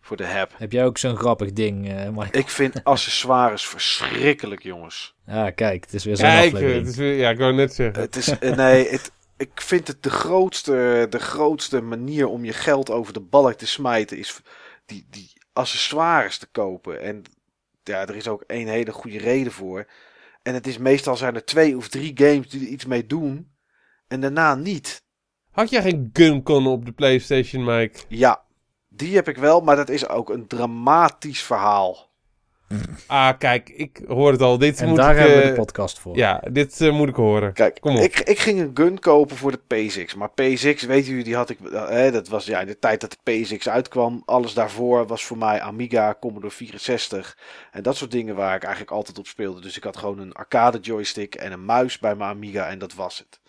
[0.00, 0.52] Voor de heb.
[0.56, 2.28] Heb jij ook zo'n grappig ding, eh Michael?
[2.42, 5.14] Ik vind accessoires verschrikkelijk, jongens.
[5.26, 6.78] Ah, kijk, het is weer zo'n Ja, ik, aflevering.
[6.80, 8.02] het is weer- ja, ik wou net zeggen.
[8.02, 12.52] Het is, eh, nee, het, ik vind het de grootste, de grootste manier om je
[12.52, 14.40] geld over de balk te smijten is
[14.86, 17.00] die, die accessoires te kopen.
[17.02, 17.22] En
[17.82, 19.86] ja, er is ook één hele goede reden voor.
[20.42, 23.50] En het is meestal zijn er twee of drie games die er iets mee doen.
[24.08, 25.02] En daarna niet.
[25.50, 27.98] Had jij geen Guncon op de Playstation, Mike?
[28.08, 28.44] Ja,
[28.88, 32.05] die heb ik wel, maar dat is ook een dramatisch verhaal.
[33.06, 34.58] Ah, kijk, ik hoor het al.
[34.58, 35.18] Dit en moet daar ik...
[35.18, 36.16] hebben we eh, de podcast voor.
[36.16, 37.52] Ja, dit eh, moet ik horen.
[37.52, 38.02] Kijk, Kom op.
[38.02, 40.14] ik, ik ging een gun kopen voor de PSX.
[40.14, 41.60] Maar PSX, weet u, die had ik.
[41.60, 44.22] eh, dat was ja, in de tijd dat de PSX uitkwam.
[44.24, 47.38] Alles daarvoor was voor mij Amiga, Commodore 64.
[47.70, 49.60] En dat soort dingen waar ik eigenlijk altijd op speelde.
[49.60, 52.68] Dus ik had gewoon een arcade joystick en een muis bij mijn Amiga.
[52.68, 53.40] En dat was het.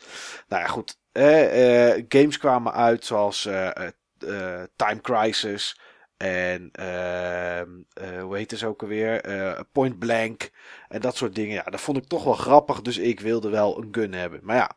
[0.48, 0.98] Nou ja, goed.
[1.12, 3.88] eh, eh, games kwamen uit zoals eh, eh,
[4.20, 5.80] eh, Time Crisis.
[6.18, 9.22] En ehm, eh, hoe heet het ook alweer?
[9.22, 10.52] Eh, Point Blank.
[10.90, 11.54] En dat soort dingen.
[11.54, 12.82] Ja, dat vond ik toch wel grappig.
[12.82, 14.40] Dus ik wilde wel een gun hebben.
[14.44, 14.72] Maar ja,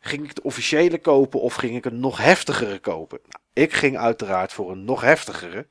[0.00, 3.18] ging ik de officiële kopen of ging ik een nog heftigere kopen?
[3.22, 5.66] Nou, ik ging uiteraard voor een nog heftigere.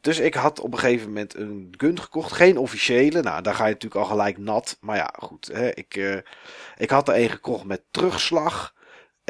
[0.00, 2.32] Dus ik had op een gegeven moment een gun gekocht.
[2.32, 3.22] Geen officiële.
[3.22, 4.76] Nou, daar ga je natuurlijk al gelijk nat.
[4.80, 5.50] Maar ja, goed.
[5.52, 6.16] Hè, ik, eh,
[6.76, 8.74] ik had er een gekocht met terugslag.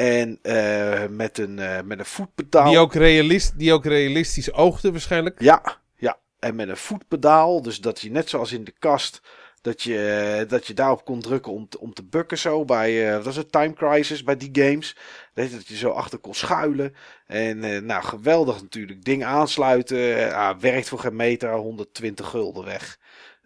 [0.01, 2.69] En eh, met, een, eh, met een voetpedaal.
[2.69, 5.41] Die ook, realist, die ook realistisch oogde waarschijnlijk.
[5.41, 6.17] Ja, ja.
[6.39, 7.61] En met een voetpedaal.
[7.61, 9.21] Dus dat je net zoals in de kast.
[9.61, 12.65] Dat je, dat je daarop kon drukken om te, om te bukken zo.
[12.65, 14.95] Bij, eh, wat was het, Time Crisis bij die games.
[15.33, 16.95] Dat je zo achter kon schuilen.
[17.27, 19.03] En eh, nou, geweldig natuurlijk.
[19.03, 20.17] Ding aansluiten.
[20.17, 21.53] eh, ah, werkt voor geen meter.
[21.53, 22.99] 120 gulden weg.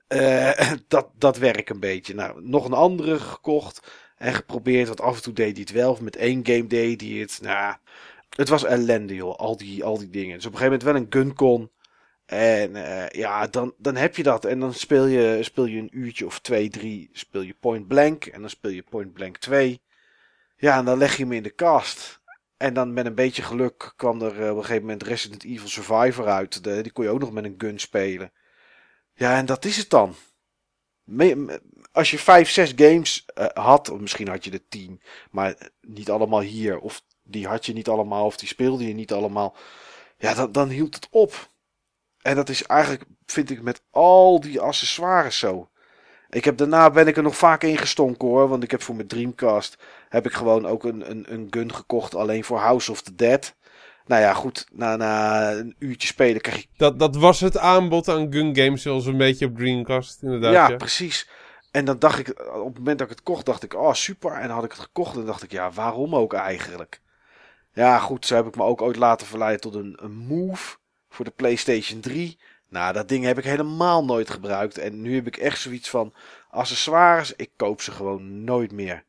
[0.08, 2.14] Eh, dat, dat werkt een beetje.
[2.14, 3.88] Nou, nog een andere gekocht.
[4.18, 4.88] En geprobeerd.
[4.88, 5.92] Want af en toe deed hij het wel.
[5.92, 7.40] Of met één game deed hij het.
[7.42, 7.76] Nou,
[8.30, 9.36] het was ellende joh.
[9.36, 10.36] Al die, al die dingen.
[10.36, 11.72] Dus op een gegeven moment wel een Guncon.
[12.26, 14.46] En eh, ja, dan, dan heb je dat.
[14.46, 17.10] En dan speel je, speel je een uurtje of twee, drie.
[17.12, 18.26] Speel je Point Blank.
[18.26, 19.82] En dan speel je Point Blank 2.
[20.58, 22.22] Ja, en dan leg je hem in de kast.
[22.58, 25.68] En dan met een beetje geluk kwam er eh, op een gegeven moment Resident Evil
[25.68, 26.64] Survivor uit.
[26.64, 28.32] Die kon je ook nog met een gun spelen.
[29.14, 30.16] Ja, en dat is het dan.
[31.92, 35.02] Als je vijf, zes games eh, had, of misschien had je er tien,
[35.32, 39.14] maar niet allemaal hier, of die had je niet allemaal, of die speelde je niet
[39.14, 39.56] allemaal,
[40.18, 41.50] ja, dan, dan hield het op.
[42.22, 45.70] En dat is eigenlijk, vind ik, met al die accessoires zo.
[46.30, 49.08] Ik heb daarna ben ik er nog vaak ingestonken hoor, want ik heb voor mijn
[49.08, 49.78] Dreamcast
[50.10, 53.56] heb ik gewoon ook een, een, een gun gekocht alleen voor House of the Dead.
[54.06, 58.10] Nou ja, goed, na, na een uurtje spelen krijg je Dat, dat was het aanbod
[58.10, 60.54] aan gun games, zoals een beetje op Dreamcast, inderdaad.
[60.54, 61.30] ja, Ja, precies.
[61.72, 64.32] En dan dacht ik, op het moment dat ik het kocht, dacht ik, oh super.
[64.32, 67.02] En dan had ik het gekocht en dacht ik, ja, waarom ook eigenlijk?
[67.74, 70.76] Ja, goed, zo heb ik me ook ooit laten verleiden tot een, een Move
[71.10, 72.40] voor de PlayStation 3.
[72.70, 74.78] Nou, dat ding heb ik helemaal nooit gebruikt.
[74.78, 76.14] En nu heb ik echt zoiets van
[76.50, 79.04] accessoires, ik koop ze gewoon nooit meer.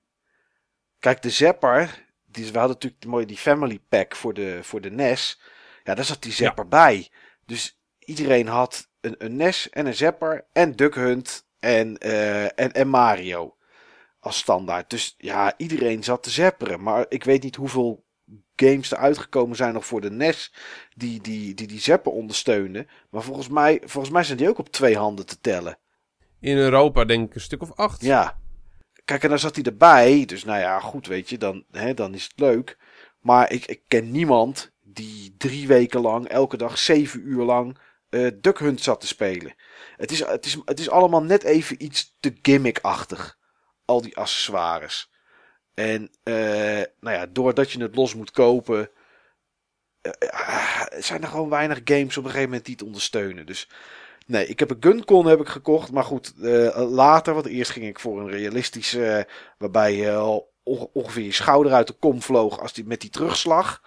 [0.98, 2.05] Kijk, de Zapper,
[2.36, 5.40] die, we hadden natuurlijk mooi die Family Pack voor de, voor de NES.
[5.84, 7.10] Ja, daar zat die Zapper bij.
[7.46, 12.72] Dus iedereen had een, een NES en een Zapper en Duck Hunt en, eh, en,
[12.72, 13.56] en Mario
[14.20, 14.90] als standaard.
[14.90, 16.82] Dus ja, iedereen zat te zapperen.
[16.82, 18.04] Maar ik weet niet hoeveel
[18.56, 20.52] games er uitgekomen zijn nog voor de NES
[20.94, 22.88] die die, die, die zapper ondersteunen.
[23.10, 25.78] Maar volgens mij, volgens mij zijn die ook op twee handen te tellen.
[26.40, 28.02] In Europa denk ik een stuk of acht.
[28.02, 28.38] Ja.
[29.06, 30.24] Kijk, en dan zat hij erbij.
[30.24, 32.76] Dus nou ja, goed, weet je, dan, hè, dan is het leuk.
[33.20, 37.78] Maar ik, ik ken niemand die drie weken lang, elke dag zeven uur lang,
[38.08, 39.54] eh Duck Hunt zat te spelen.
[39.96, 43.38] Het is, het, is, het is allemaal net even iets te gimmickachtig.
[43.84, 45.10] Al die accessoires.
[45.74, 46.34] En eh,
[47.00, 48.90] nou ja, doordat je het los moet kopen,
[50.00, 53.46] eh, zijn er gewoon weinig games op een gegeven moment die het ondersteunen.
[53.46, 53.68] Dus
[54.26, 55.92] nee, ik heb een Guncon heb ik gekocht.
[55.92, 60.90] Maar goed, eh, later, want eerst ging ik voor een realistische, eh, waarbij je onge-
[60.92, 63.82] ongeveer je schouder uit de kom vloog als die, met die terugslag.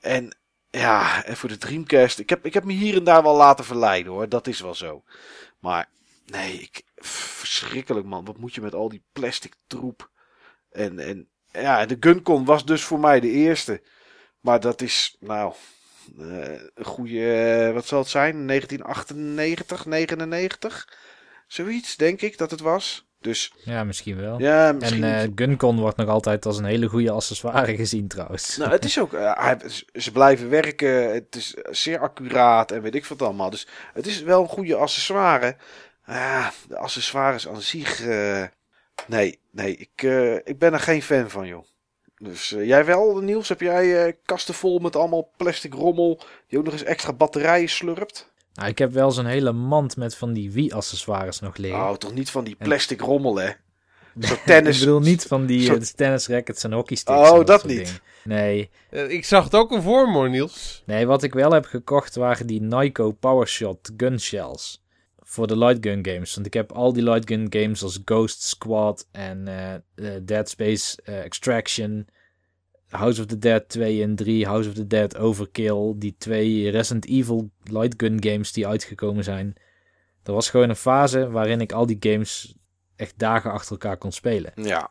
[0.00, 0.36] En
[0.70, 3.64] ja, en voor de Dreamcast, ik heb, ik heb me hier en daar wel laten
[3.64, 5.02] verleiden hoor, dat is wel zo.
[5.58, 5.88] Maar
[6.26, 10.10] nee, ik, verschrikkelijk man, wat moet je met al die plastic troep.
[10.70, 13.82] En, en ja, de Guncon was dus voor mij de eerste.
[14.40, 15.56] Maar dat is, nou, eh,
[16.16, 17.32] een goede,
[17.66, 18.44] eh, wat zal het zijn?
[18.46, 20.88] 1998, 99?
[21.46, 23.06] Zoiets, denk ik dat het was.
[23.20, 24.38] Dus Ja, misschien wel.
[24.40, 25.04] ja, misschien.
[25.04, 28.56] en eh Guncon wordt nog altijd als een hele goede accessoire gezien trouwens.
[28.56, 29.12] Nou, het is ook.
[29.12, 29.52] eh,
[29.94, 31.12] ze blijven werken.
[31.12, 33.50] Het is zeer accuraat en weet ik wat allemaal.
[33.50, 35.56] Dus het is wel een goede accessoire.
[36.04, 38.00] Ah, de accessoires aan zich.
[38.06, 38.44] eh,
[39.06, 41.64] nee, nee, ik, eh, ik ben er geen fan van, joh.
[42.24, 43.48] Dus eh, jij wel, Niels?
[43.48, 47.68] Heb jij eh, kasten vol met allemaal plastic rommel die ook nog eens extra batterijen
[47.68, 48.30] slurpt?
[48.54, 51.80] Nou, ik heb wel zo'n hele mand met van die Wii-accessoires nog liggen.
[51.80, 53.48] Oh, toch niet van die En- plastic rommel, hè?
[54.20, 54.74] Zo tennis.
[54.78, 57.30] ik bedoel niet van die Zo- eh, tennisrackets en hockeysticks.
[57.30, 57.84] Oh, en dat soort niet.
[57.86, 58.00] dingen.
[58.24, 58.70] Nee.
[59.08, 60.82] Ik zag het ook voor me, hoor, Niels.
[60.86, 64.80] nee, wat ik wel heb gekocht waren die Nyko Powershot gun shells.
[65.24, 66.34] Voor de light gun games.
[66.34, 69.48] Want ik heb al die light gun games als Ghost Squad en
[70.22, 72.06] Dead Space Extraction.
[72.92, 75.92] House of the Dead 2 en 3, House of the Dead Overkill.
[75.96, 79.54] Die twee Resident Evil light gun games die uitgekomen zijn.
[80.22, 82.54] Er was gewoon een fase waarin ik al die games
[82.96, 84.52] echt dagen achter elkaar kon spelen.
[84.54, 84.90] Ja,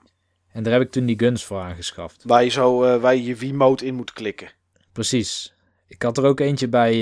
[0.52, 2.24] En daar heb ik toen die guns voor aangeschaft.
[2.24, 4.52] waar je zo eh, waar je je Wiimote in moet klikken.
[4.92, 5.56] Precies.
[5.88, 6.94] Ik had er ook eentje bij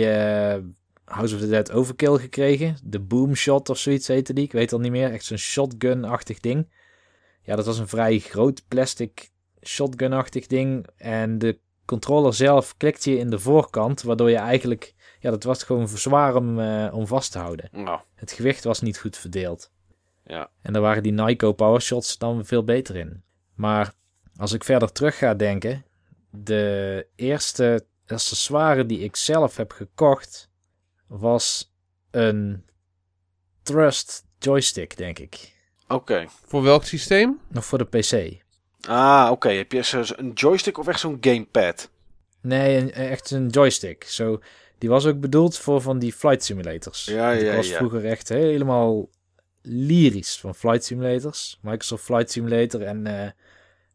[0.55, 0.61] eh,
[1.05, 2.77] House of the Dead Overkill gekregen.
[2.83, 4.43] De Boomshot of zoiets heette die.
[4.43, 5.11] Ik weet al niet meer.
[5.11, 6.67] Echt zo'n shotgun-achtig ding.
[7.41, 9.29] Ja, dat was een vrij groot plastic
[9.63, 10.87] shotgun-achtig ding.
[10.97, 14.01] En de controller zelf klikte je in de voorkant.
[14.01, 14.93] Waardoor je eigenlijk...
[15.19, 17.69] Ja, dat was gewoon zwaar om, eh, om vast te houden.
[17.71, 19.71] Nou, Het gewicht was niet goed verdeeld.
[20.25, 20.49] ja.
[20.61, 23.23] En daar waren die Nyko Powershots dan veel beter in.
[23.55, 23.93] Maar
[24.35, 25.85] als ik verder terug ga denken,
[26.29, 30.49] de eerste accessoire die ik zelf heb gekocht
[31.07, 31.73] was
[32.11, 32.63] een
[33.63, 35.55] Thrust joystick, denk ik.
[35.87, 36.25] Oké.
[36.45, 37.39] Voor welk systeem?
[37.47, 38.41] Nog voor de PC.
[38.87, 39.49] Ah, oké.
[39.49, 41.89] Heb je een joystick of echt zo'n gamepad?
[42.41, 44.03] Nee, een- echt een joystick.
[44.03, 44.39] Zo,
[44.77, 47.05] die was ook bedoeld voor van die flight simulators.
[47.05, 47.75] Ja, ja, Ik was ja.
[47.77, 49.09] vroeger echt helemaal
[49.61, 51.59] lyrisch van flight simulators.
[51.61, 53.29] Microsoft Flight Simulator en eh,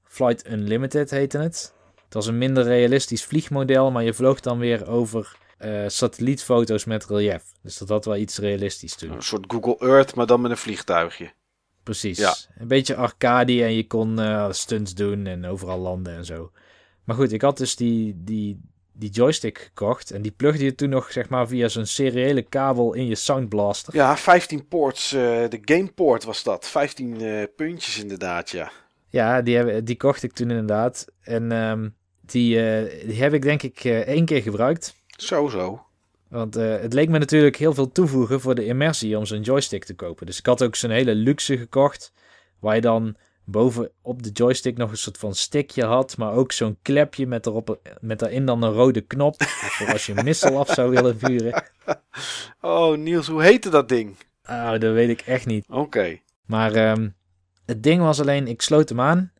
[0.04, 1.72] Flight Unlimited heette het.
[2.04, 7.06] Het was een minder realistisch vliegmodel, maar je vloog dan weer over eh, satellietfoto's met
[7.06, 7.42] relief.
[7.62, 9.10] Dus dat had wel iets realistisch toen.
[9.10, 11.32] Een soort Google Earth, maar dan met een vliegtuigje.
[11.84, 12.18] Precies.
[12.18, 12.34] Ja.
[12.58, 16.50] Een beetje arcade en je kon eh, stunts doen en overal landen en zo.
[17.04, 18.60] Maar goed, ik had dus die, die
[18.96, 20.10] die joystick gekocht.
[20.10, 23.48] En die plugde je toen nog zeg maar via zo'n seriële kabel in je Sound
[23.48, 23.94] Blaster.
[23.94, 25.12] Ja, 15 ports.
[25.12, 26.68] eh, de gameport was dat.
[26.68, 28.70] 15 eh, puntjes inderdaad, ja.
[29.08, 31.06] Ja, die, heb, die kocht ik toen inderdaad.
[31.22, 31.88] En ehm,
[32.20, 32.56] die,
[33.06, 34.94] die heb ik denk ik één keer gebruikt.
[35.16, 35.83] Zo, zo.
[36.34, 39.84] Want eh, het leek me natuurlijk heel veel toevoegen voor de immersie om zo'n joystick
[39.84, 40.26] te kopen.
[40.26, 42.12] Dus ik had ook zo'n hele luxe gekocht.
[42.60, 46.16] Waar je dan boven op de joystick nog een soort van stickje had.
[46.16, 49.42] Maar ook zo'n klepje met, erop, met daarin dan een rode knop.
[49.42, 51.62] voor als je een missel af zou willen vuren.
[52.60, 54.16] Oh, Niels, hoe heette dat ding?
[54.42, 55.66] Ah, dat weet ik echt niet.
[55.68, 56.18] Oké.
[56.46, 57.08] Maar ehm,
[57.66, 59.32] het ding was alleen, ik sloot hem aan.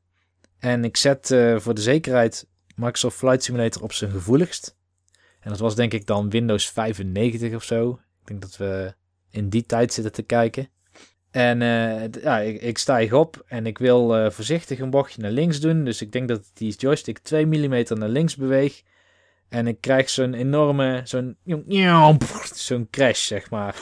[0.59, 2.47] En ik zet eh, voor de zekerheid
[2.77, 4.77] Microsoft Flight Simulator op zijn gevoeligst.
[5.45, 7.91] En dat was denk ik dan Windows 95 of zo.
[8.21, 8.95] Ik denk dat we
[9.31, 10.69] in die tijd zitten te kijken.
[11.31, 15.61] En eh, ja, ik, stijg op en ik wil eh, voorzichtig een bochtje naar links
[15.61, 15.85] doen.
[15.85, 18.83] Dus ik denk dat die joystick 2 mm naar links beweeg.
[19.49, 21.37] En ik krijg zo'n enorme, zo'n
[22.55, 23.77] zo'n crash, zeg maar.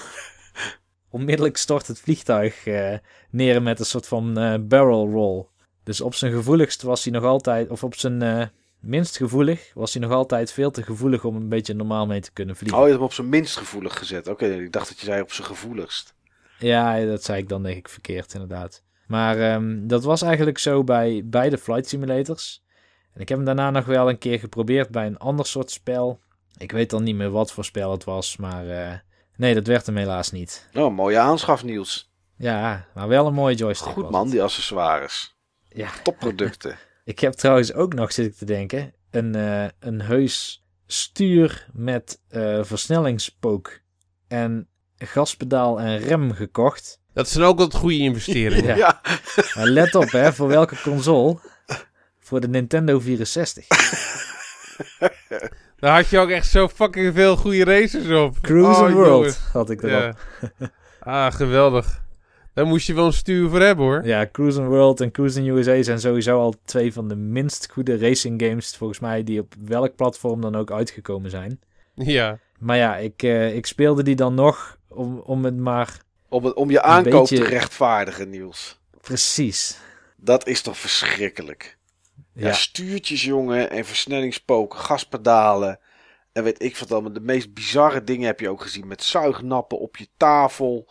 [1.10, 2.94] Onmiddellijk stort het vliegtuig eh,
[3.30, 4.34] neer met een soort van
[4.68, 5.46] barrel roll.
[5.84, 8.50] Dus op zijn gevoeligst was hij nog altijd, of op zijn
[8.82, 12.32] minst gevoelig, was hij nog altijd veel te gevoelig om een beetje normaal mee te
[12.32, 12.78] kunnen vliegen.
[12.78, 14.28] Oh, je hebt hem op zijn minst gevoelig gezet.
[14.28, 16.14] Oké, ik dacht dat je zei op zijn gevoeligst.
[16.58, 18.82] Ja, dat zei ik dan denk ik verkeerd inderdaad.
[19.06, 22.62] Maar ehm, dat was eigenlijk zo bij beide flight simulators.
[23.14, 26.20] En ik heb hem daarna nog wel een keer geprobeerd bij een ander soort spel.
[26.58, 28.98] Ik weet dan niet meer wat voor spel het was, maar eh,
[29.36, 30.68] nee, dat werd hem helaas niet.
[30.74, 32.10] Oh, mooie aanschaf, Niels.
[32.36, 33.92] Ja, maar wel een mooie joystick.
[33.92, 35.36] Goed man, die accessoires.
[35.68, 35.88] Ja.
[36.02, 36.78] Topproducten.
[37.04, 42.20] Ik heb trouwens ook nog, zit ik te denken, een, eh, een heus stuur met
[42.28, 43.80] eh, versnellingspook
[44.28, 44.68] en
[44.98, 47.00] gaspedaal en rem gekocht.
[47.14, 48.76] Dat zijn ook wat goede investeringen.
[48.76, 49.00] Ja.
[49.04, 49.20] ja.
[49.54, 51.38] Maar let op, hè, voor welke console?
[52.20, 53.66] Voor de Nintendo 64.
[55.78, 58.40] Daar had je ook echt zo fucking veel goede races op.
[58.40, 59.34] Cruise Oh, World jongen.
[59.52, 60.16] had ik erop.
[60.58, 60.70] Ja.
[61.00, 62.02] Ah, geweldig.
[62.54, 64.06] Daar moest je wel een stuur voor hebben hoor.
[64.06, 68.42] Ja, Cruising World en Cruising USA zijn sowieso al twee van de minst goede racing
[68.42, 71.60] games, volgens mij, die op welk platform dan ook uitgekomen zijn.
[71.94, 72.38] Ja.
[72.58, 76.54] Maar ja, ik, eh, ik speelde die dan nog om, om het maar Om, het-
[76.54, 78.80] om je aankoop beetje- te rechtvaardigen, Niels.
[79.00, 79.78] precies.
[80.16, 81.76] Dat is toch verschrikkelijk.
[82.34, 85.78] Ja, Ja, stuurtjes, jongen, en versnellingspoken, gaspedalen.
[86.32, 87.12] En weet ik wat allemaal.
[87.12, 88.86] De meest bizarre dingen heb je ook gezien.
[88.86, 90.88] Met zuignappen op je tafel.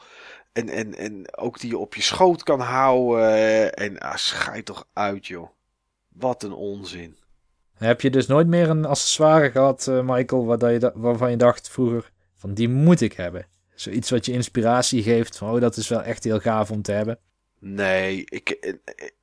[0.53, 3.73] En, en, en ook die je op je schoot kan houden.
[3.73, 5.49] En ah, schijt toch uit, joh.
[6.07, 7.18] Wat een onzin.
[7.73, 11.38] Heb je dus nooit meer een accessoire gehad, eh, Michael, waar je da- waarvan je
[11.38, 13.48] dacht vroeger, van die moet ik hebben?
[13.76, 16.91] Zoiets wat je inspiratie geeft, van oh, dat is wel echt heel gaaf om te
[16.91, 17.19] hebben.
[17.60, 18.76] Nee, ik, eh, eh,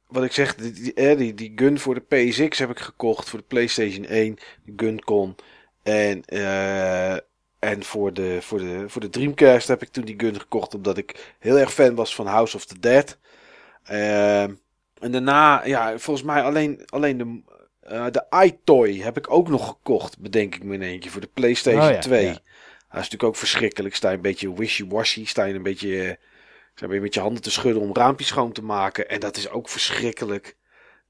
[0.07, 3.29] wat ik zeg, die, die, die, gun voor de PSX heb ik gekocht.
[3.29, 5.35] Voor de PlayStation 1, de GunCon.
[5.83, 7.17] En, eh,
[7.59, 10.75] en voor, de, voor, de, voor de Dreamcast heb ik toen die gun gekocht.
[10.75, 13.19] Omdat ik heel erg fan was van House of the Dead.
[13.85, 14.55] Ehm,
[15.01, 17.43] en daarna, ja, volgens mij alleen, alleen de,
[17.81, 20.19] eh, de iToy heb ik ook nog gekocht.
[20.19, 21.11] Bedenk ik me in eentje.
[21.11, 22.25] Voor de PlayStation Oh ja, 2.
[22.27, 22.33] ja.
[22.33, 22.41] Dat
[22.91, 23.95] is natuurlijk ook verschrikkelijk.
[23.95, 25.27] Sta je een beetje wishy-washy.
[25.27, 26.03] Sta je een beetje...
[26.09, 26.15] eh,
[26.75, 29.09] Sta je met je handen te schudden om raampjes schoon te maken.
[29.09, 30.57] En dat is ook verschrikkelijk.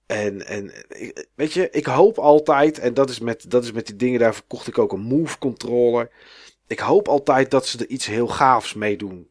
[0.09, 0.72] En, en
[1.35, 4.44] weet je, ik hoop altijd, en dat is, met, dat is met die dingen, daarvoor
[4.47, 6.10] kocht ik ook een Move controller.
[6.66, 9.28] Ik hoop altijd dat ze er iets heel gaafs mee doen.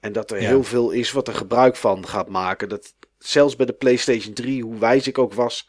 [0.00, 0.48] En dat er Ja.
[0.48, 2.68] heel veel is wat er gebruik van gaat maken.
[2.68, 5.68] Dat, zelfs bij de PlayStation 3, hoe wijs ik ook was,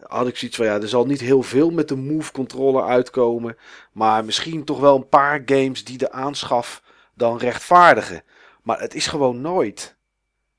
[0.00, 3.56] had ik zoiets van ja, er zal niet heel veel met de Move controller uitkomen.
[3.92, 6.82] Maar misschien toch wel een paar games die de aanschaf
[7.14, 8.22] dan rechtvaardigen.
[8.62, 9.93] Maar het is gewoon nooit.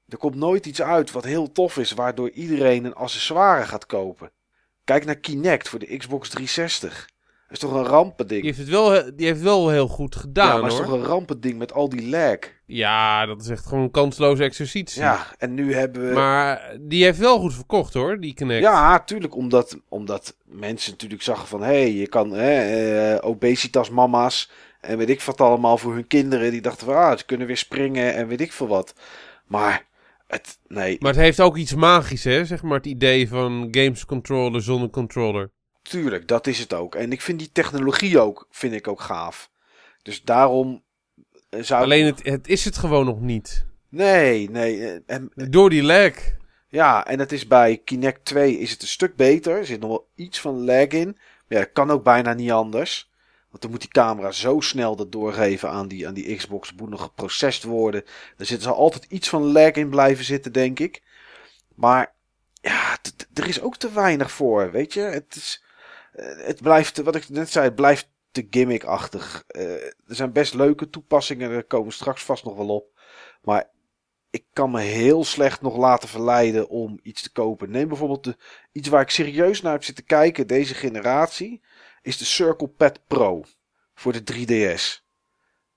[0.08, 4.32] Er komt nooit iets uit wat heel tof is, waardoor iedereen een accessoire gaat kopen.
[4.84, 7.08] Kijk naar Kinect voor de Xbox 360.
[7.48, 8.42] Dat is toch een rampending.
[8.42, 10.88] Die heeft het wel, die heeft wel heel goed gedaan ja, maar het is hoor.
[10.88, 12.38] toch een rampending met al die lag.
[12.66, 15.02] Ja, dat is echt gewoon een kansloze exercitie.
[15.02, 16.14] Ja, en nu hebben we...
[16.14, 18.62] Maar die heeft wel goed verkocht hoor, die Kinect.
[18.62, 19.36] Ja, tuurlijk.
[19.36, 21.62] Omdat, omdat mensen natuurlijk zagen van...
[21.62, 23.30] Hé, hey, je kan hè, eh.
[24.82, 26.52] En weet ik wat allemaal voor hun kinderen.
[26.52, 26.96] Die dachten van...
[26.96, 28.94] Ah, ze kunnen weer springen en weet ik veel wat.
[29.46, 29.86] Maar...
[30.28, 34.06] Het, nee, Maar het heeft ook iets magisch hè, zeg maar het idee van games
[34.06, 35.52] controller zonder controller.
[35.82, 36.96] tuurlijk, dat is het ook.
[36.96, 39.50] En ik vind die technologie ook, vind ik ook gaaf.
[40.02, 40.84] Dus daarom
[41.50, 41.84] eh, zou...
[41.84, 43.66] Alleen het, het is het gewoon nog niet.
[43.90, 44.88] Nee, nee.
[44.88, 46.14] eh, En, Door die lag.
[46.68, 49.58] Ja, en het is bij Kinect 2 is het een stuk beter.
[49.58, 51.18] Er zit nog wel iets van lag in.
[51.48, 53.12] Ja, dat kan ook bijna niet anders.
[53.56, 56.74] Want dan moet die camera zo snel dat doorgeven aan die, aan die Xbox.
[56.74, 58.04] Moet nog geprocessed worden.
[58.38, 61.02] Er zit zal altijd iets van lag in blijven zitten, denk ik.
[61.76, 62.14] Maar
[62.62, 62.98] ja,
[63.34, 65.00] er is ook te weinig voor, weet je.
[65.00, 65.64] Het is,
[66.14, 69.44] eh, het blijft, wat ik net zei, het blijft te gimmickachtig.
[69.48, 73.00] Eh, er zijn best leuke toepassingen, daar komen straks vast nog wel op.
[73.42, 73.70] Maar
[74.30, 77.72] ik kan me heel slecht nog laten verleiden om iets te kopen.
[77.72, 78.38] Neem bijvoorbeeld de,
[78.72, 81.62] iets waar ik serieus naar heb zitten kijken, deze generatie,
[82.06, 83.44] is de Circle Pad Pro
[83.94, 85.04] voor de 3DS.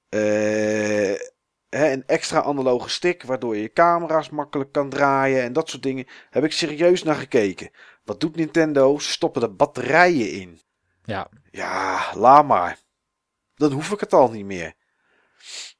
[0.09, 1.29] Eh,
[1.69, 5.83] hè, een extra analoge stick, waardoor je je camera's makkelijk kan draaien en dat soort
[5.83, 6.07] dingen.
[6.31, 7.71] Heb ik serieus naar gekeken.
[8.05, 8.99] Wat doet Nintendo?
[8.99, 10.61] Ze stoppen er batterijen in.
[11.05, 12.79] Ja, Ja, laat maar.
[13.55, 14.75] Dan hoef ik het al niet meer.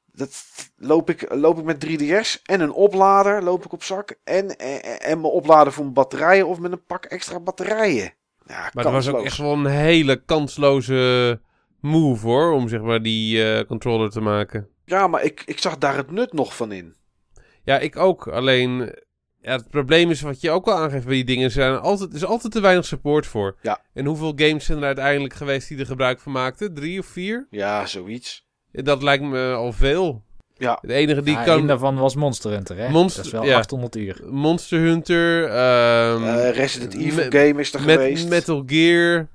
[0.05, 0.43] Dat
[0.75, 4.15] loop ik, loop ik met 3DS en een oplader loop ik op zak.
[4.23, 8.13] En, en, en mijn oplader voor mijn batterijen of met een pak extra batterijen.
[8.49, 11.41] Ja, Maar dat was ook echt wel een hele kansloze
[11.79, 14.67] move hoor, om zeg maar die eh, controller te maken.
[14.85, 16.95] Ja, maar ik, ik zag daar het nut nog van in.
[17.63, 18.27] Ja, ik ook.
[18.27, 18.95] Alleen,
[19.41, 21.43] ja, het probleem is wat je ook al aangeeft bij die dingen.
[21.43, 23.57] Er, zijn altijd, er is altijd te weinig support voor.
[23.61, 23.81] Ja.
[23.93, 26.73] En hoeveel games zijn er uiteindelijk geweest die er gebruik van maakten?
[26.73, 27.47] Drie of vier?
[27.49, 28.47] Ja, zoiets.
[28.71, 30.23] Dat lijkt me al veel.
[30.59, 31.67] Ja, De enige die ja, kan...
[31.67, 32.89] daarvan was Monster Hunter, hè?
[32.89, 33.57] Monster- dat is wel ja.
[33.57, 34.21] 800 uur.
[34.29, 38.27] Monster Hunter, ehm, Eh, Resident Evil game is er met, geweest.
[38.29, 39.27] Metal Gear,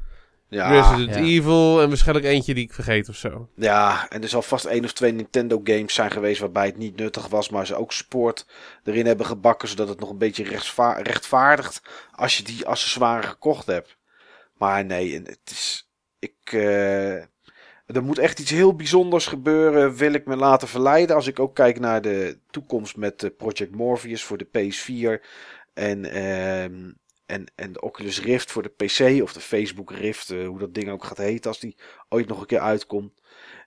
[0.49, 1.23] ja, Resident Ja.
[1.23, 3.49] Evil en waarschijnlijk eentje die ik vergeet of zo.
[3.57, 6.97] ja, en er zal vast één of twee Nintendo games zijn geweest waarbij het niet
[6.97, 8.47] nuttig was, maar ze ook support
[8.85, 10.45] erin hebben gebakken, zodat het nog een beetje
[11.03, 11.83] rechtvaardigt
[12.13, 13.97] als je die accessoires gekocht hebt.
[14.59, 15.89] Maar nee, en het is.
[16.19, 16.33] Ik.
[16.53, 17.23] eh,
[17.87, 21.17] er moet echt iets heel bijzonders gebeuren, wil ik me laten verleiden.
[21.17, 25.25] Als ik ook kijk naar de toekomst met eh, Project Morpheus voor de PS4
[25.75, 26.93] en, ehm,
[27.27, 30.75] en, en de Oculus Rift voor de PC of de Facebook Rift, eh, hoe dat
[30.75, 31.77] ding ook gaat heten als die
[32.09, 33.21] ooit nog een keer uitkomt.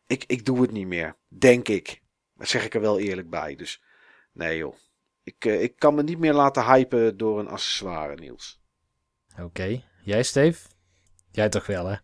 [0.08, 2.02] Ik, ik doe het niet meer, denk ik.
[2.36, 3.56] Dat zeg ik er wel eerlijk bij.
[3.56, 3.84] Dus
[4.34, 4.76] nee joh.
[5.24, 8.62] Ik, eh, ik kan me niet meer laten hypen door een accessoire, Niels.
[9.42, 9.84] Oké.
[10.04, 10.68] Jij, Steve?
[11.32, 11.96] Jij toch wel, hè?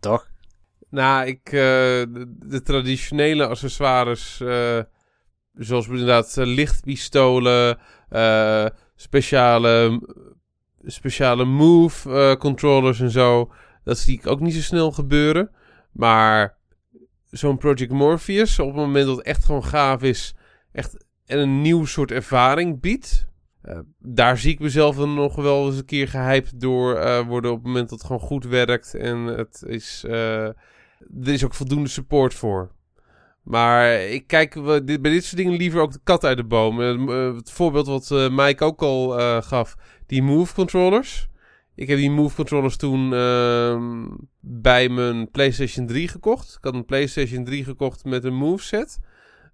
[0.00, 0.30] Toch?
[0.90, 4.78] Nou, ik, eh, de, traditionele accessoires, eh,
[5.54, 7.78] zoals inderdaad eh, lichtpistolen,
[8.96, 10.02] speciale,
[10.84, 13.52] speciale move controllers en zo,
[13.84, 15.50] dat zie ik ook niet zo snel gebeuren.
[15.92, 16.58] Maar
[17.30, 20.34] zo'n Project Morpheus, op het moment dat het echt gewoon gaaf is,
[20.72, 23.26] echt en een nieuw soort ervaring biedt,
[23.98, 27.66] daar zie ik mezelf dan nog wel eens een keer gehyped door worden op het
[27.66, 30.04] moment dat het gewoon goed werkt en het is,
[31.22, 32.70] er is ook voldoende support voor.
[33.42, 36.44] Maar ik kijk wel- dit- bij dit soort dingen liever ook de kat uit de
[36.44, 36.80] boom.
[36.80, 39.76] Eh, eh, het voorbeeld wat eh, Mike ook al eh, gaf,
[40.06, 41.28] die Move controllers.
[41.74, 44.06] Ik heb die Move controllers toen ehm,
[44.40, 46.54] bij mijn PlayStation 3 gekocht.
[46.58, 48.98] Ik had een PlayStation 3 gekocht met een Move set.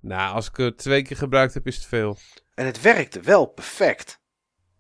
[0.01, 2.17] Nou, als ik het twee keer gebruikt heb, is het veel.
[2.55, 4.21] En het werkte wel perfect.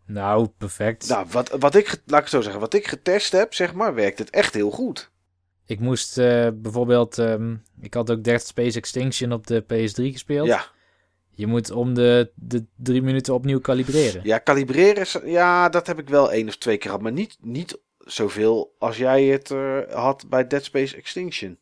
[0.06, 1.08] Nou, perfect.
[1.08, 3.94] Nou, wat, wat ik, laat ik het zo zeggen, wat ik getest heb, zeg maar,
[3.94, 5.12] werkt het echt heel goed.
[5.66, 7.18] Ik moest eh, bijvoorbeeld...
[7.18, 10.46] ehm, ik had ook Dead Space Extinction op de PS3 gespeeld.
[10.46, 10.66] Ja,
[11.30, 14.20] Je moet om de, de drie minuten opnieuw kalibreren.
[14.24, 17.80] ja, kalibreren, ja, dat heb ik wel één of twee keer gehad, maar niet, niet
[17.98, 21.58] zoveel als jij het eh, had bij Dead Space Extinction.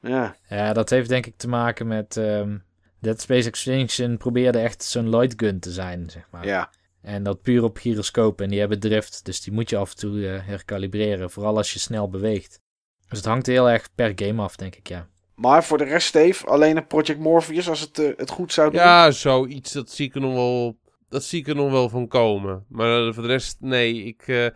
[0.00, 2.16] Ja, Ja, dat heeft denk ik te maken met...
[2.16, 2.56] ehm
[3.00, 6.46] Dead Space Extinction probeerde echt zo'n light gun te zijn, zeg maar.
[6.46, 6.70] ja,
[7.02, 8.40] En dat puur op gyroscoop.
[8.40, 11.30] En die hebben drift, dus die moet je af en toe eh, herkalibreren.
[11.30, 12.60] Vooral als je snel beweegt.
[13.08, 15.08] Dus het hangt heel erg per game af, denk ik, ja.
[15.34, 18.70] maar voor de rest, Steve, alleen een Project Morpheus als het, eh, het goed zou
[18.70, 18.80] doen.
[18.80, 20.78] Ja, zoiets, dat zie ik er nog wel,
[21.08, 22.64] dat zie ik er nog wel van komen.
[22.68, 24.04] Maar eh, voor de rest, nee.
[24.04, 24.46] Ik, eh,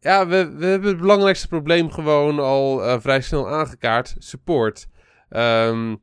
[0.00, 4.14] ja, we, we hebben het belangrijkste probleem gewoon al eh, vrij snel aangekaart.
[4.18, 4.86] Support.
[5.28, 5.96] Ehm,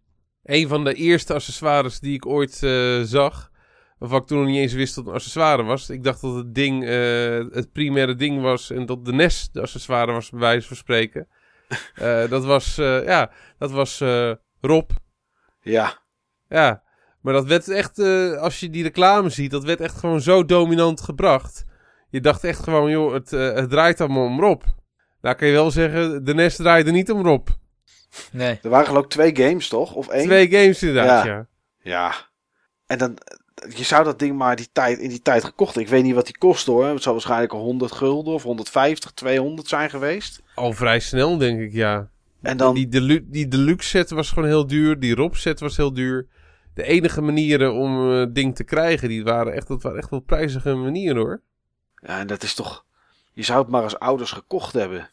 [0.44, 3.52] een van de eerste accessoires die ik ooit eh, zag,
[4.00, 5.90] waarvan ik toen nog niet eens wist dat het een accessoire was.
[5.90, 9.62] Ik dacht dat het ding eh, het primaire ding was en dat de NES de
[9.62, 11.28] accessoire was, bij wijze van spreken.
[11.96, 14.32] Eh, dat was, eh, ja, dat was eh,
[14.62, 14.90] Rob.
[15.62, 16.00] Ja,
[16.50, 16.84] Ja,
[17.22, 20.46] maar dat werd echt, eh, als je die reclame ziet, dat werd echt gewoon zo
[20.46, 21.66] dominant gebracht.
[22.10, 24.62] Je dacht echt gewoon, joh, het, eh, het draait allemaal om Rob.
[25.22, 27.48] Nou kan je wel zeggen, de NES draaide niet om Rob.
[28.32, 28.60] Nee.
[28.62, 29.94] er waren geloof ik twee games, toch?
[29.94, 30.26] Of één?
[30.26, 31.32] Twee games inderdaad, Ja.
[31.34, 31.48] ja.
[31.82, 32.14] Ja.
[32.86, 33.18] En dan,
[33.76, 35.78] je zou dat ding maar die tijd, in die tijd gekocht.
[35.78, 36.86] Ik weet niet wat die kost hoor.
[36.86, 40.42] Het zal waarschijnlijk al 100 gulden of 150, 200 zijn geweest.
[40.56, 42.10] Al vrij snel, denk ik, ja.
[42.42, 45.00] En dan, Die, delu die deluxe set was gewoon heel duur.
[45.00, 46.28] Die Rob set was heel duur.
[46.74, 50.20] De enige manieren om het ding te krijgen, die waren echt, dat waren echt wel
[50.20, 51.42] prijzige manieren hoor.
[52.02, 52.86] ja, en dat is toch,
[53.34, 55.10] je zou het maar als ouders gekocht hebben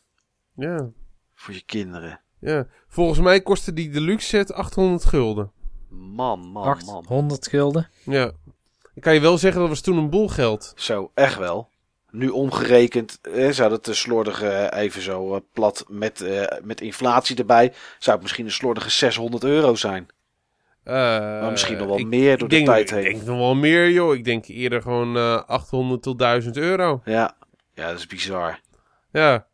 [0.54, 0.88] Ja,
[1.34, 2.20] voor je kinderen.
[2.38, 2.66] ja.
[2.88, 5.52] Volgens mij kostte die deluxe set 800 gulden.
[5.94, 6.64] Man, man, man.
[6.64, 7.88] 800 gulden.
[8.04, 8.30] Ja.
[8.94, 10.72] Ik kan je wel zeggen, dat was toen een boel geld.
[10.76, 11.68] Zo, echt wel.
[12.10, 16.80] nu omgerekend, eh, zou het een slordige, eh, even zo eh, plat, met, eh, met
[16.80, 20.06] inflatie erbij, zou het misschien een slordige 600 euro zijn.
[20.84, 23.04] Maar misschien nog wel ik meer door de tijd ik heen.
[23.04, 24.14] denk nog wel meer, joh.
[24.14, 27.00] Ik denk eerder gewoon eh 800 tot 1000 euro.
[27.04, 27.36] Ja.
[27.74, 28.60] ja, dat is bizar.
[29.12, 29.46] Ja.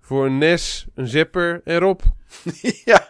[0.00, 2.00] Voor een NES, een zipper en Rob.
[2.84, 3.08] ja,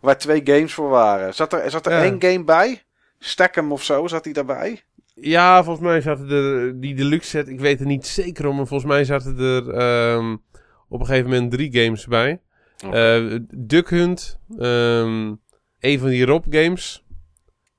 [0.00, 1.34] waar twee games voor waren.
[1.34, 2.02] Zat er, zat er Ja.
[2.02, 2.82] één game bij?
[3.18, 4.82] Stackham of zo, zat die daarbij?
[5.14, 7.48] Ja, volgens mij zaten er die deluxe set.
[7.48, 10.36] Ik weet het niet zeker om, maar volgens mij zaten er ehm,
[10.88, 12.40] op een gegeven moment drie games bij.
[12.86, 12.96] Oké.
[12.96, 15.34] Eh, Duck Hunt, ehm,
[15.80, 17.04] een van die Rob games.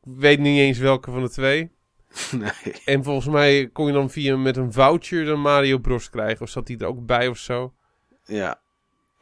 [0.04, 1.72] Ik weet niet eens welke van de twee.
[2.32, 2.76] nee.
[2.86, 6.42] En volgens mij kon je dan via met een voucher dan Mario Bros krijgen.
[6.42, 7.74] Of zat die er ook bij of zo?
[8.26, 8.61] Ja.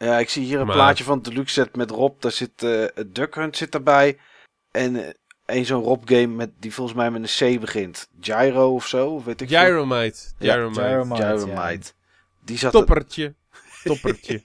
[0.01, 2.21] Ja, ik zie hier een Maar- plaatje van de deluxe set met Rob.
[2.21, 4.17] Daar zit eh Duck Hunt zit erbij.
[4.71, 5.13] En eh,
[5.45, 8.09] een zo'n Rob game met, die volgens mij met een C begint.
[8.21, 9.59] Gyro of zo, of weet ik veel.
[9.59, 10.19] Gyromite.
[10.37, 10.81] Ja, Gyromite.
[10.81, 11.21] Gyromite.
[11.23, 11.91] Gyromite.
[12.43, 13.35] Die zat er- Toppertje.
[13.83, 14.43] Toppertje.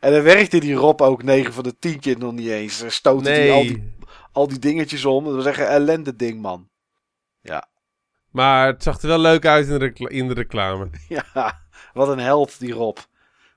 [0.00, 2.80] En dan werkte die Rob ook 9 van de 10 keer nog niet eens.
[2.82, 3.94] Er stootte hij al die,
[4.32, 5.24] al die dingetjes om.
[5.24, 6.68] Dat was echt een ellende ding, man.
[8.30, 10.88] Maar het zag er wel leuk uit in de, recla- in de reclame.
[11.08, 11.58] Ja,
[11.92, 12.98] wat een held, die Rob.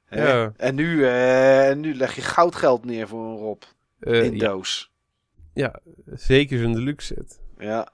[0.10, 0.54] Ja.
[0.58, 3.62] En, nu, en nu leg je goudgeld neer voor een Rob.
[4.00, 4.92] Eh, in ja, doos.
[6.06, 7.40] zeker zijn deluxe set.
[7.58, 7.88] Ja.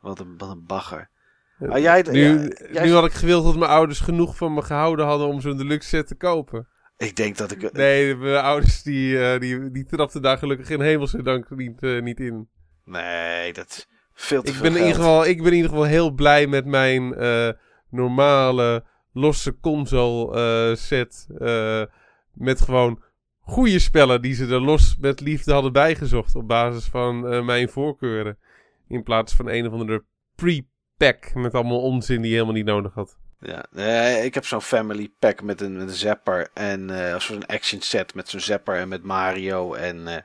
[0.00, 1.10] Wat een, wat een bagger.
[1.58, 1.66] Ja.
[1.68, 4.62] Ah, jij, Nu, ja, jij- nu had ik gewild dat mijn ouders genoeg van me
[4.62, 6.68] gehouden hadden om zo'n deluxe set te kopen.
[6.96, 7.72] Ik denk dat ik...
[7.72, 12.20] Nee, mijn ouders die, eh, die, die trapten daar gelukkig in hemelse dank niet, niet
[12.20, 12.48] in.
[12.84, 15.70] Nee, dat is veel te Ik veel ben, in ieder geval, ik ben in ieder
[15.70, 17.14] geval heel blij met mijn
[17.90, 18.84] normale
[19.18, 20.34] losse console
[20.70, 21.26] eh, set.
[21.38, 21.82] eh,
[22.32, 23.02] met gewoon
[23.40, 26.34] goede spellen die ze er los met liefde hadden bijgezocht.
[26.34, 28.38] Op basis van eh, mijn voorkeuren.
[28.88, 30.04] In plaats van een of andere
[30.34, 33.18] pre-pack met allemaal onzin die je helemaal niet nodig had.
[33.40, 33.64] Ja,
[34.22, 38.14] ik heb zo'n family pack met een, met een zapper en eh zo'n action set
[38.14, 40.16] met zo'n zapper en met Mario en, eh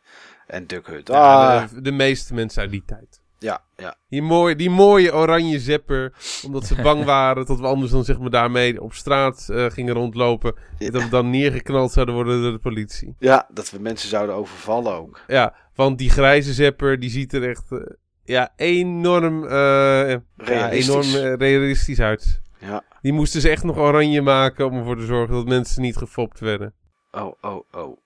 [0.48, 1.10] en Duck Hunt.
[1.10, 3.22] Ah, Ja, de, de meeste mensen uit die tijd.
[3.44, 3.96] Ja, ja.
[4.10, 6.14] Die, mooi, die mooie oranje zepper.
[6.46, 9.94] Omdat ze bang waren dat we anders dan zeg maar daarmee op straat eh, gingen
[9.94, 10.56] rondlopen.
[10.80, 13.16] En dat we dan neergeknald zouden worden door de politie.
[13.20, 15.20] ja, dat we mensen zouden overvallen ook.
[15.28, 17.80] Ja, want die grijze zepper die ziet er echt eh,
[18.24, 20.88] ja, enorm, eh, ja, Realistisch.
[20.88, 22.42] enorm eh, realistisch uit.
[22.60, 22.84] Ja.
[23.02, 26.40] Die moesten ze echt nog oranje maken om ervoor te zorgen dat mensen niet gefopt
[26.40, 26.74] werden.
[27.12, 27.98] Oh, oh, oh.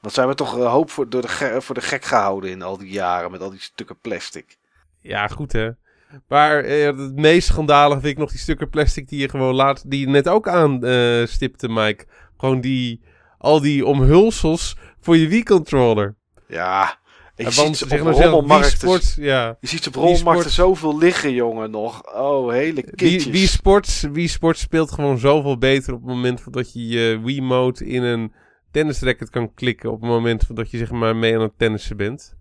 [0.00, 2.78] Wat zijn we toch een hoop voor, door de voor de gek gehouden in al
[2.78, 4.56] die jaren met al die stukken plastic.
[5.06, 5.70] Ja, goed hè.
[6.28, 9.90] Maar eh, het meest schandalig vind ik nog die stukken plastic die je gewoon laat,
[9.90, 12.04] die je net ook aan eh, stipte, Mike.
[12.36, 13.00] Gewoon die,
[13.38, 16.16] al die omhulsels voor je Wii-controller.
[16.48, 16.98] Ja,
[17.36, 18.78] ik Ja, zie ze op rommelmarkten.
[18.78, 19.56] Sports, ja.
[19.60, 22.14] Je ziet ze op rommelmarkten zoveel liggen, jongen, nog.
[22.14, 23.24] Oh, hele kitjes.
[23.24, 27.20] Wii, Wii, Sports, Wii Sports speelt gewoon zoveel beter op het moment dat je je
[27.22, 28.32] Wii-mode in een
[28.70, 29.92] tennisracket kan klikken.
[29.92, 32.35] Op het moment dat je zeg maar mee aan het tennissen bent.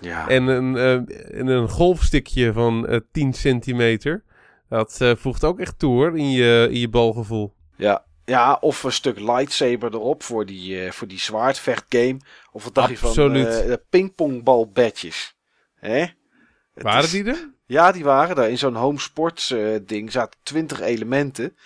[0.00, 0.28] Ja.
[0.28, 0.76] En een,
[1.30, 4.24] en een golfstikje van eh 10 centimeter.
[4.68, 7.54] Dat eh, voegt ook echt toe hoor, in je, in je balgevoel.
[7.76, 8.04] Ja.
[8.24, 12.20] ja, of een stuk lightsaber erop voor die, voor die zwaardvechtgame.
[12.52, 13.12] Of wat dacht je van?
[15.74, 15.98] Hè?
[16.74, 17.52] Het Waren is- die er?
[17.66, 18.48] Ja, die waren er.
[18.48, 19.54] In zo'n home sports
[19.86, 21.56] ding zaten 20 elementen.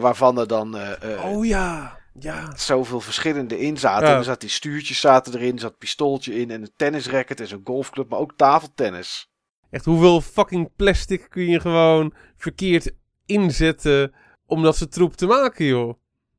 [0.00, 0.76] waarvan er dan
[1.24, 2.56] Oh ja, ja.
[2.56, 4.06] zoveel verschillende in zaten.
[4.06, 4.12] Ja.
[4.12, 7.40] En er zaten die stuurtjes zaten erin, er zat een pistooltje in en een tennisracket
[7.40, 9.30] en zo'n golfclub, maar ook tafeltennis.
[9.70, 12.90] Echt, hoeveel fucking plastic kun je gewoon verkeerd
[13.26, 14.12] inzetten
[14.46, 15.94] om dat soort troep te maken, joh?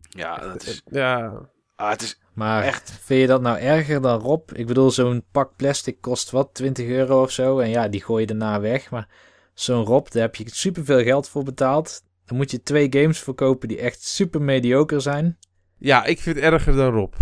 [0.09, 1.49] Ja, dat is, Ja.
[1.75, 2.91] ah, het is Maar echt.
[3.01, 4.51] vind je dat nou erger dan Rob?
[4.53, 7.59] Ik bedoel, zo'n pak plastic kost wat, 20 euro of zo.
[7.59, 8.89] En ja, die gooi je daarna weg.
[8.91, 9.09] Maar
[9.53, 12.01] zo'n Rob, daar heb je superveel geld voor betaald.
[12.25, 15.37] Dan moet je twee games verkopen die echt super mediocre zijn.
[15.77, 17.13] Ja, ik vind het erger dan Rob.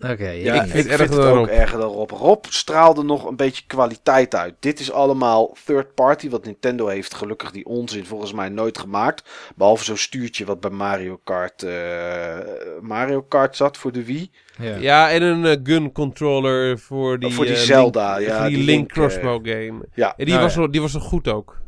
[0.00, 1.56] Oké, Ja, ja, ik vind vind, het erger het dan ook Rob.
[1.58, 2.10] erger dan Rob.
[2.10, 4.54] Rob straalde nog een beetje kwaliteit uit.
[4.60, 9.28] Dit is allemaal third party, wat Nintendo heeft gelukkig die onzin volgens mij nooit gemaakt.
[9.56, 12.38] Behalve zo'n stuurtje wat bij Mario Kart, eh,
[12.80, 14.30] Mario Kart zat voor de Wii.
[14.58, 14.76] ja.
[14.76, 18.46] Ja, en een eh, gun controller voor die, voor die eh, Zelda, Link, ja, voor
[18.48, 19.88] die, die Link, crossbow game.
[19.94, 20.58] Ja, En die, nou was ja.
[20.60, 21.58] wel, die was wel goed ook.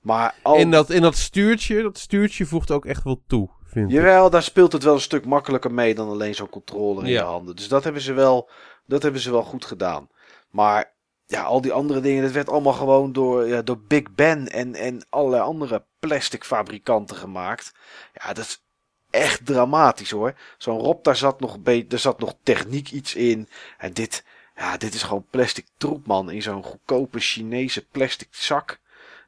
[0.00, 3.90] maar al, En, dat, en dat stuurtje, dat stuurtje voegt ook echt wel toe, vind
[3.90, 3.96] ik.
[3.96, 7.20] Jawel, daar speelt het wel een stuk makkelijker mee dan alleen zo'n controller in Ja.
[7.20, 7.56] je handen.
[7.56, 8.48] Dus dat hebben ze wel,
[8.86, 10.08] dat hebben ze wel goed gedaan.
[10.50, 10.92] Maar
[11.26, 14.74] ja, al die andere dingen, dat werd allemaal gewoon door, ja, door Big Ben en,
[14.74, 17.72] en allerlei andere plastic fabrikanten gemaakt.
[18.14, 18.62] Ja, dat is
[19.10, 20.34] echt dramatisch hoor.
[20.58, 23.48] Zo'n Rob, daar zat nog, een beetje- daar zat nog techniek iets in.
[23.78, 24.24] En dit,
[24.56, 28.80] ja, dit is gewoon plastic troep man in zo'n goedkope Chinese plastic zak.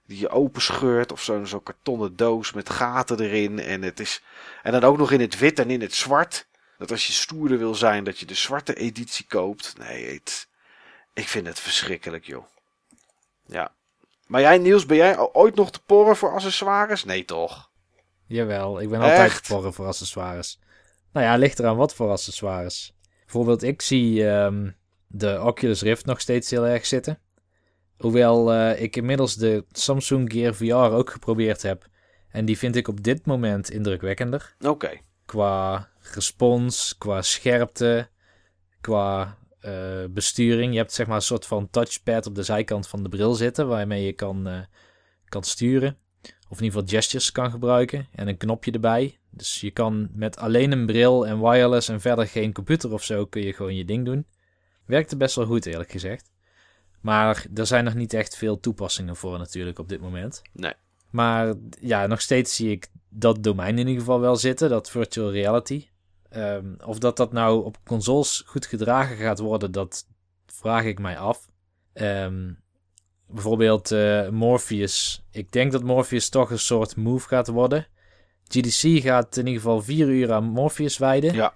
[0.07, 1.13] Die je openscheurt.
[1.13, 3.59] Of zo'n zo'n kartonnen doos met gaten erin.
[3.59, 4.23] En, het is,
[4.63, 6.47] en dan ook nog in het wit en in het zwart.
[6.79, 9.75] Dat als je stoerder wil zijn, dat je de zwarte editie koopt.
[9.79, 10.49] Nee, het,
[11.15, 12.45] ik vind het verschrikkelijk, joh.
[13.47, 13.73] Ja.
[14.27, 17.05] Maar jij, Niels, ben jij ooit nog te porren voor accessoires?
[17.05, 17.71] Nee, toch?
[18.27, 20.59] Jawel, ik ben altijd te porren voor accessoires.
[21.13, 22.95] Nou ja, ligt eraan wat voor accessoires.
[23.25, 24.71] Bijvoorbeeld, ik zie ehm,
[25.07, 27.19] de Oculus Rift nog steeds heel erg zitten.
[27.99, 31.89] Hoewel eh, ik inmiddels de Samsung Gear VR ook geprobeerd heb.
[32.31, 34.55] En die vind ik op dit moment indrukwekkender.
[34.61, 35.01] Oké.
[35.27, 38.09] Qua respons, qua scherpte,
[38.81, 40.73] qua eh, besturing.
[40.73, 43.69] Je hebt zeg maar een soort van touchpad op de zijkant van de bril zitten,
[43.69, 44.59] waarmee je kan, eh,
[45.25, 45.97] kan sturen.
[46.49, 49.19] Of in ieder geval gestures kan gebruiken en een knopje erbij.
[49.31, 53.27] Dus je kan met alleen een bril en wireless en verder geen computer of zo,
[53.27, 54.27] kun je gewoon je ding doen.
[54.85, 56.33] Werkte best wel goed eerlijk gezegd.
[57.07, 60.43] Maar er zijn nog niet echt veel toepassingen voor natuurlijk op dit moment.
[60.53, 60.73] Nee.
[61.11, 65.31] Maar ja, nog steeds zie ik dat domein in ieder geval wel zitten, dat virtual
[65.31, 65.89] reality.
[66.29, 70.07] Ehm, of dat dat nou op consoles goed gedragen gaat worden, dat
[70.47, 71.49] vraag ik mij af.
[71.93, 72.53] Ehm,
[73.27, 75.27] bijvoorbeeld eh, Morpheus.
[75.31, 77.87] Ik denk dat Morpheus toch een soort move gaat worden.
[78.49, 81.35] GDC gaat in ieder geval vier uur aan Morpheus wijden.
[81.35, 81.55] Ja.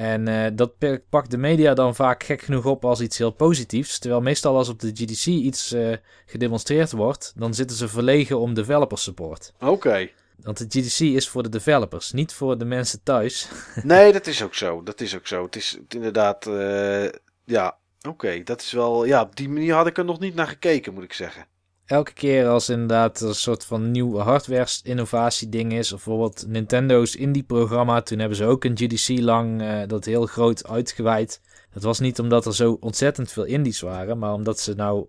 [0.00, 0.72] En eh, dat
[1.08, 3.98] pakt de media dan vaak gek genoeg op als iets heel positiefs.
[3.98, 5.92] Terwijl meestal als op de GDC iets eh,
[6.26, 9.52] gedemonstreerd wordt, dan zitten ze verlegen om developer support.
[9.60, 10.08] Oké.
[10.42, 13.48] Want de GDC is voor de developers, niet voor de mensen thuis.
[13.82, 14.82] Nee, dat is ook zo.
[14.82, 15.44] Dat is ook zo.
[15.44, 16.46] Het is inderdaad.
[16.46, 17.08] eh,
[17.44, 17.76] ja,
[18.08, 18.42] oké.
[18.42, 19.04] Dat is wel.
[19.04, 21.46] Ja, op die manier had ik er nog niet naar gekeken, moet ik zeggen.
[21.90, 28.00] Elke keer als inderdaad een soort van nieuw hardware-innovatie ding is, of bijvoorbeeld Nintendo's indie-programma,
[28.00, 31.40] toen hebben ze ook een GDC lang eh, dat heel groot uitgeweid.
[31.72, 35.06] Dat was niet omdat er zo ontzettend veel indies waren, maar omdat ze nou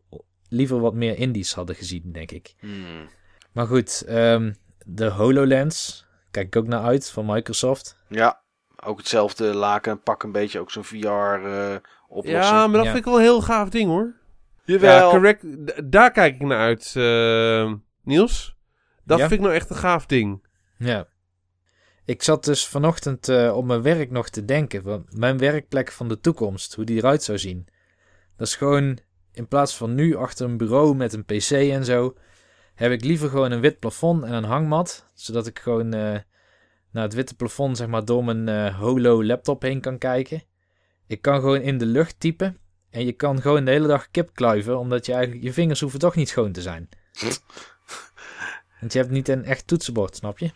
[0.49, 2.53] liever wat meer indies hadden gezien, denk ik.
[2.59, 3.09] Hmm.
[3.51, 4.53] Maar goed, ehm,
[4.85, 7.97] de HoloLens, kijk ik ook naar uit van Microsoft.
[8.09, 8.41] Ja,
[8.83, 12.43] ook hetzelfde laken en pak een beetje ook zo'n VR-oplossing.
[12.43, 12.91] Ja, maar dat Ja.
[12.91, 14.19] vind ik wel een heel gaaf ding hoor.
[14.65, 15.05] Jawel.
[15.05, 15.43] Ja, correct.
[15.91, 17.73] Daar kijk ik naar uit, eh,
[18.03, 18.55] Niels.
[19.03, 19.27] Dat Ja?
[19.27, 20.47] vind ik nou echt een gaaf ding.
[20.77, 21.07] Ja.
[22.05, 24.83] Ik zat dus vanochtend eh, op mijn werk nog te denken.
[24.83, 26.75] Van mijn werkplek van de toekomst.
[26.75, 27.67] Hoe die eruit zou zien.
[28.37, 28.97] Dat is gewoon.
[29.33, 32.15] In plaats van nu achter een bureau met een pc en zo.
[32.75, 35.05] Heb ik liever gewoon een wit plafond en een hangmat.
[35.13, 36.17] Zodat ik gewoon eh,
[36.91, 40.43] naar het witte plafond zeg maar door mijn eh, holo laptop heen kan kijken.
[41.07, 42.57] Ik kan gewoon in de lucht typen.
[42.91, 44.77] En je kan gewoon de hele dag kip kluiven.
[44.77, 45.43] Omdat je eigenlijk.
[45.43, 46.89] Je vingers hoeven toch niet schoon te zijn.
[48.79, 50.51] Want je hebt niet een echt toetsenbord, snap je?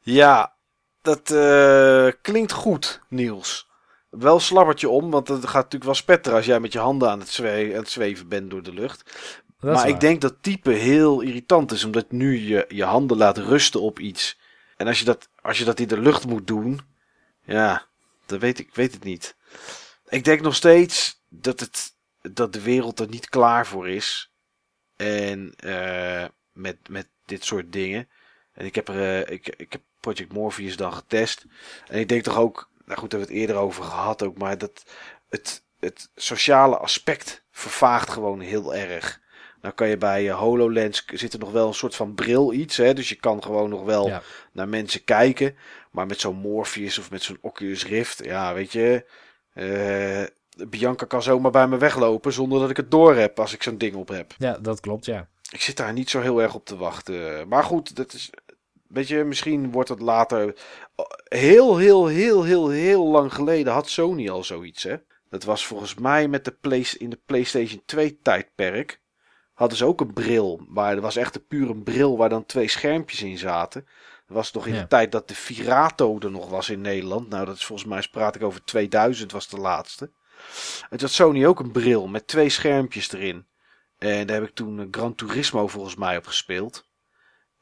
[0.00, 0.56] Ja,
[1.02, 3.68] dat eh, klinkt goed, Niels.
[4.10, 7.20] Wel slabbertje om, want het gaat natuurlijk wel spetteren als jij met je handen aan
[7.20, 9.12] het, zwe aan het zweven bent door de lucht.
[9.60, 13.38] Dat maar ik denk dat type heel irritant is, omdat nu je je handen laat
[13.38, 14.38] rusten op iets.
[14.76, 16.80] En als je dat, als je dat in de lucht moet doen,
[17.44, 17.86] ja,
[18.26, 19.36] dan weet ik weet het niet.
[20.08, 24.32] Ik denk nog steeds dat, het, dat de wereld er niet klaar voor is.
[24.96, 28.08] En eh, met, met dit soort dingen.
[28.52, 31.44] En ik heb, er, eh, ik, ik heb Project Morpheus dan getest.
[31.88, 34.38] En ik denk toch ook, nou goed, daar hebben we het eerder over gehad ook,
[34.38, 34.84] maar dat
[35.28, 39.22] het, het sociale aspect vervaagt gewoon heel erg.
[39.60, 42.76] Nou kan je bij eh, HoloLens zit er nog wel een soort van bril iets,
[42.76, 42.94] hè?
[42.94, 44.22] dus je kan gewoon nog wel Ja.
[44.52, 45.56] naar mensen kijken.
[45.90, 49.06] Maar met zo'n Morpheus of met zo'n Oculus Rift, ja, weet je,
[49.54, 50.22] eh,
[50.68, 53.78] Bianca kan zomaar bij me weglopen zonder dat ik het door heb als ik zo'n
[53.78, 54.34] ding op heb.
[54.38, 55.28] Ja, dat klopt, ja.
[55.50, 57.48] Ik zit daar niet zo heel erg op te wachten.
[57.48, 58.30] Maar goed, dat is.
[58.88, 60.54] Weet je, misschien wordt het later.
[61.24, 64.96] Heel, heel, heel, heel, heel lang geleden had Sony al zoiets, hè?
[65.28, 69.00] Dat was volgens mij met de Play, in de PlayStation 2 tijdperk.
[69.54, 70.60] Hadden ze ook een bril.
[70.68, 73.86] Maar er was echt een pure bril waar dan twee schermpjes in zaten.
[74.26, 74.80] Dat was nog in Ja.
[74.80, 77.28] de tijd dat de Virato er nog was in Nederland.
[77.28, 80.10] Nou, dat is volgens mij, praat ik over 2000, was de laatste.
[80.90, 83.46] Toen had Sony ook een bril met twee schermpjes erin.
[83.98, 86.86] En daar heb ik toen eh, Gran Turismo volgens mij op gespeeld.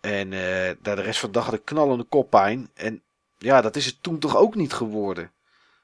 [0.01, 2.71] En eh, daar de rest van de dag had ik knallende koppijn.
[2.75, 3.03] En
[3.39, 5.31] ja, dat is het toen toch ook niet geworden.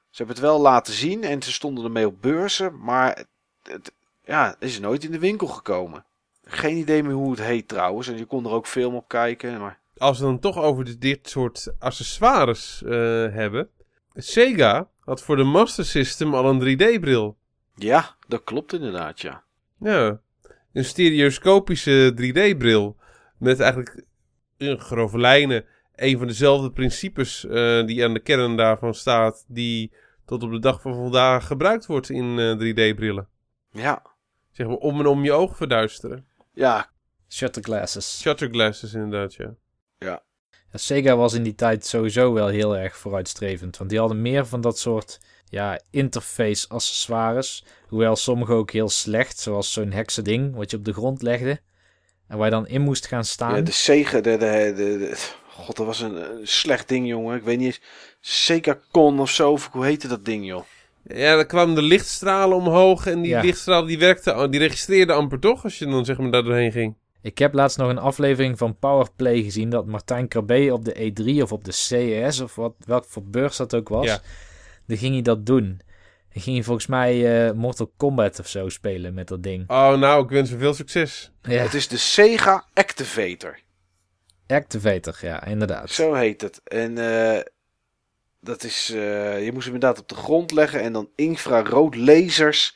[0.09, 2.79] Ze hebben het wel laten zien en ze stonden ermee op beurzen.
[2.79, 3.27] Maar het,
[3.63, 3.91] het-
[4.23, 6.05] ja, het is nooit in de winkel gekomen.
[6.43, 8.07] Geen idee meer hoe het heet trouwens.
[8.07, 9.59] En je kon er ook film op kijken.
[9.59, 12.91] Maar Als we dan toch over dit, soort accessoires eh,
[13.33, 13.69] hebben.
[14.13, 17.37] Sega had voor de Master System al een 3D-bril.
[17.75, 19.43] ja, dat klopt inderdaad, ja.
[19.79, 20.21] Ja,
[20.73, 22.97] een stereoscopische 3D-bril.
[23.37, 24.03] Met eigenlijk
[24.57, 25.65] in grove lijnen
[25.95, 29.45] een van dezelfde principes eh, die aan de kern daarvan staat.
[29.47, 29.93] Die
[30.25, 32.53] tot op de dag van vandaag gebruikt wordt in eh,
[32.93, 33.27] 3D-brillen.
[33.71, 34.01] Ja,
[34.51, 36.25] Zeg maar om en om je oog verduisteren.
[36.53, 36.89] ja
[37.29, 38.19] Shutter glasses.
[38.19, 39.53] Shutter glasses inderdaad, ja.
[40.05, 40.23] Ja,
[40.73, 43.77] Sega was in die tijd sowieso wel heel erg vooruitstrevend.
[43.77, 45.19] Want die hadden meer van dat soort
[45.49, 47.65] ja, interface accessoires.
[47.87, 49.39] Hoewel sommige ook heel slecht.
[49.39, 51.59] Zoals zo'n heksending wat je op de grond legde.
[52.27, 53.55] En waar je dan in moest gaan staan.
[53.55, 55.17] Ja, de Sega, de, de, de, de-
[55.47, 57.37] god, dat was een, een slecht ding, jongen.
[57.37, 57.81] Ik weet niet eens,
[58.19, 60.63] Sega Con of zo, of hoe heette dat ding, joh?
[61.03, 63.41] Ja, dan kwamen de lichtstralen omhoog en die Ja.
[63.41, 66.95] lichtstralen die werkten, die registreerden amper toch, als je dan zeg maar daar doorheen ging.
[67.21, 69.69] Ik heb laatst nog een aflevering van Powerplay gezien.
[69.69, 73.57] Dat Martijn Krabbe op de E3 of op de CES of wat, welk voor beurs
[73.57, 74.05] dat ook was.
[74.05, 74.21] Ja.
[74.85, 75.81] Dan ging hij dat doen.
[76.33, 79.69] Dan ging hij volgens mij eh, Mortal Kombat of zo spelen met dat ding.
[79.69, 81.31] Oh, nou, ik wens hem veel succes.
[81.41, 83.59] Ja, Het is de Sega Activator.
[84.47, 85.89] Activator, ja, inderdaad.
[85.89, 86.61] Zo heet het.
[86.63, 87.41] En eh,
[88.39, 92.75] dat is, eh, je moest hem inderdaad op de grond leggen en dan infrarood lasers.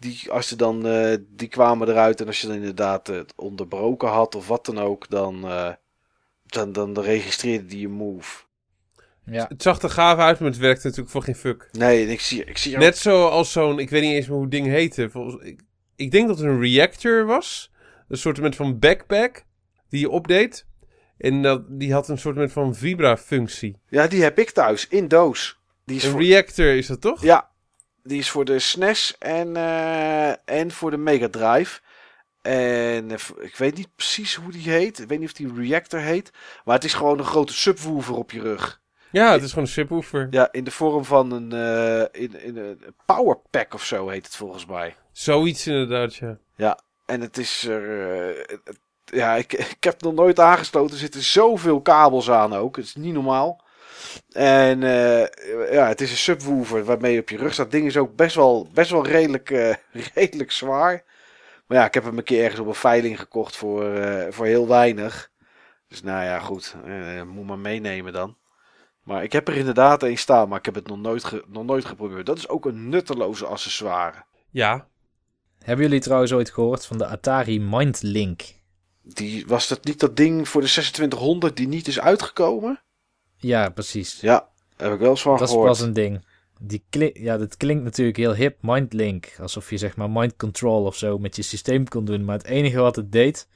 [0.00, 4.08] Die, als ze dan, eh, die kwamen eruit en als je dan inderdaad het onderbroken
[4.08, 5.72] had of wat dan ook, dan, eh,
[6.46, 8.42] dan, dan, registreerde die je move.
[9.24, 11.68] Ja, Het zag er gaaf uit, maar het werkte natuurlijk voor geen fuck.
[11.72, 14.50] Nee, ik zie, ik zie Net zoals zo'n, ik weet niet eens meer hoe het
[14.50, 15.10] ding heette.
[15.10, 15.60] Volgens, ik,
[15.96, 17.72] ik denk dat het een reactor was.
[18.08, 19.44] Een soort van backpack
[19.88, 20.66] die je opdeed.
[21.18, 23.76] En dat, die had een soort van vibra-functie.
[23.88, 25.60] Ja, die heb ik thuis in doos.
[25.84, 27.22] Die is Een voor, reactor is dat toch?
[27.22, 27.49] ja,
[28.02, 31.80] die is voor de SNES en, eh, en voor de Mega Drive.
[32.42, 34.98] En eh, ik weet niet precies hoe die heet.
[34.98, 36.30] Ik weet niet of die Reactor heet.
[36.64, 38.80] Maar het is gewoon een grote subwoofer op je rug.
[39.12, 40.26] Ja, het is gewoon een subwoofer.
[40.30, 44.36] Ja, in de vorm van een, eh, in, in een powerpack of zo heet het
[44.36, 44.96] volgens mij.
[45.12, 46.14] Zoiets inderdaad,
[46.56, 46.78] ja.
[47.06, 48.60] En het is er.
[49.04, 50.92] ja, ik, ik heb het nog nooit aangesloten.
[50.92, 52.76] Er zitten zoveel kabels aan ook.
[52.76, 53.64] Het is niet normaal.
[54.30, 57.64] En eh, ja, het is een subwoofer waarmee je op je rug staat.
[57.66, 59.74] Het ding is ook best wel, best wel redelijk, eh,
[60.14, 61.04] redelijk zwaar.
[61.66, 64.46] Maar ja, ik heb hem een keer ergens op een veiling gekocht voor, eh, voor
[64.46, 65.30] heel weinig.
[65.88, 66.74] Dus nou ja, goed.
[66.84, 68.36] eh, moet maar meenemen dan.
[69.04, 71.64] Maar ik heb er inderdaad een staan, maar ik heb het nog nooit, ge- nog
[71.64, 72.26] nooit geprobeerd.
[72.26, 74.24] Dat is ook een nutteloze accessoire.
[74.50, 74.88] Ja,
[75.58, 78.42] Hebben jullie trouwens ooit gehoord van de Atari Mindlink?
[79.02, 82.82] Die, was dat niet dat ding voor de 2600 die niet is uitgekomen?
[83.40, 84.20] Ja, precies.
[84.20, 85.68] Ja, heb ik wel eens van dat gehoord.
[85.68, 86.24] pas een ding.
[86.60, 89.28] Die ja, dat klinkt natuurlijk heel hip, Mindlink.
[89.40, 92.24] Alsof je zeg maar mind control of zo met je systeem kon doen.
[92.24, 93.48] Maar het enige wat het deed,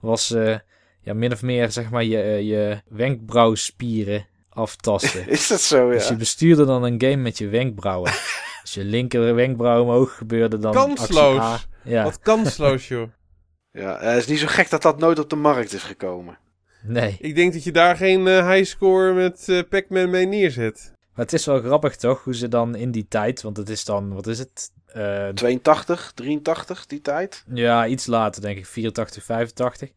[0.00, 0.58] was eh,
[1.00, 5.28] ja, min of meer zeg maar je, eh, je wenkbrauwspieren aftasten.
[5.36, 5.98] Is dat zo, ja?
[5.98, 8.12] Dus je bestuurde dan een game met je wenkbrauwen.
[8.62, 11.66] Als je linker wenkbrauw omhoog gebeurde, dan Kansloos.
[11.82, 13.08] Ja, wat kansloos, joh.
[13.70, 16.38] Ja, het is niet zo gek dat dat nooit op de markt is gekomen.
[16.86, 17.16] Nee.
[17.20, 20.92] Ik denk dat je daar geen eh, highscore met eh, Pac-Man mee neerzet.
[21.14, 23.84] Maar het is wel grappig toch, hoe ze dan in die tijd, want het is
[23.84, 24.72] dan, wat is het?
[24.86, 27.44] Eh, 82, 83, die tijd.
[27.54, 29.90] Ja, iets later denk ik, 84, 85.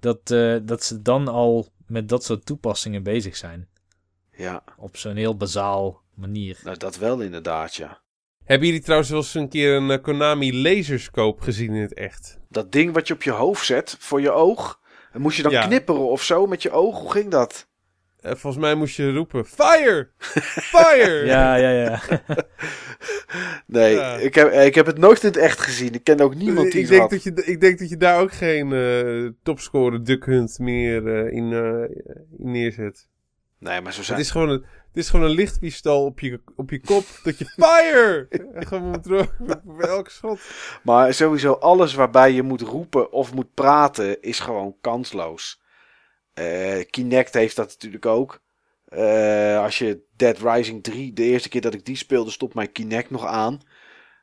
[0.00, 3.68] Dat, eh, dat ze dan al met dat soort toepassingen bezig zijn.
[4.36, 6.58] Ja, Op zo'n heel bazaal manier.
[6.64, 8.00] nou dat wel inderdaad, ja.
[8.44, 12.38] Hebben jullie trouwens wel eens een keer een eh, Konami laserscope gezien in het echt?
[12.48, 14.80] Dat ding wat je op je hoofd zet, voor je oog.
[15.12, 15.66] En moest je dan Ja.
[15.66, 16.98] knipperen of zo met je oog?
[17.00, 17.68] Hoe ging dat?
[18.20, 20.08] Eh, volgens mij moest je roepen, fire!
[20.18, 21.24] Fire!
[21.34, 22.00] Ja, ja, ja.
[23.66, 24.16] Nee, Ja.
[24.16, 25.94] ik, heb, ik heb het nooit in het echt gezien.
[25.94, 27.10] Ik ken ook niemand die ik, denk had.
[27.10, 31.32] dat je, ik denk dat je daar ook geen eh topscorer Duck Hunt meer eh,
[31.36, 31.96] in, eh,
[32.38, 33.08] in neerzet.
[33.58, 34.16] Nee, maar zo zijn...
[34.18, 37.38] Het is gewoon een, het is gewoon een lichtpistool op je, op je kop dat
[37.38, 38.26] je fire!
[38.54, 40.40] En gewoon moet roepen voor elk schot.
[40.82, 45.60] Maar sowieso alles waarbij je moet roepen of moet praten is gewoon kansloos.
[46.32, 48.40] Eh, Kinect heeft dat natuurlijk ook.
[48.84, 52.72] Eh, als je Dead Rising 3, de eerste keer dat ik die speelde, stond mijn
[52.72, 53.60] Kinect nog aan.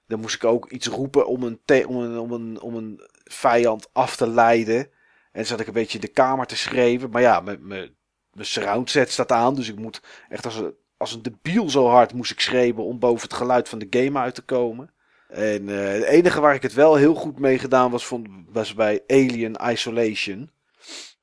[0.07, 3.02] Dan moest ik ook iets roepen om een, te- om een, om een, om een
[3.23, 4.89] vijand af te leiden.
[5.31, 7.10] En zat ik een beetje in de kamer te schreeuwen.
[7.10, 7.95] Maar ja, mijn-
[8.38, 9.55] mijn surround set staat aan.
[9.55, 12.99] Dus ik moet echt als een, als een debiel zo hard moest ik schreeuwen om
[12.99, 14.91] boven het geluid van de game uit te komen.
[15.27, 18.73] En eh, het enige waar ik het wel heel goed mee gedaan was, vond, was
[18.73, 20.49] bij Alien Isolation.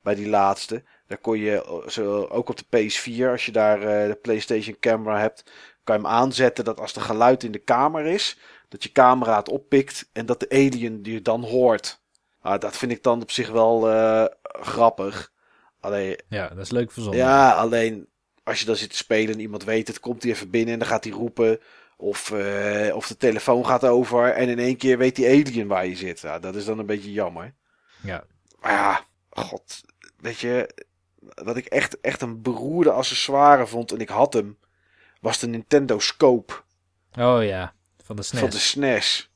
[0.03, 0.83] Bij die laatste.
[1.07, 5.19] Daar kon je eh, ook op de PS4, als je daar eh, de PlayStation camera
[5.19, 5.45] hebt,
[5.85, 8.39] kan je hem aanzetten dat als er geluid in de kamer is,
[8.69, 12.03] dat je camera het oppikt en dat de alien die je dan hoort.
[12.41, 13.81] Ah, dat vind ik dan op zich wel
[14.43, 15.33] grappig.
[15.85, 17.21] Alleen, Ja, dat is leuk verzonnen.
[17.21, 18.07] ja, alleen
[18.43, 20.79] als je dan zit te spelen en iemand weet het, komt hij even binnen en
[20.79, 21.61] dan gaat hij roepen.
[21.97, 25.87] Of, eh, of de telefoon gaat over en in één keer weet die alien waar
[25.87, 26.21] je zit.
[26.21, 27.55] Ja, dat is dan een beetje jammer.
[28.03, 28.25] Ja.
[28.61, 29.81] Maar ja, god,
[30.17, 30.69] weet je,
[31.35, 34.59] wat ik echt, echt een beroerde accessoire vond en ik had hem,
[35.21, 36.55] was de Nintendo Scope
[37.19, 38.41] Oh ja, van de SNES.
[38.41, 39.31] van de SNES.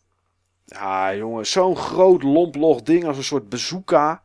[0.65, 4.23] Ja, jongen, zo'n groot lomplog ding als een soort bazooka.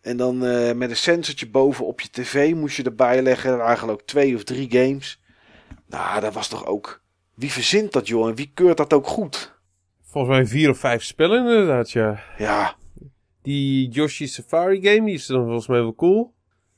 [0.00, 3.50] En dan eh, met een sensortje boven op je tv moest je erbij leggen.
[3.50, 5.20] Er waren geloof ik twee of drie games.
[5.86, 7.02] Nou, dat was toch ook...
[7.34, 8.28] Wie verzint dat, joh?
[8.28, 9.58] En wie keurt dat ook goed?
[10.04, 12.22] Volgens mij vier of vijf spellen inderdaad, ja.
[12.38, 12.74] Ja,
[13.42, 16.34] Die Yoshi Safari game, die is dan volgens mij wel cool.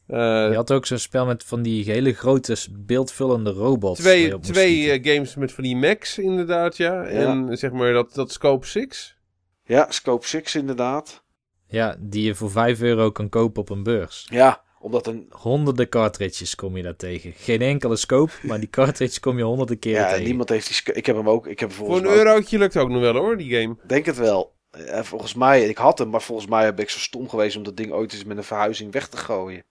[0.06, 0.18] Eh,
[0.50, 4.00] Je had ook zo'n spel met van die hele grote beeldvullende robots.
[4.00, 7.02] twee twee eh, games met van die Max inderdaad, ja.
[7.04, 9.16] En zeg maar dat, dat Scope 6.
[9.64, 11.21] ja, Scope 6 inderdaad.
[11.72, 14.26] Ja, die je voor 5 euro kan kopen op een beurs.
[14.30, 15.26] Ja, omdat een...
[15.30, 17.32] Honderden cartridges kom je daar tegen.
[17.36, 20.24] Geen enkele scope, maar die cartridge kom je honderden keren Ja, tegen.
[20.24, 20.94] niemand heeft die...
[20.94, 21.46] Ik heb hem ook...
[21.46, 23.76] Ik heb hem Voor volgens een ook- eurotje lukt ook nog wel hoor, die game.
[23.86, 24.54] Denk het wel.
[24.70, 27.62] Eh, volgens mij, ik had hem, maar volgens mij heb ik zo stom geweest om
[27.62, 29.64] dat ding ooit eens met een verhuizing weg te gooien.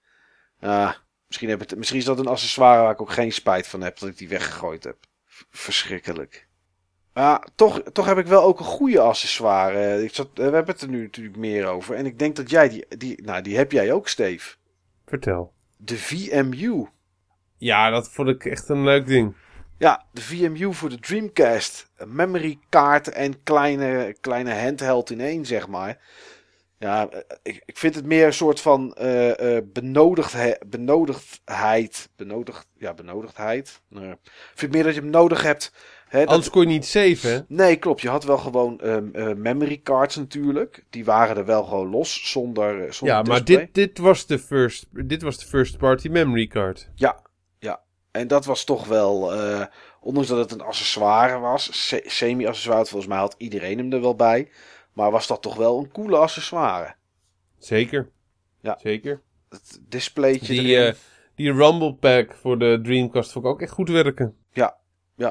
[0.60, 0.96] Ja,
[1.28, 4.00] misschien, heb het, misschien is dat een accessoire waar ik ook geen spijt van heb
[4.00, 4.98] dat ik die weggegooid heb.
[5.26, 6.48] V- verschrikkelijk.
[7.22, 10.04] Ja, toch, toch heb ik wel ook een goede accessoire.
[10.04, 11.96] Ik zat, we hebben het er nu natuurlijk meer over.
[11.96, 14.56] En ik denk dat jij die, die nou die heb jij ook, Steve.
[15.06, 15.54] Vertel.
[15.78, 16.86] De VMU.
[17.58, 19.36] Ja, dat vond ik echt een leuk ding.
[19.78, 21.92] Ja, de VMU voor de Dreamcast.
[21.96, 26.00] Een memory kaart en kleine, kleine handheld in één, zeg maar.
[26.80, 27.10] Ja,
[27.44, 28.96] ik, ik vind het meer een soort van
[29.74, 32.10] benodigdhe- benodigdheid.
[32.16, 33.82] Benodigd, ja, benodigdheid.
[33.88, 34.12] Nee.
[34.12, 35.72] Ik vind meer dat je hem nodig hebt.
[36.12, 37.46] Dat- Anders kon je niet saven?
[37.48, 38.02] Nee, klopt.
[38.02, 38.98] Je had wel gewoon eh,
[39.36, 40.86] memory cards natuurlijk.
[40.90, 43.70] Die waren er wel gewoon los, zonder, eh, zonder Ja, maar display.
[43.72, 46.90] dit, dit, was de first, dit was de first party memory card.
[46.96, 47.22] Ja,
[47.60, 47.82] ja.
[48.12, 49.66] En dat was toch wel, eh,
[50.02, 54.16] ondanks dat het een accessoire was, se- semi-accessoire, volgens mij had iedereen hem er wel
[54.16, 54.50] bij.
[54.94, 56.96] Maar was dat toch wel een coole accessoire.
[57.58, 58.10] Zeker.
[58.62, 58.78] Ja.
[58.82, 59.22] Zeker.
[59.50, 60.94] Het displaytje Die,
[61.36, 64.36] die Rumble Pack voor de Dreamcast vond ik ook echt goed werken.
[64.54, 64.78] Ja,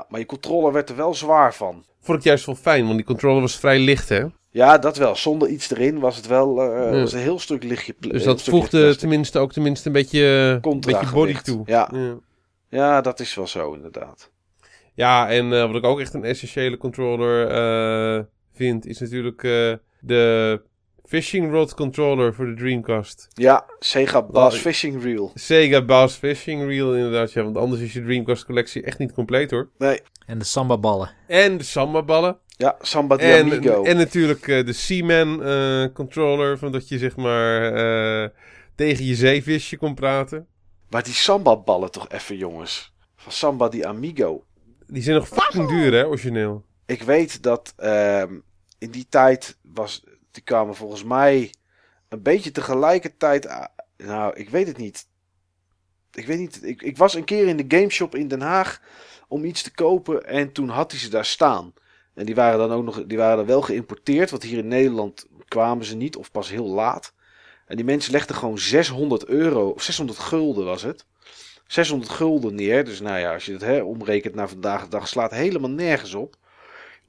[0.09, 1.85] maar je controller werd er wel zwaar van.
[2.01, 4.25] Vond ik juist wel fijn, want die controller was vrij licht, hè?
[4.51, 5.17] Ja, dat wel.
[5.17, 7.01] Zonder iets erin was het wel eh, Ja.
[7.01, 7.95] was een heel stuk lichtje.
[7.99, 11.63] Dus dat voegde tenminste ook tenminste een beetje, een beetje body toe.
[11.67, 11.91] Ja.
[11.93, 12.19] ja.
[12.69, 14.31] Ja, dat is wel zo inderdaad.
[14.95, 19.41] Ja, en eh, wat ik ook echt een essentiële controller eh, vind, is natuurlijk
[20.01, 20.63] de
[21.11, 23.29] Fishing Rod controller voor de Dreamcast.
[23.35, 25.31] Ja, Sega Bass Fishing Reel.
[25.35, 29.51] Sega Bass Fishing Reel inderdaad, ja, want anders is je Dreamcast collectie echt niet compleet
[29.51, 29.69] hoor.
[29.79, 31.11] Nee, En de samba-ballen.
[31.27, 32.39] En de Samba ballen.
[32.49, 33.85] ja, Samba de En, Amigo.
[33.85, 38.29] en natuurlijk eh, de Seaman eh, controller, van dat je zeg maar eh,
[38.75, 40.47] tegen je zeevisje kon praten.
[40.91, 42.93] Maar die Samba-ballen toch even, jongens.
[43.17, 44.45] Van Samba di Amigo.
[44.87, 46.65] Die zijn nog fucking duur hè, origineel.
[46.87, 48.39] Ik weet dat ehm,
[48.79, 50.05] in die tijd was...
[50.31, 51.55] Die kwamen volgens mij
[52.09, 53.69] een beetje tegelijkertijd...
[53.97, 55.07] Nou, ik weet het niet.
[56.13, 56.65] Ik weet niet.
[56.65, 58.81] Ik, ik was een keer in de gameshop in Den Haag
[59.29, 60.27] om iets te kopen.
[60.27, 61.75] En toen had hij ze daar staan.
[62.15, 63.05] En die waren dan ook nog...
[63.07, 64.31] Die waren dan wel geïmporteerd.
[64.31, 66.17] Want hier in Nederland kwamen ze niet.
[66.17, 67.15] Of pas heel laat.
[67.67, 69.69] En die mensen legden gewoon 600 euro...
[69.69, 71.07] Of 600 gulden was het.
[71.67, 72.85] 600 gulden neer.
[72.85, 75.09] Dus nou ja, als je het hè, omrekent naar vandaag de dag...
[75.09, 76.37] Slaat helemaal nergens op.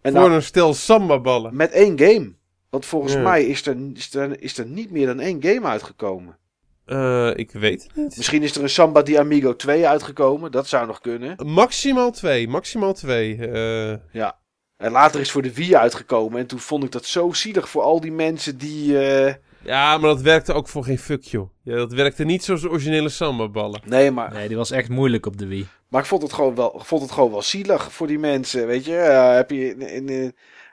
[0.02, 1.56] En voor nou, een stel Samba ballen.
[1.56, 2.34] met één game.
[2.72, 3.20] Want volgens Ja.
[3.22, 6.38] mij is er, is, er, is er niet meer dan één game uitgekomen.
[6.86, 8.18] Eh, ik weet het niet.
[8.18, 10.52] Misschien is er een Samba di Amigo 2 uitgekomen.
[10.52, 11.36] Dat zou nog kunnen.
[11.46, 13.48] Maximaal twee, maximaal twee.
[13.48, 13.96] eh.
[14.12, 14.40] Ja.
[14.78, 16.40] En later is voor de Wii uitgekomen.
[16.40, 19.00] En toen vond ik dat zo zielig voor al die mensen die...
[19.00, 19.34] eh,
[19.64, 21.50] ja, maar dat werkte ook voor geen fuck, joh.
[21.64, 23.82] Ja, dat werkte niet zoals de originele Samba-ballen.
[23.86, 25.68] Nee, maar, Nee, die was echt moeilijk op de Wii.
[25.88, 28.68] maar ik vond het, gewoon wel, vond het gewoon wel zielig voor die mensen.
[28.68, 30.30] Weet je, Eh, heb je in, in, eh,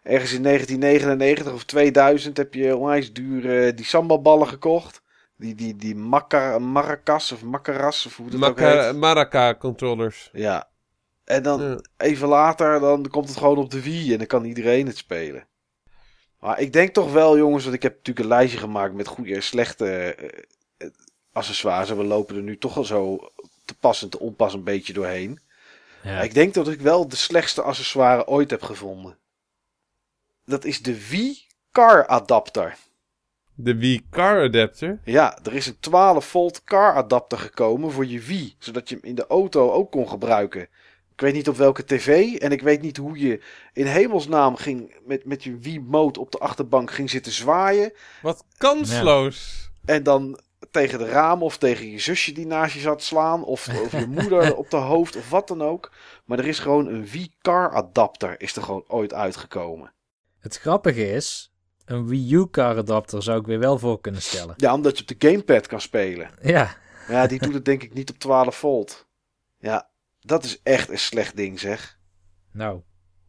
[0.09, 5.03] ergens in 1999 of 2000 heb je onwijs duur eh, die Samba-ballen gekocht.
[5.37, 8.97] Die, die, die Maca- Maracas of Macaras of hoe dat ook heet.
[8.97, 10.31] Maraca-controllers.
[10.33, 10.69] Ja.
[11.25, 11.79] En dan Ja.
[11.97, 15.47] even later, dan komt het gewoon op de Wii en dan kan iedereen het spelen.
[16.41, 19.35] Maar ik denk toch wel, jongens, want ik heb natuurlijk een lijstje gemaakt met goede
[19.35, 20.29] en slechte eh,
[20.77, 20.89] eh,
[21.33, 21.91] accessoires.
[21.91, 23.31] En we lopen er nu toch al zo
[23.65, 25.41] te pas en te onpas een beetje doorheen.
[26.03, 26.21] Ja.
[26.21, 29.18] Ik denk dat ik wel de slechtste accessoire ooit heb gevonden.
[30.49, 32.77] Dat is de Wii Car Adapter.
[33.55, 35.01] De Wii Car Adapter.
[35.05, 38.55] Ja, er is een 12 volt car adapter gekomen voor je Wii.
[38.59, 40.61] Zodat je hem in de auto ook kon gebruiken.
[41.13, 42.35] Ik weet niet op welke tv.
[42.35, 43.43] En ik weet niet hoe je
[43.73, 47.93] in hemelsnaam ging met, met je Wii Mode op de achterbank ging zitten zwaaien.
[48.23, 49.71] Wat kansloos.
[49.85, 53.45] En dan tegen de raam of tegen je zusje die naast je zat slaan.
[53.45, 55.93] Of, of je moeder op de hoofd of wat dan ook.
[56.25, 59.93] Maar er is gewoon een Wii car adapter is er gewoon ooit uitgekomen.
[60.39, 61.53] Het grappige is,
[61.85, 64.55] een Wii U car adapter zou ik weer wel voor kunnen stellen.
[64.57, 66.31] Ja, omdat je op de gamepad kan spelen.
[66.43, 66.77] Ja,
[67.09, 69.07] Ja, die doet het denk ik niet op 12 volt.
[69.59, 69.91] Ja,
[70.21, 71.99] dat is echt een slecht ding zeg.
[72.53, 72.81] nou,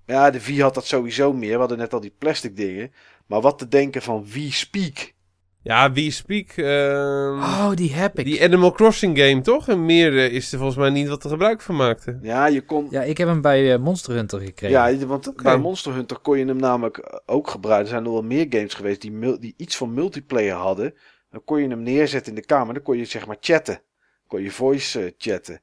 [0.05, 1.53] Ja, de Wii had dat sowieso meer.
[1.53, 2.93] We hadden net al die plastic dingen.
[3.25, 5.13] Maar wat te denken van Wii Speak.
[5.61, 6.49] Ja, We Speak.
[6.49, 8.25] ehm, Oh, die heb ik.
[8.25, 9.67] die Animal Crossing game, toch?
[9.67, 12.19] En meer eh, is er volgens mij niet wat er gebruik van maakte.
[12.21, 12.87] Ja, je kon...
[12.89, 14.97] Ja, ik heb hem bij eh, Monster Hunter gekregen.
[14.97, 17.85] Ja, want bij Monster Hunter kon je hem namelijk ook gebruiken.
[17.85, 20.93] Er zijn nog wel meer games geweest die, die iets van multiplayer hadden.
[21.29, 22.73] Dan kon je hem neerzetten in de kamer.
[22.73, 23.81] Dan kon je zeg maar chatten.
[24.27, 25.61] kon je voice eh, chatten.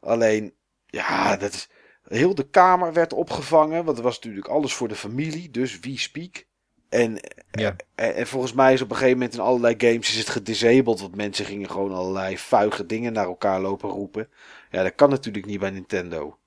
[0.00, 0.54] Alleen,
[0.86, 1.68] ja, dat is...
[2.04, 3.84] Heel de kamer werd opgevangen.
[3.84, 5.50] Want het was natuurlijk alles voor de familie.
[5.50, 6.44] Dus wie speak.
[6.94, 7.18] En,
[7.50, 7.76] Ja.
[7.94, 11.00] en, en volgens mij is op een gegeven moment in allerlei games is het gedisabled.
[11.00, 14.28] Want mensen gingen gewoon allerlei vuige dingen naar elkaar lopen roepen.
[14.70, 16.38] Ja, dat kan natuurlijk niet bij Nintendo.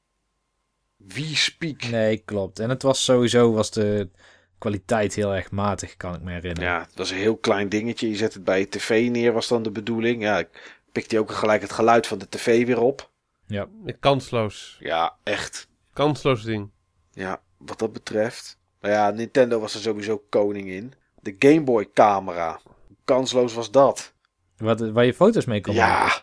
[0.97, 1.83] Wie speak.
[1.83, 2.59] Nee, klopt.
[2.59, 4.09] En het was sowieso was de
[4.57, 6.69] kwaliteit heel erg matig, kan ik me herinneren.
[6.69, 8.09] Ja, het was een heel klein dingetje.
[8.09, 10.21] Je zet het bij je tv neer, was dan de bedoeling.
[10.21, 13.11] Ja, ik pikte ook gelijk het geluid van de tv weer op.
[13.47, 13.67] Ja.
[13.99, 14.77] Kansloos.
[14.79, 15.67] Ja, echt.
[15.93, 16.69] Kansloos ding.
[17.11, 18.57] Ja, wat dat betreft.
[18.88, 20.93] Nou ja, Nintendo was er sowieso koning in.
[21.22, 22.59] De Game Boy camera.
[22.88, 24.14] Hoe kansloos was dat?
[24.57, 25.93] Wat, waar je foto's mee kon maken.
[26.05, 26.22] Ja,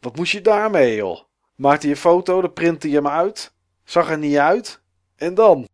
[0.00, 1.20] wat moest je daarmee, joh?
[1.56, 3.52] Maakte je foto, dan printte je hem uit.
[3.84, 4.80] Zag er niet uit.
[5.16, 5.68] En dan?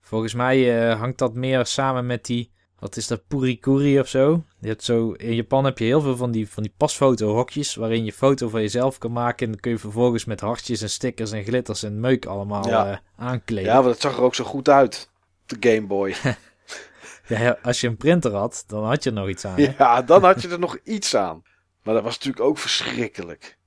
[0.00, 4.42] Volgens mij eh, hangt dat meer samen met die, wat is dat, purikuri of zo.
[4.60, 5.12] Je hebt zo.
[5.12, 8.60] In Japan heb je heel veel van die, van die pasfoto-hokjes waarin je foto van
[8.60, 9.46] jezelf kan maken.
[9.46, 12.90] En dan kun je vervolgens met hartjes en stickers en glitters en meuk allemaal Ja.
[12.90, 13.70] eh, aankleden.
[13.72, 15.08] Ja, want het zag er ook zo goed uit.
[15.58, 16.14] De Game Boy.
[17.38, 19.56] Ja, als je een printer had, dan had je er nog iets aan.
[19.60, 19.74] hè?
[19.78, 21.42] ja, dan had je er nog iets aan.
[21.82, 23.58] Maar dat was natuurlijk ook verschrikkelijk.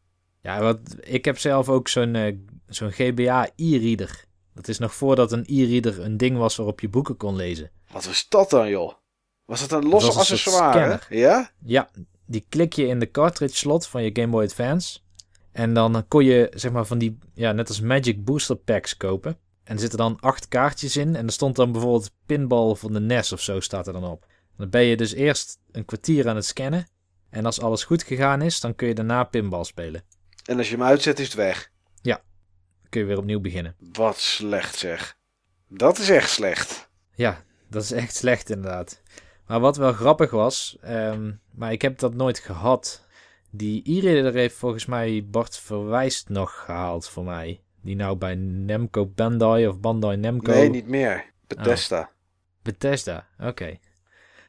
[0.42, 2.36] Ja, wat, ik heb zelf ook zo'n eh,
[2.68, 4.26] zo'n GBA e-reader.
[4.54, 7.72] Dat is nog voordat een e-reader een ding was waarop je boeken kon lezen.
[7.92, 8.94] Wat was dat dan, joh?
[9.46, 11.00] Was dat een losse accessoire?
[11.10, 11.52] Ja?
[11.66, 11.90] Ja,
[12.26, 15.00] die klik je in de cartridge slot van je Game Boy Advance.
[15.52, 19.38] En dan kon je zeg maar van die, ja, net als Magic Booster Packs kopen.
[19.64, 21.16] En er zitten dan acht kaartjes in.
[21.16, 24.26] En er stond dan bijvoorbeeld pinball van de NES of zo staat er dan op.
[24.58, 26.88] Dan ben je dus eerst een kwartier aan het scannen.
[27.30, 30.04] En als alles goed gegaan is, dan kun je daarna pinball spelen.
[30.46, 31.72] En als je hem uitzet, is het weg.
[32.82, 33.76] Dan kun je weer opnieuw beginnen.
[33.92, 35.18] Wat slecht zeg.
[35.68, 36.90] Dat is echt slecht.
[37.16, 39.02] Ja, dat is echt slecht inderdaad.
[39.48, 43.06] Maar wat wel grappig was, ehm, maar ik heb dat nooit gehad.
[43.50, 47.63] Die e-reader heeft volgens mij Bart Verwijst nog gehaald voor mij.
[47.84, 50.52] Die nou bij Namco Bandai of Bandai Namco...
[50.52, 51.32] Nee, niet meer.
[51.48, 52.10] Bethesda.
[52.62, 53.80] Bethesda, oké.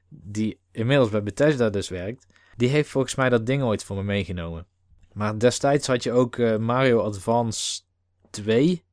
[0.09, 2.27] Die inmiddels bij Bethesda dus werkt.
[2.57, 4.67] Die heeft volgens mij dat ding ooit voor me meegenomen.
[5.13, 7.81] Maar destijds had je ook eh, Mario Advance
[8.31, 8.85] 2.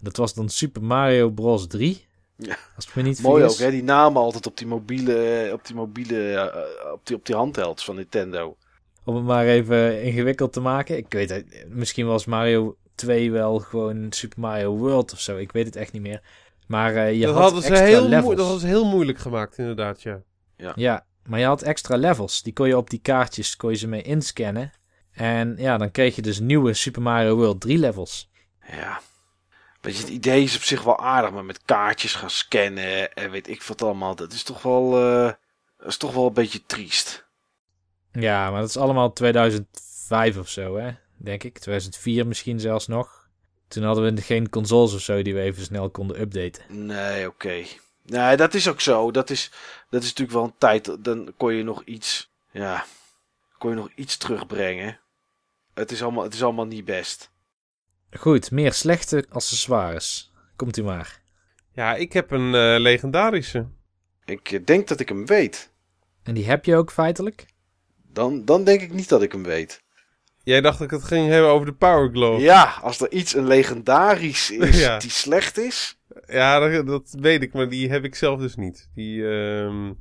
[0.00, 2.06] Dat was dan Super Mario Bros 3.
[2.36, 2.56] Ja.
[2.76, 3.70] Als ik me niet Mooi ook, hè?
[3.70, 7.84] Die namen altijd op die mobiele, op die mobiele, eh, op die, op die handhelds
[7.84, 8.56] van Nintendo.
[9.04, 10.96] Om het maar even ingewikkeld te maken.
[10.96, 15.36] Ik weet het, misschien was Mario 2 wel gewoon Super Mario World of zo.
[15.36, 16.22] Ik weet het echt niet meer.
[16.66, 18.36] Maar eh, je dat, had hadden ze extra heel levels.
[18.36, 20.22] dat ze heel moeilijk gemaakt, inderdaad, ja.
[20.74, 22.42] Ja, maar je had extra levels.
[22.42, 24.72] Die kon je op die kaartjes kon je ze mee inscannen.
[25.12, 28.30] En ja, dan kreeg je dus nieuwe Super Mario World 3 levels.
[28.66, 29.00] Ja.
[29.80, 33.30] Weet je, het idee is op zich wel aardig, maar met kaartjes gaan scannen en
[33.30, 34.14] weet ik wat allemaal.
[34.14, 35.32] Dat is toch wel, eh,
[35.78, 37.26] dat is toch wel een beetje triest.
[38.12, 40.90] Ja, maar dat is allemaal 2005 of zo, hè?
[41.24, 41.58] Denk ik.
[41.58, 43.28] 2004 misschien zelfs nog.
[43.68, 46.86] Toen hadden we geen consoles of zo die we even snel konden updaten.
[46.86, 47.64] Nee, oké.
[48.02, 49.10] Nee, dat is ook zo.
[49.10, 49.50] Dat is,
[49.90, 51.04] dat is natuurlijk wel een tijd.
[51.04, 52.32] Dan kon je nog iets.
[52.50, 52.84] Ja.
[53.58, 55.00] Kon je nog iets terugbrengen.
[55.74, 57.30] Het is allemaal, het is allemaal niet best.
[58.10, 60.32] Goed, meer slechte accessoires.
[60.56, 61.22] Komt u maar.
[61.72, 63.66] Ja, ik heb een eh, legendarische.
[64.24, 65.72] Ik eh, denk dat ik hem weet.
[66.22, 67.46] En die heb je ook feitelijk?
[68.12, 69.83] Dan, dan denk ik niet dat ik hem weet.
[70.44, 72.42] Jij dacht dat ik het ging hebben over de Power Glove.
[72.42, 74.98] Ja, als er iets een legendarisch is Ja.
[74.98, 75.98] die slecht is.
[76.26, 78.90] Ja, dat, dat weet ik, maar die heb ik zelf dus niet.
[78.94, 79.92] Die, ehm,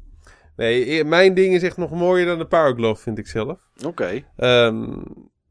[0.55, 3.59] Nee, e- mijn ding is echt nog mooier dan de Power Glove, vind ik zelf.
[3.85, 4.23] Oké.
[4.37, 4.93] Ehm,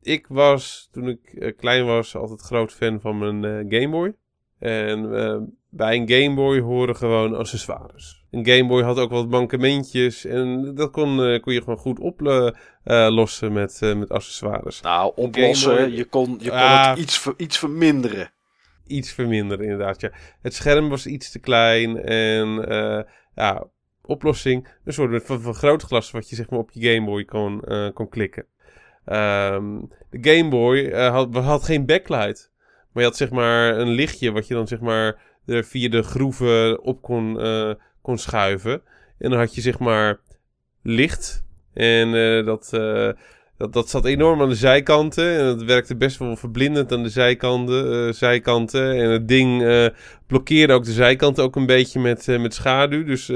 [0.02, 4.14] ik was, toen ik eh, klein was, altijd groot fan van mijn eh, Game Boy.
[4.58, 5.36] En eh,
[5.68, 8.21] bij een Game Boy horen gewoon accessoires.
[8.32, 11.98] Een Game Boy had ook wat mankementjes en dat kon, eh, kon je gewoon goed
[11.98, 14.80] oplossen met, eh, met accessoires.
[14.80, 15.92] Nou, oplossen.
[15.92, 16.88] Je kon, je kon Ah.
[16.90, 18.30] het iets, ver- iets verminderen.
[18.86, 20.00] Iets verminderen, inderdaad.
[20.00, 20.10] Ja.
[20.42, 23.00] Het scherm was iets te klein en eh,
[23.34, 23.64] ja,
[24.02, 24.68] oplossing.
[24.84, 28.08] Een soort van vergrootglas wat je zeg maar op je Game Boy kon, eh, kon
[28.08, 28.46] klikken.
[29.04, 29.80] Ehm,
[30.10, 32.50] de Game Boy eh, had, had geen backlight.
[32.92, 36.02] Maar je had zeg maar een lichtje wat je dan zeg maar er via de
[36.02, 37.70] groeven op kon, eh,
[38.02, 38.82] kon schuiven.
[39.18, 40.20] En dan had je zeg maar
[40.82, 41.44] licht.
[41.74, 43.08] En eh, dat, eh,
[43.56, 45.38] dat, dat zat enorm aan de zijkanten.
[45.38, 48.06] En het werkte best wel verblindend aan de zijkanten.
[48.06, 48.96] eh, zijkanten.
[48.96, 49.64] En het ding
[50.26, 53.04] blokkeerde ook de zijkanten ook een beetje met, met schaduw.
[53.04, 53.28] Dus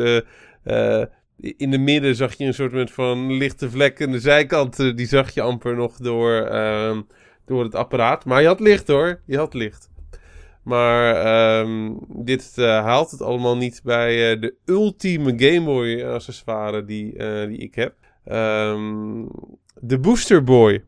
[1.38, 4.06] in de midden zag je een soort van lichte vlekken.
[4.06, 7.02] En de zijkanten, die zag je amper nog door, ehm,
[7.46, 8.24] door het apparaat.
[8.24, 9.90] Maar je had licht hoor, je had licht.
[10.66, 16.84] Maar ehm, dit eh, haalt het allemaal niet bij eh, de ultieme Game Boy accessoire
[16.84, 17.94] die, eh, die ik heb.
[18.24, 19.24] Ehm,
[19.74, 20.84] de Booster Boy.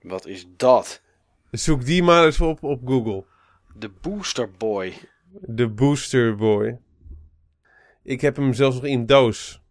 [0.00, 1.02] Wat is dat?
[1.50, 3.24] Zoek die maar eens op op Google.
[3.74, 4.92] De Booster Boy.
[5.40, 6.78] De Booster Boy.
[8.02, 9.62] Ik heb hem zelfs nog in doos.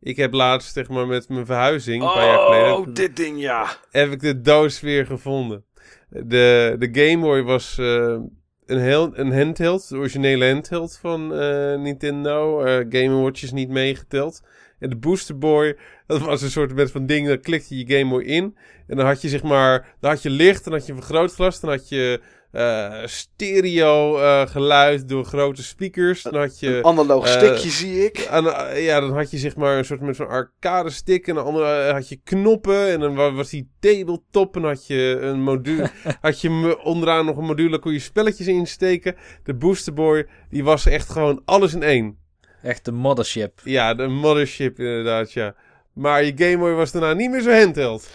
[0.00, 3.40] Ik heb laatst, zeg maar, met mijn verhuizing, een paar jaar Oh, geleden, dit ding
[3.40, 3.76] ja.
[3.90, 5.64] heb ik de doos weer gevonden.
[6.08, 8.18] De, de Game Boy was eh,
[8.66, 12.64] een, heel, een handheld, de originele handheld van eh, Nintendo.
[12.64, 14.42] eh Game Watch is niet meegeteld.
[14.78, 15.76] En de Booster Boy,
[16.06, 18.56] dat was een soort van ding, dan klikte je Game Boy in.
[18.86, 21.70] En dan had je zeg maar, dan had je licht, dan had je vergrootglas, dan
[21.70, 22.20] had je
[22.56, 26.22] eh, stereo eh, geluid door grote speakers.
[26.22, 26.76] Dan had je...
[26.76, 28.26] Een analoog eh, stickje zie ik.
[28.30, 28.44] Aan,
[28.80, 31.26] ja, dan had je zeg maar een soort met zo'n arcade stick.
[31.26, 32.88] En dan andere had je knoppen.
[32.88, 34.56] En dan wa- was die tabletop.
[34.56, 35.90] En had je een module.
[36.20, 37.78] had je me- onderaan nog een module.
[37.78, 39.16] kon je spelletjes insteken.
[39.44, 40.26] De Booster Boy.
[40.50, 42.18] Die was echt gewoon alles in één.
[42.62, 43.60] Echt de mothership.
[43.64, 45.54] Ja, de mothership inderdaad, ja.
[45.94, 48.08] Maar je Game Boy was daarna niet meer zo handheld.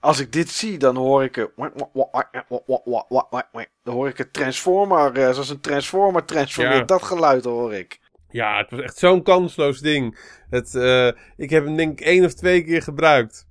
[0.00, 1.50] Als ik dit zie, dan hoor ik een...
[3.82, 6.78] Dan hoor ik een transformer, eh, zoals een transformer transformeert.
[6.78, 6.84] Ja.
[6.84, 8.00] Dat geluid hoor ik.
[8.30, 10.18] Ja, het was echt zo'n kansloos ding.
[10.50, 13.46] Het, eh, ik heb hem denk ik één of twee keer gebruikt.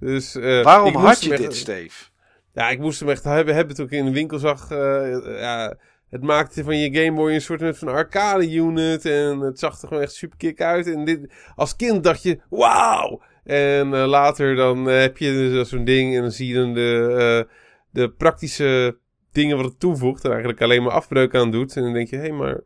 [0.00, 2.04] Dus, eh, Waarom had je dit, Steve?
[2.52, 4.70] Ja, ik moest hem echt hebben, hebben toen ik in de winkel zag.
[4.70, 5.76] eh, ja,
[6.10, 9.04] het maakte van je Game Boy een soort van arcade unit.
[9.04, 10.86] En het zag er gewoon echt super kick uit.
[10.86, 13.22] En dit, als kind dacht je, wauw!
[13.46, 16.74] En eh, later dan eh, heb je dus zo'n ding en dan zie je dan
[16.74, 17.14] de,
[17.48, 17.54] eh,
[17.90, 18.98] de praktische
[19.32, 20.24] dingen wat het toevoegt.
[20.24, 21.76] En eigenlijk alleen maar afbreuk aan doet.
[21.76, 22.60] En dan denk je, hé, hey, maar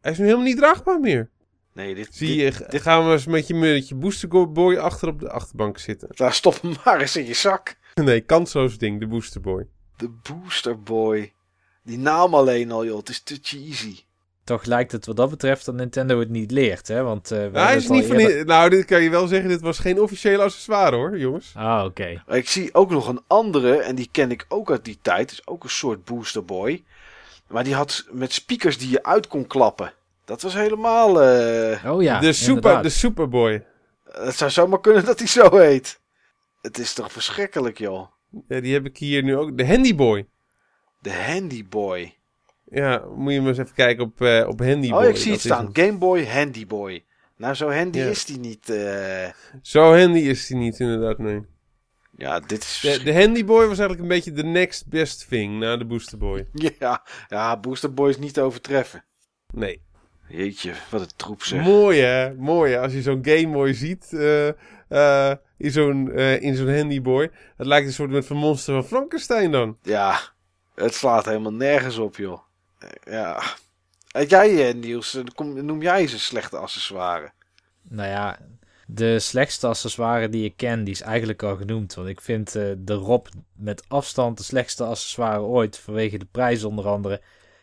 [0.00, 1.30] hij is nu helemaal niet draagbaar meer.
[1.72, 4.76] Nee, dit, Zie dit- je, ga- gaan we eens met je, met je Booster Boy
[4.76, 6.08] achter op de achterbank zitten.
[6.14, 7.76] Daar stop hem maar eens in je zak.
[7.94, 9.66] Nee, kansloos ding, de Booster Boy.
[9.96, 11.32] De Booster Boy.
[11.82, 12.96] Die naam alleen al, joh.
[12.98, 13.98] Het is te cheesy.
[14.44, 17.02] Toch lijkt het wat dat betreft dat Nintendo het niet leert, hè?
[17.02, 19.48] Want eh hij het is niet van die- Nou, dit kan je wel zeggen.
[19.48, 21.52] Dit was geen officiële accessoire hoor, jongens.
[21.56, 22.22] Ah, oké.
[22.28, 25.30] Ik zie ook nog een andere, en die ken ik ook uit die tijd.
[25.32, 26.84] is ook een soort Booster Boy.
[27.48, 29.92] Maar die had met speakers die je uit kon klappen.
[30.24, 31.22] Dat was helemaal...
[31.22, 32.82] eh, Oh ja, de, super, inderdaad.
[32.82, 33.64] de Superboy.
[34.10, 36.00] Het zou zomaar kunnen dat hij zo heet.
[36.62, 38.06] Het is toch verschrikkelijk, joh.
[38.48, 39.56] Ja, die heb ik hier nu ook.
[39.58, 40.26] De Handy Boy.
[40.98, 42.14] De Handy Boy.
[42.74, 45.02] Ja, moet je maar eens even kijken op, eh, op Handy Boy.
[45.02, 45.66] Oh, ik zie het staan.
[45.66, 47.04] een- Game Boy, Handy Boy.
[47.36, 48.06] Nou, zo handy Ja.
[48.06, 48.70] is die niet.
[48.70, 49.28] eh.
[49.62, 51.40] Zo handy is die niet, inderdaad, nee.
[52.16, 52.78] Ja, dit is...
[52.82, 56.18] De, de Handy Boy was eigenlijk een beetje de next best thing na de Booster
[56.18, 56.48] Boy.
[56.78, 59.04] Ja, ja, Booster Boy is niet te overtreffen.
[59.54, 59.82] Nee.
[60.28, 61.64] Jeetje, wat een troep zeg.
[61.64, 62.80] Mooi hè, mooi hè.
[62.80, 64.48] Als je zo'n Game Boy ziet eh,
[64.88, 67.30] eh, in zo'n eh, in zo'n Handy Boy.
[67.56, 69.78] Het lijkt een soort met van monster van Frankenstein dan.
[69.82, 70.18] Ja,
[70.74, 72.38] het slaat helemaal nergens op, joh.
[72.84, 73.42] Eh, Ja.
[74.10, 77.32] En jij, eh, Niels, eh, noem jij eens een slechte accessoire?
[77.82, 78.38] Nou ja,
[78.86, 81.94] de slechtste accessoire die ik ken, die is eigenlijk al genoemd.
[81.94, 85.78] Want ik vind eh, de Rob met afstand de slechtste accessoire ooit.
[85.78, 87.20] Vanwege de prijs onder andere.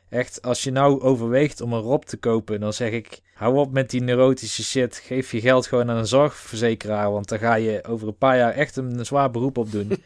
[0.10, 3.20] Echt, als je nou overweegt om een Rob te kopen, dan zeg ik...
[3.34, 4.98] Hou op met die neurotische shit.
[4.98, 7.12] Geef je geld gewoon aan een zorgverzekeraar.
[7.12, 10.04] Want dan ga je over een paar jaar echt een, zwaar beroep op doen.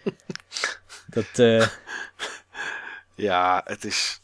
[1.15, 1.67] Dat, eh,
[3.15, 4.21] Ja, het is...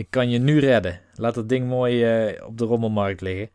[0.00, 1.00] ik kan je nu redden.
[1.14, 3.50] Laat dat ding mooi eh, op de rommelmarkt liggen.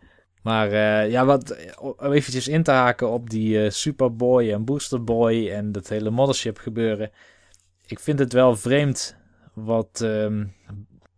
[0.45, 5.03] Maar eh, ja, wat, om eventjes in te haken op die eh, Superboy en Booster
[5.03, 7.11] Boy en dat hele mothership gebeuren.
[7.85, 9.15] Ik vind het wel vreemd
[9.53, 10.45] wat ehm,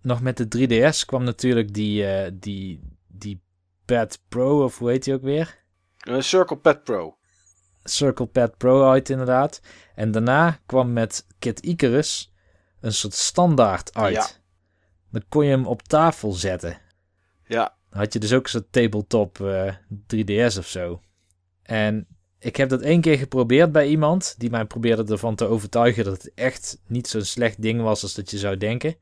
[0.02, 3.42] nog met de 3DS kwam natuurlijk die, eh, die, die
[3.86, 5.64] Pad Pro of hoe heet die ook weer?
[5.98, 7.18] Een Circle Pad Pro.
[7.84, 9.62] Circle Pad Pro uit inderdaad.
[9.96, 12.34] En daarna kwam met Kid Icarus
[12.80, 14.14] een soort standaard uit.
[14.14, 14.28] Ja.
[15.18, 16.78] Dan kon je hem op tafel zetten.
[17.48, 19.74] Ja, Dan had je dus ook een soort tabletop eh,
[20.16, 21.02] 3DS of zo.
[21.64, 22.08] En
[22.40, 26.14] ik heb dat één keer geprobeerd bij iemand die mij probeerde ervan te overtuigen dat
[26.24, 28.96] het echt niet zo'n slecht ding was als dat je zou denken.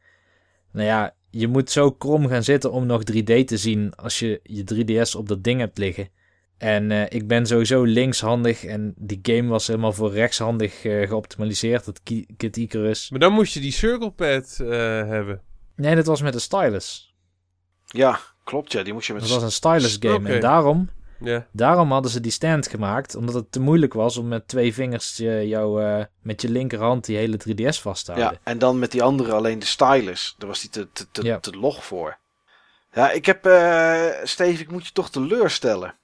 [0.72, 4.40] Nou ja, je moet zo krom gaan zitten om nog 3D te zien als je
[4.44, 4.64] je
[5.08, 6.10] 3DS op dat ding hebt liggen.
[6.58, 11.86] En eh, ik ben sowieso linkshandig en die game was helemaal voor rechtshandig eh, geoptimaliseerd,
[11.86, 13.10] dat Ki- Kid Icarus.
[13.10, 14.68] Maar dan moest je die Circle Pad eh,
[15.08, 15.42] hebben.
[15.76, 17.16] Nee, dat was met een stylus.
[17.86, 18.84] ja, klopt ja.
[18.84, 19.22] Die moest je met...
[19.22, 20.90] Dat was een stylus game en daarom
[21.20, 21.48] Ja.
[21.52, 25.18] Daarom hadden ze die stand gemaakt, omdat het te moeilijk was om met twee vingers
[25.18, 28.34] je, jou, eh, met je linkerhand die hele 3DS vast te houden.
[28.34, 30.36] Ja, en dan met die andere alleen de stylus.
[30.38, 32.18] Daar was die te, te, te, te log voor.
[32.94, 33.46] Ja, ik heb...
[33.46, 35.96] eh Steve, ik moet je toch teleurstellen.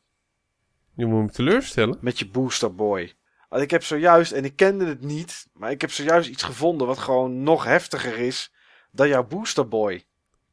[0.95, 1.97] Je moet hem teleurstellen.
[2.01, 3.13] met je Booster Boy.
[3.49, 6.87] Want ik heb zojuist, en ik kende het niet, maar ik heb zojuist iets gevonden
[6.87, 8.51] wat gewoon nog heftiger is
[8.91, 10.05] dan jouw Booster Boy.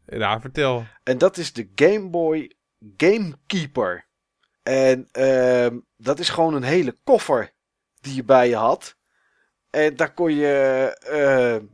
[0.06, 0.84] Ja, vertel.
[1.02, 2.52] En dat is de Game Boy
[2.96, 4.06] Gamekeeper.
[4.62, 7.52] En ehm, dat is gewoon een hele koffer
[8.00, 8.96] die je bij je had.
[9.70, 10.96] En daar kon je.
[11.00, 11.64] ehm,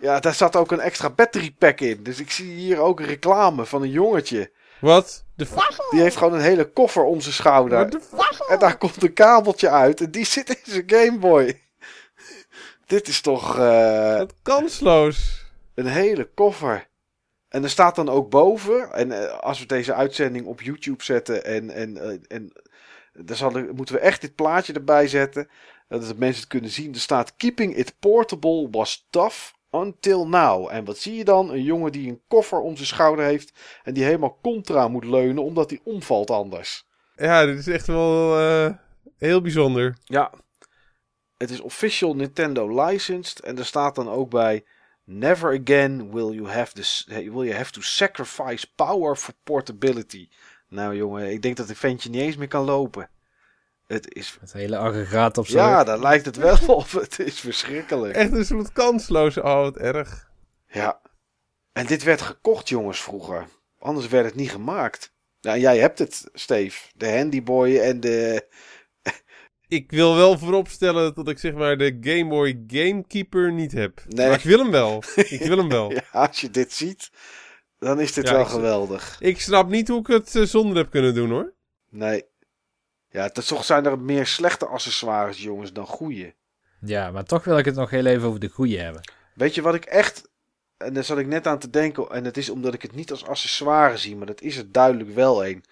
[0.00, 2.02] ja, daar zat ook een extra battery pack in.
[2.02, 4.52] Dus ik zie hier ook een reclame van een jongetje.
[4.80, 5.24] Wat?
[5.34, 5.46] De
[5.90, 8.00] Die heeft gewoon een hele koffer om zijn schouder.
[8.48, 10.00] En daar komt een kabeltje uit.
[10.00, 11.60] En die zit in zijn Game Boy.
[12.86, 15.35] Dit is toch eh, Wat kansloos.
[15.76, 16.88] Een hele koffer.
[17.48, 18.92] En er staat dan ook boven.
[18.92, 21.44] En eh, als we deze uitzending op YouTube zetten.
[21.44, 22.52] En, en, eh, en
[23.12, 25.48] dan zal er- moeten we echt dit plaatje erbij zetten.
[25.88, 26.94] Dat de mensen het kunnen zien.
[26.94, 30.68] Er staat: Keeping it portable was tough until now.
[30.70, 31.50] En wat zie je dan?
[31.50, 33.52] Een jongen die een koffer om zijn schouder heeft.
[33.82, 35.42] En die helemaal contra moet leunen.
[35.42, 36.86] Omdat hij omvalt anders.
[37.16, 38.74] Ja, dit is echt wel eh,
[39.18, 39.96] heel bijzonder.
[40.04, 40.32] Ja.
[41.36, 43.40] Het is official Nintendo licensed.
[43.40, 44.64] En er staat dan ook bij.
[45.08, 50.28] Never again will you have, this, will you have to sacrifice power for portability.
[50.68, 53.10] Nou jongen, ik denk dat het ventje niet eens meer kan lopen.
[53.86, 54.36] Het is...
[54.40, 55.56] Het hele aggregaat op zo.
[55.56, 56.90] Ja, daar lijkt het wel op.
[56.90, 58.14] Het is verschrikkelijk.
[58.14, 59.36] Echt een soort kansloos.
[59.36, 60.30] Oh, wat erg.
[60.68, 61.00] Ja.
[61.72, 63.46] En dit werd gekocht jongens vroeger.
[63.78, 65.14] Anders werd het niet gemaakt.
[65.40, 66.90] Nou, jij hebt het, Steve.
[66.94, 68.48] De Handyboy en de...
[69.68, 74.02] Ik wil wel vooropstellen dat ik zeg maar de Game Boy Gamekeeper niet heb.
[74.08, 74.26] Nee.
[74.28, 75.02] Maar ik wil hem wel.
[75.36, 75.90] Ik wil hem wel.
[75.92, 77.10] Ja, als je dit ziet,
[77.78, 79.16] dan is dit Ja, wel ik- geweldig.
[79.20, 81.52] Ik snap niet hoe ik het eh, zonder heb kunnen doen hoor.
[81.90, 82.24] Nee.
[83.10, 86.34] Ja, het- toch zijn er meer slechte accessoires, jongens, dan goede.
[86.80, 89.12] Ja, maar toch wil ik het nog heel even over de goede hebben.
[89.34, 90.28] Weet je wat ik echt.
[90.76, 92.10] En daar zat ik net aan te denken.
[92.10, 94.16] En het is omdat ik het niet als accessoire zie.
[94.16, 95.64] Maar dat is er duidelijk wel een.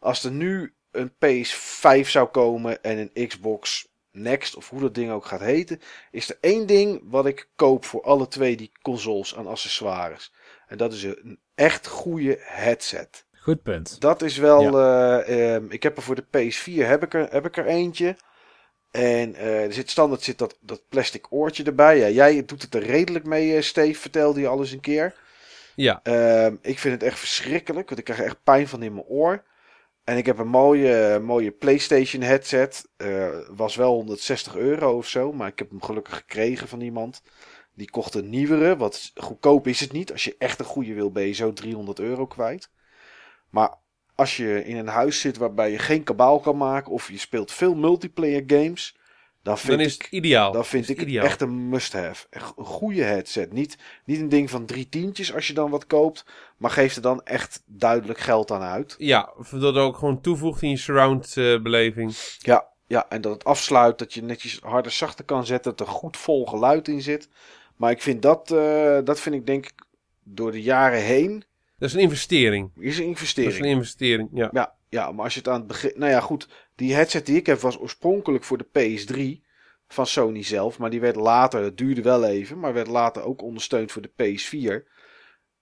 [0.00, 2.82] Als er nu een PS5 zou komen.
[2.82, 4.56] En een Xbox Next.
[4.56, 5.80] Of hoe dat ding ook gaat heten.
[6.10, 10.32] Is er één ding wat ik koop voor alle twee die consoles aan accessoires.
[10.66, 13.24] En dat is een echt goede headset.
[13.32, 14.00] Goed punt.
[14.00, 14.78] Dat is wel.
[14.78, 18.16] eh, ehm, ik heb er voor de PS4 heb ik er, heb ik er eentje.
[18.90, 21.98] En eh, er zit standaard zit dat, dat plastic oortje erbij.
[21.98, 25.14] Ja, jij doet het er redelijk mee, eh, Steve, vertelde je al eens een keer.
[25.74, 26.00] Ja.
[26.02, 29.06] Ehm, ik vind het echt verschrikkelijk, want ik krijg er echt pijn van in mijn
[29.06, 29.42] oor.
[30.08, 32.88] En ik heb een mooie, mooie PlayStation headset.
[32.96, 37.22] Eh, was wel 160 euro of zo, maar ik heb hem gelukkig gekregen van iemand.
[37.74, 40.12] Die kocht een nieuwere, wat goedkoop is het niet.
[40.12, 42.70] Als je echt een goede wil, ben je zo 300 euro kwijt.
[43.50, 43.74] Maar
[44.14, 47.52] als je in een huis zit waarbij je geen kabaal kan maken of je speelt
[47.52, 48.97] veel multiplayer games,
[49.42, 50.52] dan vind Dan is ik het ideaal.
[50.52, 51.24] dan vind ik ideaal.
[51.24, 52.26] echt een must-have.
[52.30, 53.52] Echt Een goede headset.
[53.52, 56.24] Niet, niet een ding van drie tientjes als je dan wat koopt.
[56.56, 58.94] Maar geef er dan echt duidelijk geld aan uit.
[58.98, 62.16] Ja, dat ook gewoon toevoegt in je surround eh, beleving.
[62.38, 63.98] Ja, ja, en dat het afsluit.
[63.98, 65.76] Dat je netjes harder zachter kan zetten.
[65.76, 67.28] Dat er goed vol geluid in zit.
[67.76, 69.72] Maar ik vind dat, eh, dat vind ik denk ik
[70.22, 71.44] door de jaren heen.
[71.78, 72.70] Dat is een investering.
[72.78, 73.52] Is een Dat investering.
[73.52, 74.48] is een investering, ja.
[74.52, 75.92] Ja, ja, maar als je het aan het begin.
[75.94, 76.48] Nou ja, goed.
[76.74, 79.46] Die headset die ik heb was oorspronkelijk voor de PS3
[79.88, 80.78] van Sony zelf.
[80.78, 84.10] Maar die werd later, het duurde wel even, maar werd later ook ondersteund voor de
[84.10, 84.96] PS4.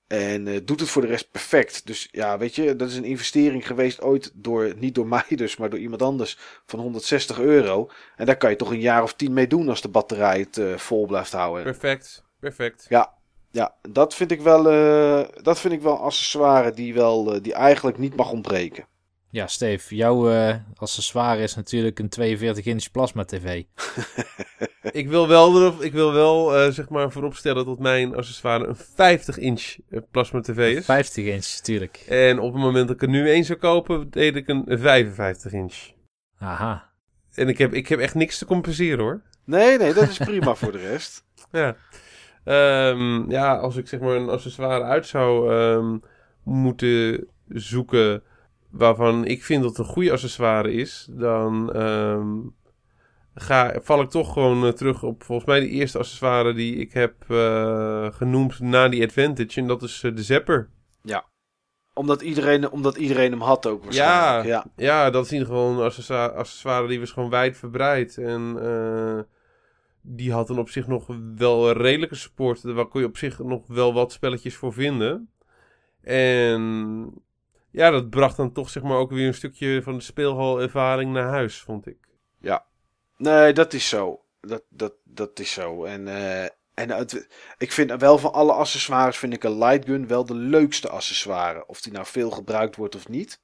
[0.07, 1.87] En eh, doet het voor de rest perfect.
[1.87, 5.57] Dus ja, weet je, dat is een investering geweest ooit door, niet door mij dus,
[5.57, 7.91] maar door iemand anders van 160 euro.
[8.17, 10.59] En daar kan je toch een jaar of tien mee doen als de batterij het
[10.59, 11.63] eh, vol blijft houden.
[11.63, 12.87] Perfect, perfect.
[12.89, 13.15] Ja,
[13.51, 17.55] ja dat vind ik wel, eh, dat vind ik wel een accessoire die, wel, die
[17.55, 18.87] eigenlijk niet mag ontbreken.
[19.37, 23.63] Ja, Steve, jouw eh, accessoire is natuurlijk een 42-inch plasma tv.
[24.91, 29.19] Ik wil wel, erop- ik wil wel eh, zeg maar vooropstellen dat mijn accessoire een
[29.21, 29.77] 50-inch
[30.11, 30.85] plasma tv is.
[30.85, 31.97] 50 inch, natuurlijk.
[32.09, 35.77] En op het moment dat ik er nu één zou kopen, deed ik een 55-inch.
[36.39, 36.91] Aha.
[37.35, 39.23] En ik heb, ik heb echt niks te compenseren hoor.
[39.45, 41.25] Nee, nee, dat is prima voor de rest.
[41.53, 41.77] Ja.
[42.45, 45.99] Ehm, ja, als ik zeg maar een accessoire uit zou ehm,
[46.43, 48.23] moeten zoeken
[48.79, 52.39] waarvan ik vind dat het een goede accessoire is, dan ehm,
[53.35, 56.93] ga, val ik toch gewoon eh, terug op volgens mij de eerste accessoire die ik
[56.93, 59.61] heb eh, genoemd na die Advantage.
[59.61, 60.71] En dat is eh, de Zapper.
[61.95, 64.47] Omdat iedereen, omdat iedereen hem had ook Ja, waarschijnlijk.
[64.47, 64.65] Ja.
[64.77, 68.19] ja, dat is in ieder geval een accessoire, accessoire die was gewoon wijdverbreid.
[68.19, 68.57] En
[70.01, 72.63] die had dan op zich nog wel redelijke support.
[72.63, 75.31] Daar kon je op zich nog wel wat spelletjes voor vinden.
[76.03, 77.13] En
[77.77, 81.29] ja, dat bracht dan toch zeg maar ook weer een stukje van de speelhalervaring naar
[81.29, 81.97] huis, vond ik.
[83.17, 84.25] Nee, dat is zo.
[84.41, 85.85] Dat, dat, dat is zo.
[85.85, 86.43] En, eh,
[86.75, 87.29] en het,
[87.59, 91.67] ik vind wel van alle accessoires vind ik een light gun wel de leukste accessoire.
[91.67, 93.41] Of die nou veel gebruikt wordt of niet.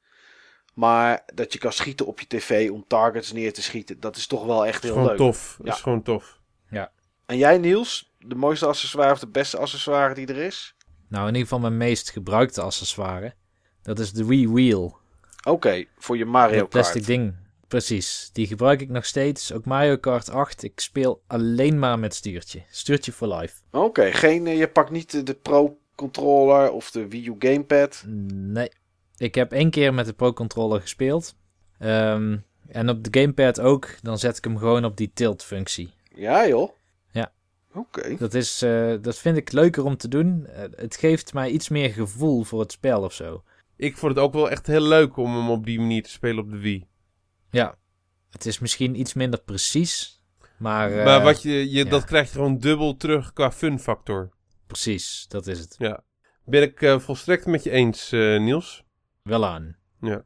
[0.75, 4.27] Maar dat je kan schieten op je tv om targets neer te schieten, dat is
[4.27, 5.17] toch wel echt heel gewoon leuk.
[5.17, 5.59] tof.
[5.63, 5.73] Ja.
[5.73, 6.41] is gewoon tof.
[7.27, 10.77] En jij Niels, de mooiste accessoire of de beste accessoire die er is?
[11.09, 13.35] Nou, in ieder geval mijn meest gebruikte accessoire.
[13.83, 14.97] Dat is de Wii Wheel.
[15.45, 17.07] Oké, voor je Mario Dat plastic Kart.
[17.07, 17.35] ding.
[17.69, 18.31] Precies.
[18.33, 19.53] Die gebruik ik nog steeds.
[19.53, 20.63] Ook Mario Kart 8.
[20.63, 22.63] Ik speel alleen maar met stuurtje.
[22.71, 23.55] Stuurtje for life.
[23.71, 28.05] Oké, geen, eh, je pakt niet de, Pro Controller of de Wii U Gamepad.
[28.33, 28.71] Nee.
[29.17, 31.35] Ik heb één keer met de Pro Controller gespeeld.
[31.79, 32.37] Ehm,
[32.69, 33.89] en op de gamepad ook.
[34.03, 35.93] Dan zet ik hem gewoon op die tilt functie.
[36.15, 36.71] Ja joh.
[37.11, 37.33] Ja.
[37.75, 38.17] Oké.
[38.17, 40.47] Dat, is, eh, dat vind ik leuker om te doen.
[40.47, 43.43] Eh, het geeft mij iets meer gevoel voor het spel of zo.
[43.83, 46.45] Ik vond het ook wel echt heel leuk om hem op die manier te spelen
[46.45, 46.87] op de Wii.
[47.51, 47.75] Ja.
[48.31, 50.23] Het is misschien iets minder precies.
[50.57, 51.91] Maar, eh, maar wat je, je, ja.
[51.91, 54.31] dat krijg je gewoon dubbel terug qua fun factor.
[54.67, 55.77] precies, dat is het.
[56.45, 58.85] Ben ik eh, volstrekt met je eens, eh, Niels.
[59.23, 59.77] Wel aan.
[60.01, 60.25] Ja.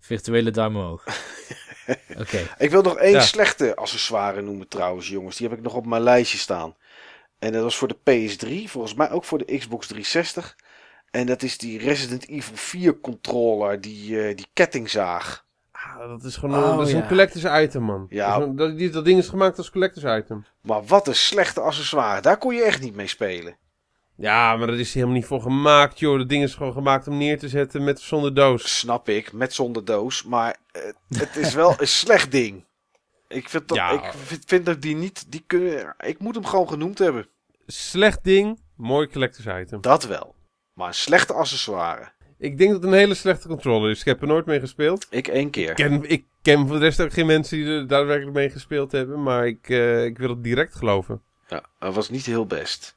[0.00, 1.04] Virtuele duim omhoog.
[2.22, 2.48] Oké.
[2.58, 3.20] Ik wil nog één Ja.
[3.20, 5.36] slechte accessoire noemen trouwens, jongens.
[5.36, 6.76] Die heb ik nog op mijn lijstje staan.
[7.38, 10.56] En dat was voor de PS3, volgens mij ook voor de Xbox 360.
[11.12, 15.44] En dat is die Resident Evil 4 controller, die, eh, die kettingzaag.
[15.72, 17.00] Ah, dat is gewoon Oh, een, dat is ja.
[17.02, 18.06] een collectors item, man.
[18.08, 18.32] Ja.
[18.32, 20.44] Dat, is een- dat, die- dat ding is gemaakt als collectors item.
[20.60, 22.20] Maar wat een slechte accessoire.
[22.20, 23.56] Daar kon je echt niet mee spelen.
[24.16, 26.18] Ja, maar dat is er helemaal niet voor gemaakt, joh.
[26.18, 28.78] Dat ding is gewoon gemaakt om neer te zetten met of zonder doos.
[28.78, 30.24] Snap ik, met zonder doos.
[30.24, 30.82] Maar eh,
[31.18, 32.64] het is wel een slecht ding.
[33.28, 33.90] Ik vind, dat, Ja.
[33.90, 35.24] ik vind, vind dat die niet...
[35.32, 37.26] Die kunnen, ik moet hem gewoon genoemd hebben.
[37.66, 39.80] Slecht ding, mooi collectors item.
[39.80, 40.34] Dat wel.
[40.72, 42.12] Maar een slechte accessoire.
[42.38, 44.00] Ik denk dat het een hele slechte controller is.
[44.00, 45.06] Ik heb er nooit mee gespeeld.
[45.10, 45.70] Ik één keer.
[45.70, 48.92] Ik ken, ik ken voor de rest ook geen mensen die er daadwerkelijk mee gespeeld
[48.92, 49.22] hebben.
[49.22, 51.22] Maar ik, eh, ik wil het direct geloven.
[51.48, 52.96] Ja, dat was niet heel best.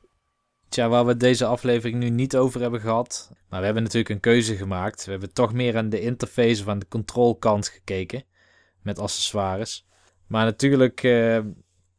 [0.69, 3.31] Tja, waar we deze aflevering nu niet over hebben gehad.
[3.49, 5.05] Maar we hebben natuurlijk een keuze gemaakt.
[5.05, 8.23] We hebben toch meer aan de interface of aan de controlkant gekeken.
[8.81, 9.85] Met accessoires.
[10.27, 11.39] Maar natuurlijk eh,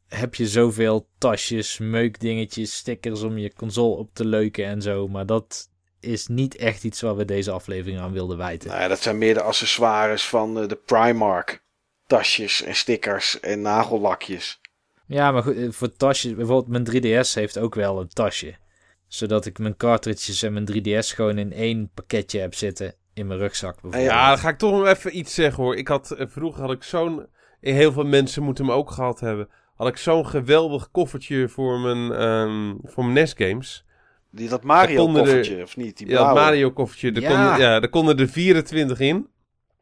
[0.09, 5.09] heb je zoveel tasjes, meukdingetjes, stickers om je console op te leuken en zo.
[5.09, 5.69] Maar dat
[6.01, 8.69] is niet echt iets waar we deze aflevering aan wilden wijten.
[8.69, 11.65] Nou ja, dat zijn meer de accessoires van eh, de Primark.
[12.07, 14.61] Tasjes en stickers en nagellakjes.
[15.07, 18.57] Ja, maar goed, eh, voor tasjes, bijvoorbeeld mijn 3DS heeft ook wel een tasje.
[19.07, 23.39] Zodat ik mijn cartridges en mijn 3DS gewoon in één pakketje heb zitten in mijn
[23.39, 24.12] rugzak bijvoorbeeld.
[24.12, 25.77] Ja, dan ga ik toch nog even iets zeggen hoor.
[25.77, 27.27] Ik had, eh, vroeger had ik zo'n...
[27.61, 29.49] Heel veel mensen moeten hem ook gehad hebben.
[29.77, 33.85] Had ik zo'n geweldig koffertje voor mijn, ehm, voor mijn NES games.
[34.31, 35.97] Die, dat Mario er- koffertje, of niet?
[35.97, 36.40] Die Ja, blauwe.
[36.40, 37.12] Mario koffertje.
[37.12, 37.28] Daar, Ja.
[37.28, 39.28] konden, ja, daar konden er 24 in.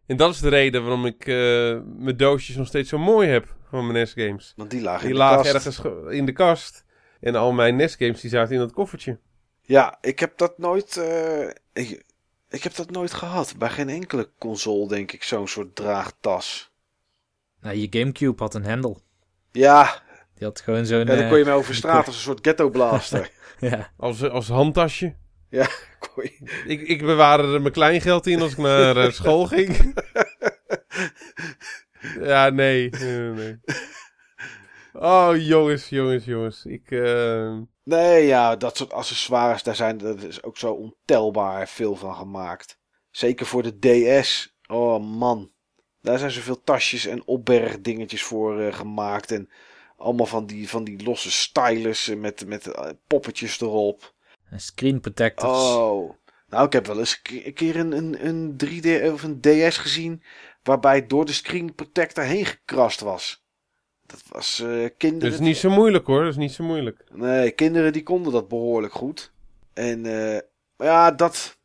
[0.06, 1.34] En dat is de reden waarom ik eh,
[1.98, 4.52] mijn doosjes nog steeds zo mooi heb van mijn NES games.
[4.56, 5.54] Want die lagen Die in de lagen kast.
[5.54, 6.84] ergens ge- in de kast.
[7.20, 9.18] En al mijn NES games die zaten in dat koffertje.
[9.60, 10.96] Ja, ik heb dat nooit...
[10.96, 12.04] eh, ik,
[12.48, 13.54] ik heb dat nooit gehad.
[13.58, 16.72] Bij geen enkele console, denk ik, zo'n soort draagtas.
[17.60, 19.00] Nou, je Gamecube had een hendel.
[19.58, 20.02] Ja,
[20.34, 20.98] Die had gewoon zo'n...
[20.98, 23.30] ja dan eh, kon je mee over straat als een soort ghetto blaster.
[23.58, 23.90] ja.
[23.96, 25.14] Als, als handtasje.
[26.14, 29.94] Kon je- Ik, ik bewaarde er mijn kleingeld in als ik naar eh, school ging.
[32.20, 32.90] ja, nee.
[32.90, 33.60] nee, nee, nee.
[34.92, 36.64] Oh, jongens, jongens, jongens.
[36.64, 41.96] Ik, eh, Nee, ja, dat soort accessoires, daar zijn er is ook zo ontelbaar veel
[41.96, 42.78] van gemaakt.
[43.10, 43.78] Zeker voor de
[44.20, 44.56] DS.
[44.66, 45.50] Oh man,
[46.04, 49.30] daar zijn zoveel tasjes en opbergdingetjes voor eh, gemaakt.
[49.30, 49.48] En
[49.96, 54.14] allemaal van die, van die losse stylus met, met eh, poppetjes erop.
[54.50, 55.58] En screen protectors.
[55.74, 56.12] Oh,
[56.48, 59.40] nou ik heb wel eens een ke- een keer een, een, een 3D of een
[59.40, 60.22] DS gezien
[60.62, 63.42] waarbij door de screen protector heen gekrast was.
[64.06, 64.66] Dat was eh,
[64.98, 65.30] kinderen.
[65.30, 66.20] dat is niet zo moeilijk hoor.
[66.20, 67.04] Dat is niet zo moeilijk.
[67.12, 69.32] Nee, kinderen die konden dat behoorlijk goed.
[69.72, 70.40] En eh,
[70.76, 71.58] maar ja, dat.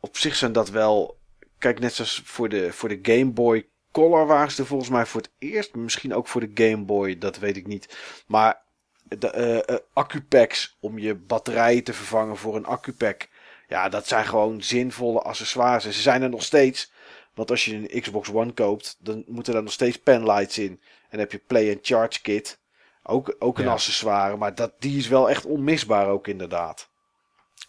[0.00, 1.16] Op zich zijn dat wel.
[1.58, 3.68] Kijk, net zoals voor de, voor de Game Boy
[3.98, 5.74] Color waren ze er volgens mij voor het eerst.
[5.74, 7.96] Misschien ook voor de Game Boy, dat weet ik niet.
[8.26, 8.60] Maar
[9.02, 13.28] de eh, accupacks om je batterijen te vervangen voor een accupack.
[13.68, 15.84] Ja, dat zijn gewoon zinvolle accessoires.
[15.84, 16.92] En ze zijn er nog steeds.
[17.34, 20.80] Want als je een Xbox One koopt, dan moeten er nog steeds penlights in.
[21.08, 22.60] En heb je Play and Charge Kit.
[23.02, 23.70] Ook, ook een Ja.
[23.72, 26.90] accessoire, maar dat, die is wel echt onmisbaar ook inderdaad.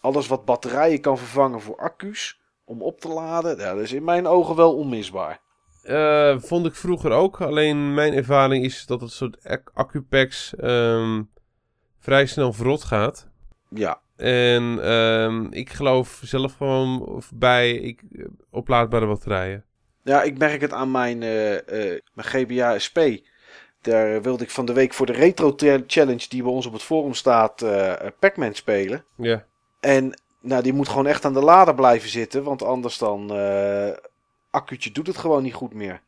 [0.00, 4.26] Alles wat batterijen kan vervangen voor accu's om op te laden, dat is in mijn
[4.26, 5.40] ogen wel onmisbaar.
[5.82, 7.40] Eh, vond ik vroeger ook.
[7.40, 11.22] Alleen mijn ervaring is dat het soort ac- accupacks ehm,
[11.98, 13.28] vrij snel verrot gaat.
[13.68, 19.64] Ja, En ehm, ik geloof zelf gewoon bij ik, eh, oplaadbare batterijen.
[20.04, 22.98] ja ik merk het aan mijn, eh, mijn GBA SP.
[23.80, 25.52] Daar wilde ik van de week voor de Retro
[25.86, 27.64] Challenge die bij ons op het forum staat,
[28.18, 29.04] Pac-Man spelen.
[29.16, 29.44] Ja.
[29.80, 33.26] En nou, die moet gewoon echt aan de lader blijven zitten, want anders dan,
[34.50, 36.00] accu'tje doet het gewoon niet goed meer.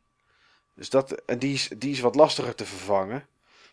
[0.75, 3.25] Dus dat, en die is, die is wat lastiger te vervangen.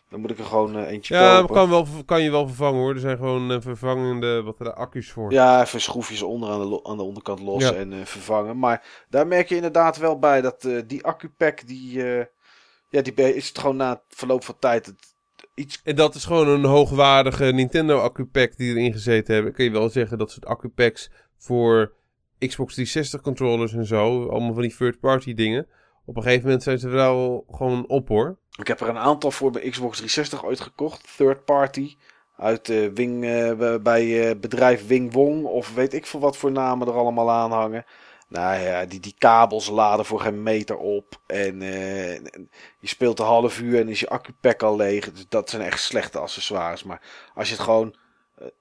[0.09, 1.55] Dan moet ik er gewoon eh, eentje Ja, kopen.
[1.55, 2.93] kan, wel, kan je wel vervangen hoor.
[2.93, 5.31] Er zijn gewoon eh, vervangende wat er accu's voor.
[5.31, 7.73] Ja, even schroefjes onder aan de, aan de onderkant los Ja.
[7.73, 8.59] en eh, vervangen.
[8.59, 12.03] Maar daar merk je inderdaad wel bij dat die accupack, die,
[12.89, 15.13] ja, die is het gewoon na het verloop van tijd het,
[15.53, 15.81] iets...
[15.83, 19.53] En dat is gewoon een hoogwaardige Nintendo accupack die erin gezeten hebben.
[19.53, 21.93] Kun je wel zeggen dat soort accupacks voor
[22.47, 25.67] Xbox 360 controllers en zo, allemaal van die third party dingen.
[26.05, 28.37] Op een gegeven moment zijn ze wel gewoon op hoor.
[28.59, 31.95] Ik heb er een aantal voor bij Xbox 360 ooit gekocht, third party.
[32.37, 36.51] Uit eh, Wing, eh, bij eh, bedrijf Wing Wong of weet ik veel wat voor
[36.51, 37.85] namen er allemaal aan hangen.
[38.27, 41.21] Nou ja, die, die kabels laden voor geen meter op.
[41.27, 41.61] En
[42.79, 45.11] je speelt een half uur en is je accupack al leeg.
[45.11, 46.83] Dus dat zijn echt slechte accessoires.
[46.83, 47.01] Maar
[47.33, 47.95] als je het gewoon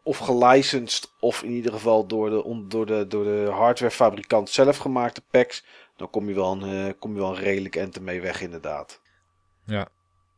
[0.02, 4.76] of gelicensed of in ieder geval door de, on- door de, door de hardwarefabrikant zelf
[4.76, 5.64] gemaakte packs.
[5.96, 9.00] Dan kom je wel een, eh, kom je wel een redelijk end ermee weg inderdaad.
[9.66, 9.88] Ja.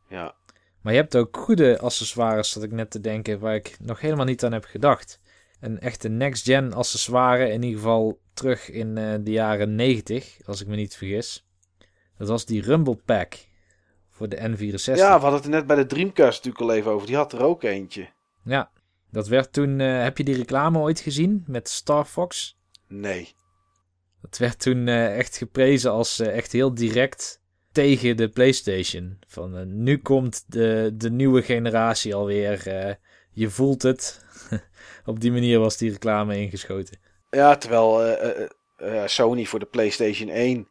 [0.09, 0.35] Ja.
[0.81, 4.25] Maar je hebt ook goede accessoires, zat ik net te denken, waar ik nog helemaal
[4.25, 5.19] niet aan heb gedacht.
[5.59, 10.67] Een echte next-gen accessoire, in ieder geval terug in eh, de jaren 90, als ik
[10.67, 11.45] me niet vergis.
[12.17, 13.33] Dat was die Rumble Pack
[14.09, 14.83] voor de N64.
[14.83, 17.07] Ja, we hadden het er net bij de Dreamcast natuurlijk al even over.
[17.07, 18.09] Die had er ook eentje.
[18.43, 18.71] Ja,
[19.13, 19.79] dat werd toen...
[19.79, 22.57] eh, heb je die reclame ooit gezien met Star Fox?
[22.87, 23.35] Nee.
[24.21, 27.41] Dat werd toen eh, echt geprezen als eh, echt heel direct
[27.71, 29.17] tegen de PlayStation.
[29.27, 32.63] Van nu komt de, de nieuwe generatie alweer.
[33.31, 34.25] je voelt het.
[35.05, 36.99] Op die manier was die reclame ingeschoten.
[37.29, 38.17] Ja, terwijl
[39.05, 40.67] Sony voor de PlayStation 1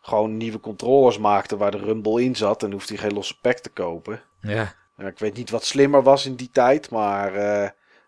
[0.00, 2.62] gewoon nieuwe controllers maakte waar de Rumble in zat.
[2.62, 4.22] En hoeft hij geen losse pack te kopen.
[4.40, 7.32] Ja, ik weet niet wat slimmer was in die tijd, maar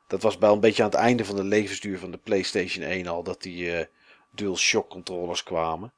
[0.06, 3.06] dat was wel een beetje aan het einde van de levensduur van de PlayStation 1
[3.06, 3.86] al dat die eh
[4.34, 5.92] Dual Shock controllers kwamen.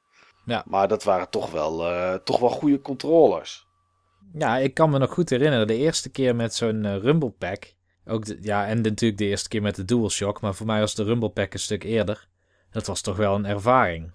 [0.45, 0.63] Ja.
[0.67, 3.65] Maar dat waren toch wel, eh, toch wel goede controllers.
[4.33, 5.67] ja, ik kan me nog goed herinneren.
[5.67, 7.73] De eerste keer met zo'n eh, Rumble Pack.
[8.05, 10.41] Ook de- ja, en natuurlijk de eerste keer met de DualShock.
[10.41, 12.27] Maar voor mij was de Rumble Pack een stuk eerder.
[12.71, 14.11] Dat was toch wel een ervaring.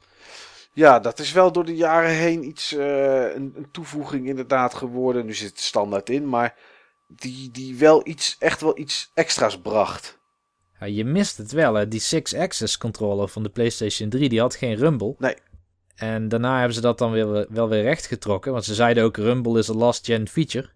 [0.75, 5.27] Ja, dat is wel door de jaren heen iets, eh, een, een toevoeging inderdaad geworden.
[5.27, 6.55] Nu zit het standaard in, maar
[7.17, 10.21] die, die wel iets, echt wel iets extra's bracht.
[10.81, 11.89] Ja, je mist het wel, hè.
[11.89, 15.15] Die Six-Axis controller van de PlayStation 3, die had geen rumble.
[15.19, 15.37] Nee.
[15.95, 18.53] En daarna hebben ze dat dan weer, wel weer rechtgetrokken.
[18.53, 20.69] Want ze zeiden ook, rumble is een last-gen feature.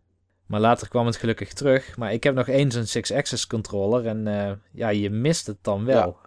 [0.47, 1.97] Maar later kwam het gelukkig terug.
[1.97, 4.07] Maar ik heb nog eens een Six-Axis controller.
[4.07, 6.19] En eh, ja, je mist het dan wel.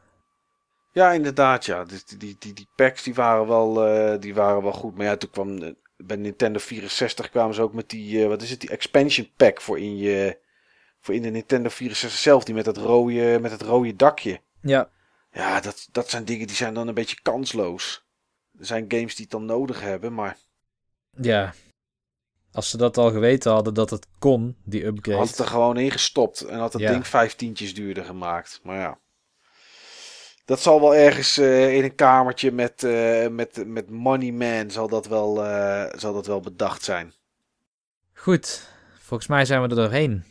[0.92, 1.84] Ja, inderdaad, ja.
[1.84, 4.96] Dus die, die, die, die packs die waren, wel, eh, die waren wel goed.
[4.96, 5.72] Maar ja, toen kwam eh,
[6.04, 9.62] bij Nintendo 64 kwamen ze ook met die, eh, wat is het, die expansion pack
[9.62, 10.38] voor in je,
[11.00, 12.44] voor in de Nintendo 64 zelf.
[12.44, 14.42] Die met het rode, met het rode dakje.
[14.62, 14.90] Ja,
[15.32, 18.06] Ja, dat, dat zijn dingen die zijn dan een beetje kansloos.
[18.60, 20.38] Er zijn games die het dan nodig hebben, maar
[21.18, 21.54] ja.
[22.52, 25.18] Als ze dat al geweten hadden dat het kon, die upgrade.
[25.20, 26.92] had het er gewoon in gestopt en had het Ja.
[26.92, 28.60] ding vijf tientjes duurder gemaakt.
[28.64, 29.00] Maar ja.
[30.50, 34.88] Dat zal wel ergens eh, in een kamertje met, eh, met, met Money Man zal
[34.88, 37.14] dat, wel, eh, zal dat wel bedacht zijn.
[38.14, 38.68] Goed,
[39.00, 40.24] volgens mij zijn we er doorheen.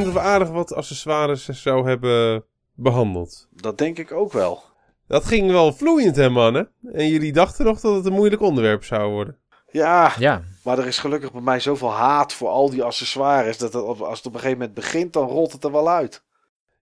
[0.00, 2.44] Denk dat we aardig wat accessoires en zo hebben
[2.74, 3.48] behandeld.
[3.50, 4.62] Dat denk ik ook wel.
[5.08, 6.70] Dat ging wel vloeiend, hè, mannen?
[6.92, 9.38] En jullie dachten nog dat het een moeilijk onderwerp zou worden.
[9.70, 13.58] Ja, Ja, maar er is gelukkig bij mij zoveel haat voor al die accessoires.
[13.58, 16.24] Dat het, als het op een gegeven moment begint, dan rolt het er wel uit.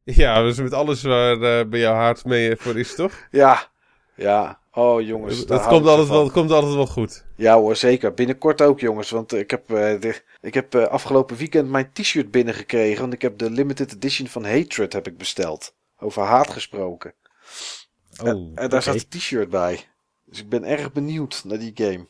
[0.02, 3.12] Ja, dus met alles waar eh, bij jou hart mee voor is, toch?
[3.30, 3.66] Ja,
[4.14, 4.58] ja.
[4.74, 5.46] Oh jongens.
[5.46, 6.08] Dat komt van.
[6.08, 7.24] wel, komt altijd wel goed.
[7.36, 8.14] Ja hoor, zeker.
[8.14, 9.10] Binnenkort ook jongens.
[9.10, 13.00] Want ik heb, eh, de, ik heb eh, afgelopen weekend mijn t-shirt binnengekregen.
[13.00, 15.74] Want ik heb de limited edition van Hatred heb ik besteld.
[15.98, 17.14] Over haat gesproken.
[18.22, 19.80] oh, en, en daar zat een t-shirt bij.
[20.24, 22.06] Dus ik ben erg benieuwd naar die game.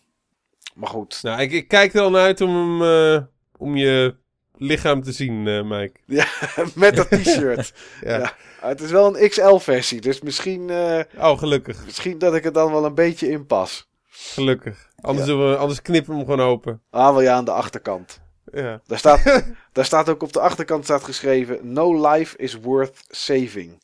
[0.75, 1.19] Maar goed.
[1.23, 3.23] Nou, ik, ik kijk er al naar uit om, hem, eh,
[3.57, 4.17] om je
[4.57, 6.01] lichaam te zien, eh, Mike.
[6.17, 6.27] Ja,
[6.75, 7.73] met dat t-shirt.
[8.01, 8.19] Ja.
[8.19, 8.33] Ja.
[8.69, 11.85] het is wel een XL-versie, dus misschien, eh, Oh, gelukkig.
[11.85, 13.89] misschien dat ik er dan wel een beetje in pas.
[14.09, 14.89] Gelukkig.
[15.01, 15.33] Anders, Ja.
[15.35, 16.83] doen we, anders knippen we hem gewoon open.
[16.91, 18.21] Ah, wel ja, aan de achterkant.
[18.53, 18.81] Ja.
[18.87, 23.83] Daar staat, daar staat ook op de achterkant staat geschreven: No life is worth saving.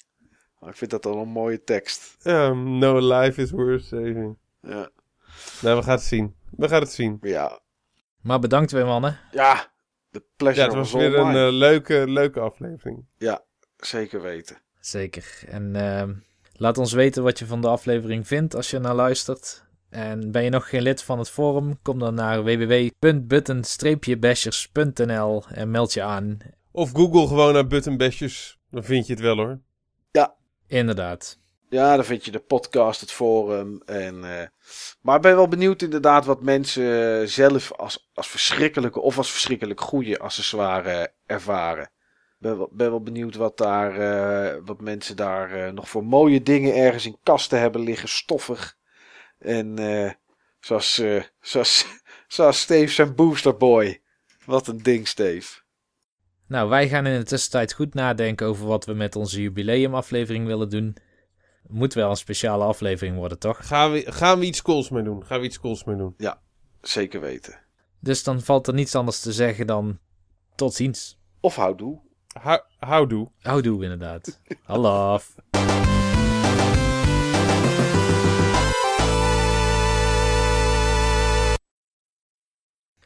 [0.61, 2.17] Nou, ik vind dat al een mooie tekst.
[2.23, 4.37] Ja, no life is worth saving.
[4.63, 4.89] Ja,
[5.61, 6.35] Nou, we gaan het zien.
[6.51, 7.19] We gaan het zien.
[7.21, 7.59] ja,
[8.21, 9.19] Maar bedankt weer, mannen.
[9.33, 9.70] ja
[10.11, 13.07] de pleasure Ja, het was was weer een eh, leuke, leuke aflevering.
[13.77, 14.63] Zeker weten.
[14.81, 15.43] Zeker.
[15.47, 16.15] En ehm,
[16.53, 19.69] laat ons weten wat je van de aflevering vindt als je naar luistert.
[19.91, 21.79] En ben je nog geen lid van het forum?
[21.83, 26.39] Kom dan naar www.button-bashers.nl en meld je aan.
[26.73, 28.59] Of Google gewoon naar buttonbashers.
[28.71, 29.61] Dan vind je het wel hoor.
[30.67, 31.40] Inderdaad.
[31.71, 33.83] Ja, dan vind je de podcast, het forum.
[33.85, 34.47] En, eh,
[35.01, 39.81] maar ik ben wel benieuwd inderdaad wat mensen zelf als, als verschrikkelijke of als verschrikkelijk
[39.81, 41.85] goede accessoire ervaren.
[41.85, 46.43] Ik ben ben wel benieuwd wat, daar, eh, wat mensen daar eh, nog voor mooie
[46.43, 48.79] dingen ergens in kasten hebben liggen, stoffig.
[49.39, 50.11] En eh,
[50.61, 51.87] zoals, eh, zoals,
[52.29, 54.01] zoals Steve zijn boosterboy.
[54.45, 55.61] Wat een ding, Steve.
[56.47, 60.69] Nou, wij gaan in de tussentijd goed nadenken over wat we met onze jubileumaflevering willen
[60.69, 60.97] doen.
[61.71, 63.67] Moet wel een speciale aflevering worden, toch?
[63.67, 65.27] Gaan we, gaan we iets cools mee doen?
[65.27, 66.15] Gaan we iets cools mee doen?
[66.81, 67.59] Zeker weten.
[68.01, 69.99] Dus dan valt er niets anders te zeggen dan
[70.55, 71.19] tot ziens.
[71.41, 72.01] Of houdoe.
[72.33, 73.31] Hou- Houdoe.
[73.41, 74.41] Houdoe inderdaad.
[74.65, 75.19] Hallo.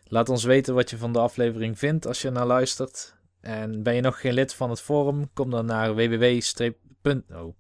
[0.05, 3.15] Laat ons weten wat je van de aflevering vindt als je naar luistert.
[3.41, 5.31] En ben je nog geen lid van het forum?
[5.33, 6.41] Kom dan naar www.
[7.33, 7.55] Oh,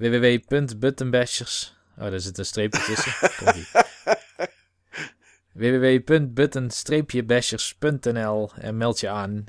[0.00, 1.76] www.buttonbashers.
[1.98, 3.12] Oh, daar zit een streepje tussen.
[5.60, 9.44] Www.button-bashers.nl en meld je aan.